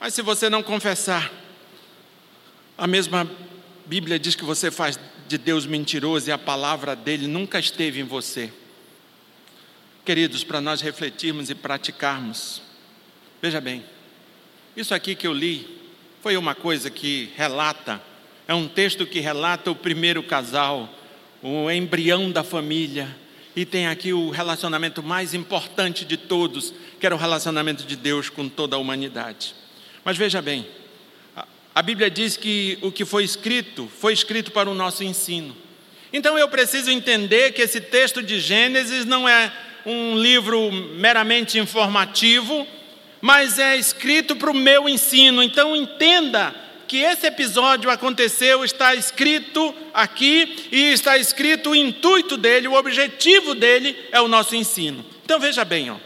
Mas 0.00 0.14
se 0.14 0.22
você 0.22 0.48
não 0.48 0.62
confessar, 0.62 1.30
a 2.76 2.86
mesma 2.86 3.28
Bíblia 3.88 4.18
diz 4.18 4.34
que 4.34 4.44
você 4.44 4.70
faz 4.70 5.00
de 5.26 5.38
Deus 5.38 5.64
mentiroso 5.64 6.28
e 6.28 6.32
a 6.32 6.36
palavra 6.36 6.94
dele 6.94 7.26
nunca 7.26 7.58
esteve 7.58 8.00
em 8.00 8.04
você. 8.04 8.52
Queridos, 10.04 10.44
para 10.44 10.60
nós 10.60 10.82
refletirmos 10.82 11.48
e 11.48 11.54
praticarmos, 11.54 12.60
veja 13.40 13.62
bem, 13.62 13.82
isso 14.76 14.94
aqui 14.94 15.14
que 15.14 15.26
eu 15.26 15.32
li 15.32 15.66
foi 16.20 16.36
uma 16.36 16.54
coisa 16.54 16.90
que 16.90 17.30
relata, 17.34 17.98
é 18.46 18.52
um 18.52 18.68
texto 18.68 19.06
que 19.06 19.20
relata 19.20 19.70
o 19.70 19.74
primeiro 19.74 20.22
casal, 20.22 20.94
o 21.42 21.70
embrião 21.70 22.30
da 22.30 22.44
família, 22.44 23.16
e 23.56 23.64
tem 23.64 23.86
aqui 23.86 24.12
o 24.12 24.28
relacionamento 24.28 25.02
mais 25.02 25.32
importante 25.32 26.04
de 26.04 26.18
todos, 26.18 26.74
que 27.00 27.06
era 27.06 27.14
o 27.14 27.18
relacionamento 27.18 27.84
de 27.84 27.96
Deus 27.96 28.28
com 28.28 28.50
toda 28.50 28.76
a 28.76 28.78
humanidade. 28.78 29.54
Mas 30.04 30.18
veja 30.18 30.42
bem, 30.42 30.66
a 31.78 31.82
Bíblia 31.82 32.10
diz 32.10 32.36
que 32.36 32.76
o 32.82 32.90
que 32.90 33.04
foi 33.04 33.22
escrito 33.22 33.88
foi 34.00 34.12
escrito 34.12 34.50
para 34.50 34.68
o 34.68 34.74
nosso 34.74 35.04
ensino. 35.04 35.56
Então 36.12 36.36
eu 36.36 36.48
preciso 36.48 36.90
entender 36.90 37.52
que 37.52 37.62
esse 37.62 37.80
texto 37.80 38.20
de 38.20 38.40
Gênesis 38.40 39.04
não 39.04 39.28
é 39.28 39.52
um 39.86 40.18
livro 40.18 40.72
meramente 40.72 41.56
informativo, 41.56 42.66
mas 43.20 43.60
é 43.60 43.76
escrito 43.76 44.34
para 44.34 44.50
o 44.50 44.56
meu 44.56 44.88
ensino. 44.88 45.40
Então 45.40 45.76
entenda 45.76 46.52
que 46.88 46.96
esse 46.96 47.28
episódio 47.28 47.90
aconteceu, 47.90 48.64
está 48.64 48.96
escrito 48.96 49.72
aqui 49.94 50.66
e 50.72 50.90
está 50.90 51.16
escrito 51.16 51.70
o 51.70 51.76
intuito 51.76 52.36
dele, 52.36 52.66
o 52.66 52.74
objetivo 52.74 53.54
dele 53.54 53.96
é 54.10 54.20
o 54.20 54.26
nosso 54.26 54.56
ensino. 54.56 55.06
Então 55.24 55.38
veja 55.38 55.64
bem, 55.64 55.92
ó. 55.92 55.96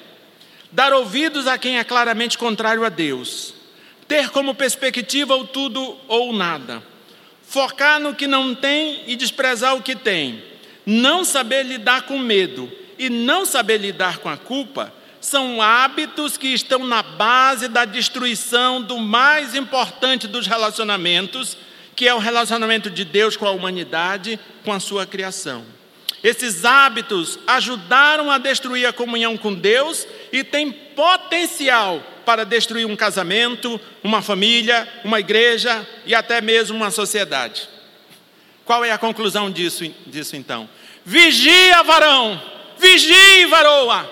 Dar 0.70 0.92
ouvidos 0.92 1.46
a 1.46 1.56
quem 1.56 1.78
é 1.78 1.84
claramente 1.84 2.36
contrário 2.36 2.84
a 2.84 2.90
Deus 2.90 3.61
ter 4.12 4.28
como 4.28 4.54
perspectiva 4.54 5.34
o 5.34 5.46
tudo 5.46 5.96
ou 6.06 6.34
nada, 6.34 6.82
focar 7.48 7.98
no 7.98 8.14
que 8.14 8.26
não 8.26 8.54
tem 8.54 9.04
e 9.06 9.16
desprezar 9.16 9.74
o 9.74 9.80
que 9.80 9.96
tem, 9.96 10.44
não 10.84 11.24
saber 11.24 11.62
lidar 11.62 12.02
com 12.02 12.18
medo 12.18 12.70
e 12.98 13.08
não 13.08 13.46
saber 13.46 13.78
lidar 13.78 14.18
com 14.18 14.28
a 14.28 14.36
culpa, 14.36 14.92
são 15.18 15.62
hábitos 15.62 16.36
que 16.36 16.48
estão 16.48 16.80
na 16.84 17.02
base 17.02 17.68
da 17.68 17.86
destruição 17.86 18.82
do 18.82 18.98
mais 18.98 19.54
importante 19.54 20.28
dos 20.28 20.46
relacionamentos, 20.46 21.56
que 21.96 22.06
é 22.06 22.12
o 22.12 22.18
relacionamento 22.18 22.90
de 22.90 23.06
Deus 23.06 23.34
com 23.34 23.46
a 23.46 23.50
humanidade, 23.50 24.38
com 24.62 24.74
a 24.74 24.80
sua 24.80 25.06
criação. 25.06 25.64
Esses 26.22 26.66
hábitos 26.66 27.38
ajudaram 27.46 28.30
a 28.30 28.36
destruir 28.36 28.84
a 28.84 28.92
comunhão 28.92 29.38
com 29.38 29.54
Deus 29.54 30.06
e 30.30 30.44
têm 30.44 30.70
potencial 30.94 32.02
para 32.24 32.44
destruir 32.44 32.86
um 32.86 32.96
casamento, 32.96 33.80
uma 34.02 34.22
família, 34.22 34.88
uma 35.04 35.20
igreja 35.20 35.86
e 36.06 36.14
até 36.14 36.40
mesmo 36.40 36.76
uma 36.76 36.90
sociedade. 36.90 37.68
Qual 38.64 38.84
é 38.84 38.92
a 38.92 38.98
conclusão 38.98 39.50
disso, 39.50 39.84
disso 40.06 40.36
então? 40.36 40.68
Vigia, 41.04 41.82
varão! 41.82 42.40
Vigie, 42.78 43.46
varoa! 43.46 44.10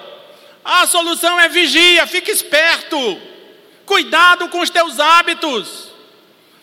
A 0.65 0.87
solução 0.87 1.39
é 1.39 1.49
vigia, 1.49 2.07
fique 2.07 2.31
esperto! 2.31 3.21
Cuidado 3.87 4.49
com 4.49 4.61
os 4.61 4.71
teus 4.71 4.99
hábitos! 4.99 5.90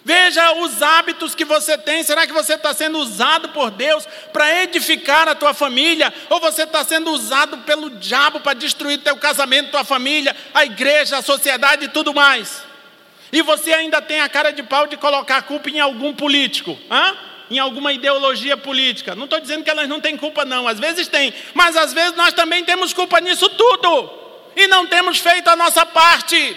Veja 0.08 0.54
os 0.54 0.82
hábitos 0.82 1.36
que 1.36 1.44
você 1.44 1.78
tem. 1.78 2.02
Será 2.02 2.26
que 2.26 2.32
você 2.32 2.54
está 2.54 2.74
sendo 2.74 2.98
usado 2.98 3.50
por 3.50 3.70
Deus 3.70 4.08
para 4.32 4.64
edificar 4.64 5.28
a 5.28 5.36
tua 5.36 5.54
família? 5.54 6.14
Ou 6.30 6.40
você 6.40 6.64
está 6.64 6.82
sendo 6.86 7.12
usado 7.12 7.58
pelo 7.58 7.90
diabo 7.90 8.40
para 8.40 8.54
destruir 8.54 9.00
teu 9.00 9.18
casamento, 9.18 9.72
tua 9.72 9.84
família, 9.84 10.34
a 10.54 10.64
igreja, 10.64 11.18
a 11.18 11.22
sociedade 11.22 11.84
e 11.84 11.88
tudo 11.90 12.14
mais? 12.14 12.64
E 13.34 13.42
você 13.42 13.74
ainda 13.74 14.02
tem 14.02 14.22
a 14.22 14.30
cara 14.30 14.52
de 14.52 14.64
pau 14.64 14.88
de 14.88 14.96
colocar 14.96 15.40
a 15.40 15.42
culpa 15.42 15.70
em 15.70 15.82
algum 15.82 16.14
político, 16.14 16.80
hã? 16.90 17.18
em 17.52 17.60
alguma 17.60 17.92
ideologia 17.92 18.56
política. 18.56 19.14
Não 19.14 19.26
estou 19.26 19.42
dizendo 19.42 19.66
que 19.66 19.70
elas 19.70 19.90
não 19.90 20.00
têm 20.00 20.16
culpa, 20.16 20.46
não. 20.46 20.70
Às 20.70 20.80
vezes 20.80 21.10
tem, 21.10 21.34
mas 21.54 21.76
às 21.76 21.92
vezes 21.92 22.16
nós 22.16 22.34
também 22.34 22.64
temos 22.64 22.94
culpa 22.94 23.20
nisso 23.20 23.50
tudo. 23.50 24.10
e 24.56 24.68
não 24.68 24.88
temos 24.88 25.20
feito 25.20 25.50
a 25.50 25.56
nossa 25.58 25.86
parte. 25.86 26.56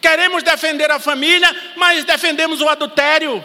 Queremos 0.00 0.42
defender 0.42 0.90
a 0.90 0.98
família, 0.98 1.54
mas 1.76 2.04
defendemos 2.04 2.60
o 2.60 2.68
adultério. 2.68 3.44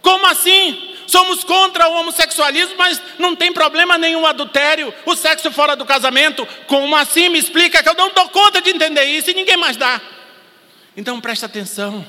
Como 0.00 0.26
assim? 0.26 0.94
Somos 1.06 1.44
contra 1.44 1.88
o 1.88 1.94
homossexualismo, 1.94 2.76
mas 2.76 3.00
não 3.18 3.36
tem 3.36 3.52
problema 3.52 3.98
nenhum 3.98 4.24
adultério, 4.24 4.92
o 5.04 5.14
sexo 5.14 5.50
fora 5.50 5.76
do 5.76 5.84
casamento. 5.84 6.46
Como 6.66 6.94
assim? 6.96 7.28
Me 7.28 7.38
explica 7.38 7.82
que 7.82 7.88
eu 7.88 7.94
não 7.94 8.12
dou 8.12 8.28
conta 8.28 8.60
de 8.60 8.70
entender 8.70 9.04
isso 9.04 9.30
e 9.30 9.34
ninguém 9.34 9.56
mais 9.56 9.76
dá. 9.76 10.00
Então 10.96 11.20
presta 11.20 11.46
atenção. 11.46 12.04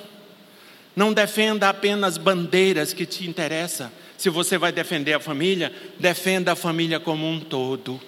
Não 0.96 1.12
defenda 1.12 1.68
apenas 1.68 2.18
bandeiras 2.18 2.94
que 2.94 3.06
te 3.06 3.28
interessam. 3.28 3.92
Se 4.18 4.30
você 4.30 4.58
vai 4.58 4.72
defender 4.72 5.14
a 5.14 5.20
família, 5.20 5.74
defenda 6.00 6.54
a 6.54 6.56
família 6.56 7.00
como 7.00 7.30
um 7.30 7.40
todo. 7.40 8.00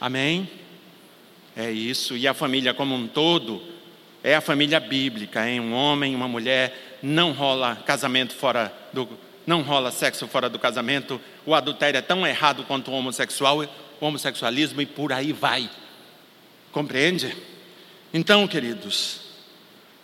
Amém? 0.00 0.48
É 1.54 1.70
isso. 1.70 2.16
E 2.16 2.26
a 2.26 2.32
família 2.32 2.72
como 2.72 2.94
um 2.94 3.06
todo 3.06 3.62
é 4.22 4.34
a 4.34 4.40
família 4.40 4.78
bíblica, 4.80 5.48
hein? 5.48 5.60
Um 5.60 5.72
homem, 5.72 6.14
uma 6.14 6.28
mulher, 6.28 6.98
não 7.02 7.32
rola 7.32 7.76
casamento 7.86 8.34
fora 8.34 8.72
do 8.92 9.08
não 9.46 9.62
rola 9.62 9.90
sexo 9.90 10.28
fora 10.28 10.48
do 10.48 10.60
casamento, 10.60 11.20
o 11.44 11.54
adultério 11.54 11.98
é 11.98 12.02
tão 12.02 12.24
errado 12.24 12.62
quanto 12.64 12.90
o 12.90 12.94
homossexual, 12.94 13.58
o 14.00 14.06
homossexualismo 14.06 14.80
e 14.80 14.86
por 14.86 15.12
aí 15.12 15.32
vai. 15.32 15.68
Compreende? 16.70 17.36
Então, 18.14 18.46
queridos, 18.46 19.22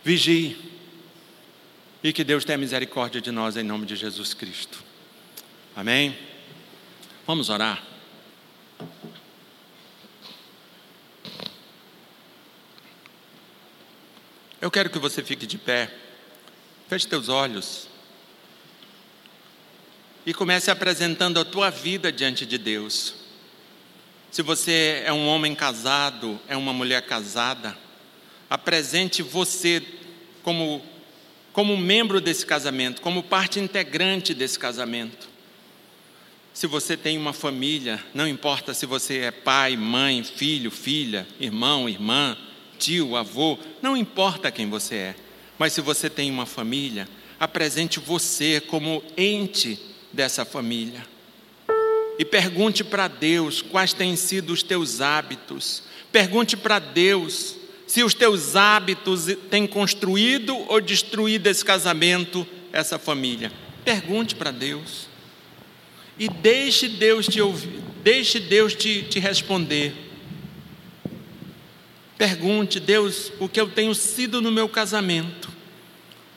vigie 0.03 0.57
e 2.03 2.13
que 2.13 2.25
Deus 2.25 2.45
tenha 2.45 2.59
misericórdia 2.59 3.21
de 3.21 3.31
nós 3.31 3.57
em 3.57 3.63
nome 3.63 3.87
de 3.87 3.95
Jesus 3.95 4.35
Cristo. 4.35 4.83
Amém? 5.77 6.17
Vamos 7.27 7.49
orar. 7.49 7.83
Eu 14.61 14.71
quero 14.71 14.89
que 14.89 14.99
você 14.99 15.23
fique 15.23 15.47
de 15.47 15.59
pé, 15.59 15.93
feche 16.89 17.07
teus 17.07 17.29
olhos 17.29 17.89
e 20.25 20.33
comece 20.33 20.71
apresentando 20.71 21.39
a 21.39 21.45
tua 21.45 21.69
vida 21.69 22.11
diante 22.11 22.47
de 22.47 22.57
Deus. 22.57 23.15
Se 24.31 24.41
você 24.41 25.03
é 25.05 25.13
um 25.13 25.29
homem 25.29 25.55
casado, 25.55 26.41
é 26.49 26.57
uma 26.57 26.73
mulher 26.73 27.03
casada, 27.03 27.77
apresente 28.49 29.23
você 29.23 29.83
como, 30.43 30.83
como 31.53 31.77
membro 31.77 32.19
desse 32.19 32.47
casamento, 32.47 33.03
como 33.03 33.23
parte 33.23 33.61
integrante 33.61 34.33
desse 34.33 34.59
casamento. 34.59 35.29
Se 36.55 36.67
você 36.67 36.97
tem 36.97 37.19
uma 37.19 37.35
família, 37.35 38.03
não 38.15 38.27
importa 38.27 38.73
se 38.73 38.87
você 38.87 39.19
é 39.19 39.31
pai, 39.31 39.77
mãe, 39.77 40.25
filho, 40.25 40.71
filha, 40.71 41.27
irmão, 41.39 41.87
irmã, 41.87 42.39
tio, 42.79 43.17
avô, 43.17 43.59
não 43.81 43.97
importa 43.97 44.51
quem 44.51 44.69
você 44.69 44.95
é, 44.95 45.15
mas 45.59 45.73
se 45.73 45.81
você 45.81 46.11
tem 46.11 46.31
uma 46.31 46.47
família, 46.47 47.09
apresente 47.39 47.99
você 47.99 48.61
como 48.61 49.03
ente 49.17 49.79
dessa 50.13 50.45
família. 50.45 51.07
E 52.19 52.25
pergunte 52.25 52.83
para 52.83 53.09
Deus 53.09 53.61
quais 53.61 53.93
têm 53.93 54.17
sido 54.17 54.53
os 54.53 54.63
teus 54.63 55.01
hábitos. 55.01 55.83
Pergunte 56.11 56.57
para 56.57 56.79
Deus 56.79 57.57
se 57.87 58.03
os 58.03 58.15
teus 58.15 58.57
hábitos 58.57 59.27
têm 59.51 59.67
construído 59.67 60.57
ou 60.69 60.81
destruído 60.81 61.47
esse 61.47 61.65
casamento, 61.65 62.47
essa 62.73 62.99
família. 62.99 63.53
Pergunte 63.85 64.35
para 64.35 64.51
Deus. 64.51 65.09
E 66.19 66.29
deixe 66.29 66.89
Deus 66.89 67.27
te 67.27 67.41
ouvir, 67.41 67.83
deixe 68.03 68.41
Deus 68.41 68.75
te, 68.75 69.03
te 69.03 69.19
responder. 69.19 70.06
Pergunte, 72.17 72.81
Deus, 72.81 73.31
o 73.39 73.49
que 73.49 73.61
eu 73.61 73.69
tenho 73.69 73.95
sido 73.95 74.41
no 74.41 74.51
meu 74.51 74.69
casamento? 74.69 75.51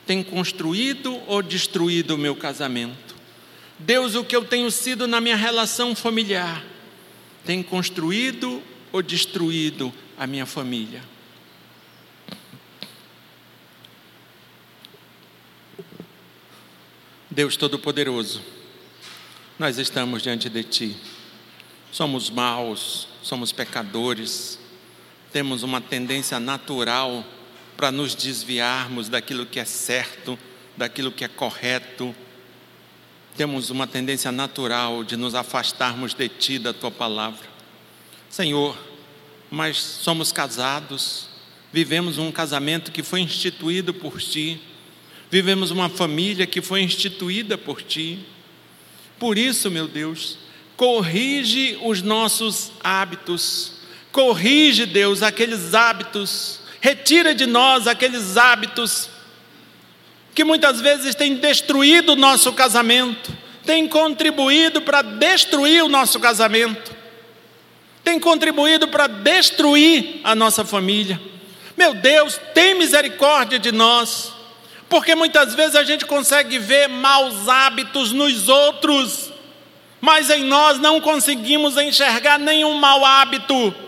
Tem 0.05 0.21
construído 0.21 1.21
ou 1.25 1.41
destruído 1.41 2.15
o 2.15 2.17
meu 2.17 2.35
casamento? 2.35 3.15
Deus, 3.77 4.13
o 4.15 4.23
que 4.25 4.35
eu 4.35 4.43
tenho 4.43 4.69
sido 4.69 5.07
na 5.07 5.21
minha 5.21 5.37
relação 5.37 5.95
familiar, 5.95 6.65
tem 7.45 7.63
construído 7.63 8.61
ou 8.91 9.01
destruído 9.01 9.93
a 10.17 10.27
minha 10.27 10.45
família? 10.45 11.01
Deus 17.31 17.55
Todo-Poderoso, 17.55 18.41
nós 19.57 19.77
estamos 19.77 20.21
diante 20.21 20.49
de 20.49 20.61
Ti. 20.61 20.97
Somos 21.89 22.29
maus, 22.29 23.07
somos 23.23 23.53
pecadores, 23.53 24.58
temos 25.31 25.63
uma 25.63 25.79
tendência 25.81 26.39
natural 26.39 27.25
para 27.77 27.91
nos 27.91 28.15
desviarmos 28.15 29.09
daquilo 29.09 29.45
que 29.45 29.59
é 29.59 29.65
certo, 29.65 30.37
daquilo 30.75 31.11
que 31.11 31.23
é 31.23 31.27
correto 31.27 32.15
temos 33.39 33.69
uma 33.69 33.87
tendência 33.87 34.33
natural 34.33 35.01
de 35.01 35.15
nos 35.15 35.33
afastarmos 35.33 36.13
de 36.13 36.27
Ti, 36.27 36.59
da 36.59 36.73
Tua 36.73 36.91
palavra. 36.91 37.47
Senhor, 38.29 38.77
mas 39.49 39.77
somos 39.77 40.29
casados, 40.29 41.29
vivemos 41.71 42.17
um 42.17 42.33
casamento 42.33 42.91
que 42.91 43.01
foi 43.01 43.21
instituído 43.21 43.93
por 43.93 44.19
Ti, 44.19 44.61
vivemos 45.31 45.71
uma 45.71 45.87
família 45.87 46.45
que 46.45 46.61
foi 46.61 46.81
instituída 46.81 47.57
por 47.57 47.81
Ti. 47.81 48.19
Por 49.17 49.37
isso, 49.37 49.71
meu 49.71 49.87
Deus, 49.87 50.37
corrige 50.75 51.79
os 51.81 52.01
nossos 52.01 52.73
hábitos, 52.83 53.71
corrige, 54.19 54.85
Deus, 54.85 55.23
aqueles 55.23 55.73
hábitos, 55.73 56.59
retira 56.81 57.33
de 57.33 57.45
nós 57.45 57.87
aqueles 57.87 58.35
hábitos 58.35 59.09
que 60.35 60.43
muitas 60.43 60.81
vezes 60.81 61.15
tem 61.15 61.35
destruído 61.35 62.11
o 62.11 62.15
nosso 62.17 62.51
casamento, 62.51 63.31
tem 63.65 63.87
contribuído 63.87 64.81
para 64.81 65.01
destruir 65.01 65.85
o 65.85 65.87
nosso 65.87 66.19
casamento, 66.19 66.93
tem 68.03 68.19
contribuído 68.19 68.89
para 68.89 69.07
destruir 69.07 70.19
a 70.25 70.35
nossa 70.35 70.65
família. 70.65 71.19
Meu 71.77 71.93
Deus, 71.93 72.37
tem 72.53 72.75
misericórdia 72.75 73.57
de 73.57 73.71
nós, 73.71 74.33
porque 74.89 75.15
muitas 75.15 75.55
vezes 75.55 75.77
a 75.77 75.83
gente 75.85 76.05
consegue 76.05 76.59
ver 76.59 76.89
maus 76.89 77.47
hábitos 77.47 78.11
nos 78.11 78.49
outros, 78.49 79.31
mas 80.01 80.29
em 80.29 80.43
nós 80.43 80.77
não 80.77 80.99
conseguimos 80.99 81.77
enxergar 81.77 82.37
nenhum 82.37 82.73
mau 82.73 83.05
hábito. 83.05 83.87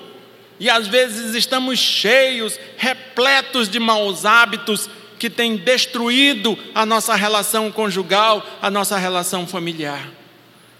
E 0.61 0.69
às 0.69 0.87
vezes 0.87 1.33
estamos 1.33 1.79
cheios, 1.79 2.59
repletos 2.77 3.67
de 3.67 3.79
maus 3.79 4.25
hábitos 4.25 4.87
que 5.17 5.27
tem 5.27 5.57
destruído 5.57 6.55
a 6.75 6.85
nossa 6.85 7.15
relação 7.15 7.71
conjugal, 7.71 8.45
a 8.61 8.69
nossa 8.69 8.95
relação 8.95 9.47
familiar. 9.47 10.07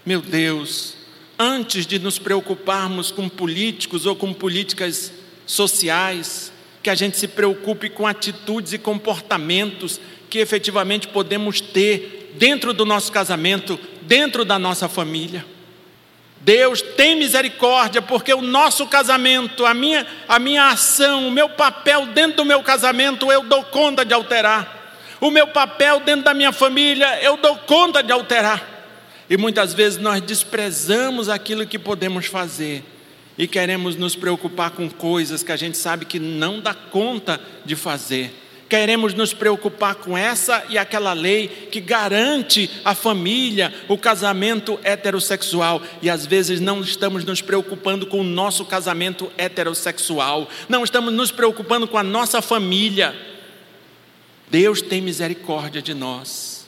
Meu 0.06 0.22
Deus, 0.22 0.94
antes 1.36 1.84
de 1.84 1.98
nos 1.98 2.16
preocuparmos 2.16 3.10
com 3.10 3.28
políticos 3.28 4.06
ou 4.06 4.14
com 4.14 4.32
políticas 4.32 5.12
sociais, 5.44 6.52
que 6.80 6.88
a 6.88 6.94
gente 6.94 7.18
se 7.18 7.26
preocupe 7.26 7.90
com 7.90 8.06
atitudes 8.06 8.72
e 8.72 8.78
comportamentos 8.78 10.00
que 10.30 10.38
efetivamente 10.38 11.08
podemos 11.08 11.60
ter 11.60 12.32
dentro 12.38 12.72
do 12.72 12.86
nosso 12.86 13.10
casamento, 13.10 13.76
dentro 14.02 14.44
da 14.44 14.60
nossa 14.60 14.88
família. 14.88 15.44
Deus 16.44 16.82
tem 16.82 17.16
misericórdia, 17.16 18.02
porque 18.02 18.34
o 18.34 18.42
nosso 18.42 18.86
casamento, 18.86 19.64
a 19.64 19.72
minha, 19.72 20.06
a 20.28 20.38
minha 20.38 20.68
ação, 20.68 21.28
o 21.28 21.30
meu 21.30 21.48
papel 21.48 22.06
dentro 22.06 22.38
do 22.38 22.44
meu 22.44 22.62
casamento, 22.62 23.30
eu 23.30 23.44
dou 23.44 23.62
conta 23.64 24.04
de 24.04 24.12
alterar. 24.12 24.80
O 25.20 25.30
meu 25.30 25.46
papel 25.46 26.00
dentro 26.00 26.24
da 26.24 26.34
minha 26.34 26.50
família, 26.50 27.22
eu 27.22 27.36
dou 27.36 27.56
conta 27.58 28.02
de 28.02 28.12
alterar. 28.12 28.68
E 29.30 29.36
muitas 29.36 29.72
vezes 29.72 30.00
nós 30.00 30.20
desprezamos 30.20 31.28
aquilo 31.28 31.66
que 31.66 31.78
podemos 31.78 32.26
fazer 32.26 32.84
e 33.38 33.46
queremos 33.46 33.94
nos 33.96 34.16
preocupar 34.16 34.72
com 34.72 34.90
coisas 34.90 35.42
que 35.42 35.52
a 35.52 35.56
gente 35.56 35.78
sabe 35.78 36.04
que 36.04 36.18
não 36.18 36.60
dá 36.60 36.74
conta 36.74 37.40
de 37.64 37.76
fazer 37.76 38.41
queremos 38.72 39.12
nos 39.12 39.34
preocupar 39.34 39.96
com 39.96 40.16
essa 40.16 40.64
e 40.70 40.78
aquela 40.78 41.12
lei 41.12 41.68
que 41.70 41.78
garante 41.78 42.70
a 42.82 42.94
família, 42.94 43.70
o 43.86 43.98
casamento 43.98 44.80
heterossexual, 44.82 45.82
e 46.00 46.08
às 46.08 46.24
vezes 46.24 46.58
não 46.58 46.80
estamos 46.80 47.22
nos 47.22 47.42
preocupando 47.42 48.06
com 48.06 48.20
o 48.20 48.24
nosso 48.24 48.64
casamento 48.64 49.30
heterossexual, 49.36 50.48
não 50.70 50.82
estamos 50.84 51.12
nos 51.12 51.30
preocupando 51.30 51.86
com 51.86 51.98
a 51.98 52.02
nossa 52.02 52.40
família. 52.40 53.14
Deus 54.50 54.80
tem 54.80 55.02
misericórdia 55.02 55.82
de 55.82 55.92
nós, 55.92 56.64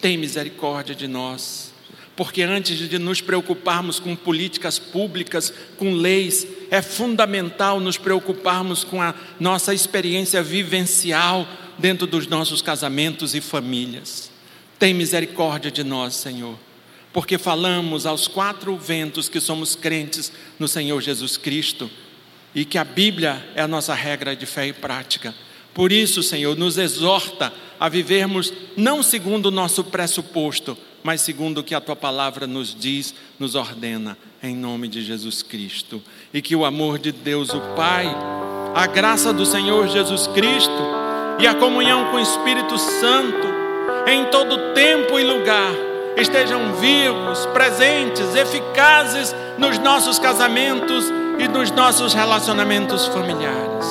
tem 0.00 0.16
misericórdia 0.16 0.94
de 0.94 1.06
nós. 1.06 1.70
Porque 2.16 2.40
antes 2.40 2.78
de 2.78 2.98
nos 2.98 3.20
preocuparmos 3.20 4.00
com 4.00 4.16
políticas 4.16 4.78
públicas, 4.78 5.52
com 5.76 5.92
leis, 5.92 6.46
é 6.70 6.82
fundamental 6.82 7.80
nos 7.80 7.96
preocuparmos 7.96 8.84
com 8.84 9.00
a 9.00 9.14
nossa 9.38 9.74
experiência 9.74 10.42
vivencial 10.42 11.46
dentro 11.78 12.06
dos 12.06 12.26
nossos 12.26 12.62
casamentos 12.62 13.34
e 13.34 13.40
famílias. 13.40 14.30
Tem 14.78 14.92
misericórdia 14.92 15.70
de 15.70 15.82
nós, 15.82 16.14
Senhor, 16.14 16.58
porque 17.12 17.38
falamos 17.38 18.06
aos 18.06 18.28
quatro 18.28 18.76
ventos 18.76 19.28
que 19.28 19.40
somos 19.40 19.74
crentes 19.74 20.32
no 20.58 20.68
Senhor 20.68 21.00
Jesus 21.00 21.36
Cristo 21.36 21.90
e 22.54 22.64
que 22.64 22.78
a 22.78 22.84
Bíblia 22.84 23.44
é 23.54 23.62
a 23.62 23.68
nossa 23.68 23.94
regra 23.94 24.34
de 24.34 24.46
fé 24.46 24.66
e 24.68 24.72
prática. 24.72 25.34
Por 25.72 25.92
isso, 25.92 26.22
Senhor, 26.22 26.56
nos 26.56 26.78
exorta 26.78 27.52
a 27.78 27.88
vivermos 27.88 28.52
não 28.76 29.02
segundo 29.02 29.46
o 29.46 29.50
nosso 29.50 29.84
pressuposto, 29.84 30.76
mas 31.06 31.20
segundo 31.20 31.58
o 31.58 31.62
que 31.62 31.72
a 31.72 31.80
tua 31.80 31.94
palavra 31.94 32.48
nos 32.48 32.74
diz, 32.74 33.14
nos 33.38 33.54
ordena, 33.54 34.18
em 34.42 34.56
nome 34.56 34.88
de 34.88 35.02
Jesus 35.02 35.40
Cristo. 35.40 36.02
E 36.34 36.42
que 36.42 36.56
o 36.56 36.64
amor 36.64 36.98
de 36.98 37.12
Deus, 37.12 37.50
o 37.50 37.60
Pai, 37.76 38.12
a 38.74 38.88
graça 38.88 39.32
do 39.32 39.46
Senhor 39.46 39.86
Jesus 39.86 40.26
Cristo 40.26 40.82
e 41.38 41.46
a 41.46 41.54
comunhão 41.54 42.10
com 42.10 42.16
o 42.16 42.20
Espírito 42.20 42.76
Santo, 42.76 43.46
em 44.08 44.24
todo 44.32 44.74
tempo 44.74 45.16
e 45.16 45.22
lugar, 45.22 45.72
estejam 46.16 46.74
vivos, 46.74 47.46
presentes, 47.52 48.34
eficazes 48.34 49.32
nos 49.58 49.78
nossos 49.78 50.18
casamentos 50.18 51.04
e 51.38 51.46
nos 51.46 51.70
nossos 51.70 52.14
relacionamentos 52.14 53.06
familiares. 53.06 53.86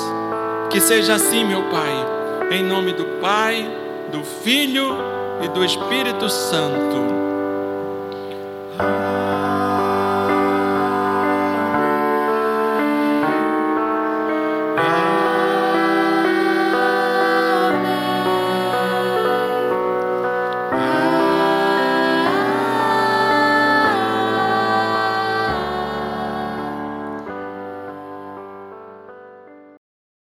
Que 0.70 0.82
seja 0.82 1.14
assim, 1.14 1.46
meu 1.46 1.64
Pai, 1.70 2.58
em 2.58 2.62
nome 2.62 2.92
do 2.92 3.06
Pai, 3.22 3.66
do 4.12 4.22
Filho 4.44 5.15
e 5.44 5.48
do 5.50 5.64
Espírito 5.64 6.30
Santo. 6.30 7.26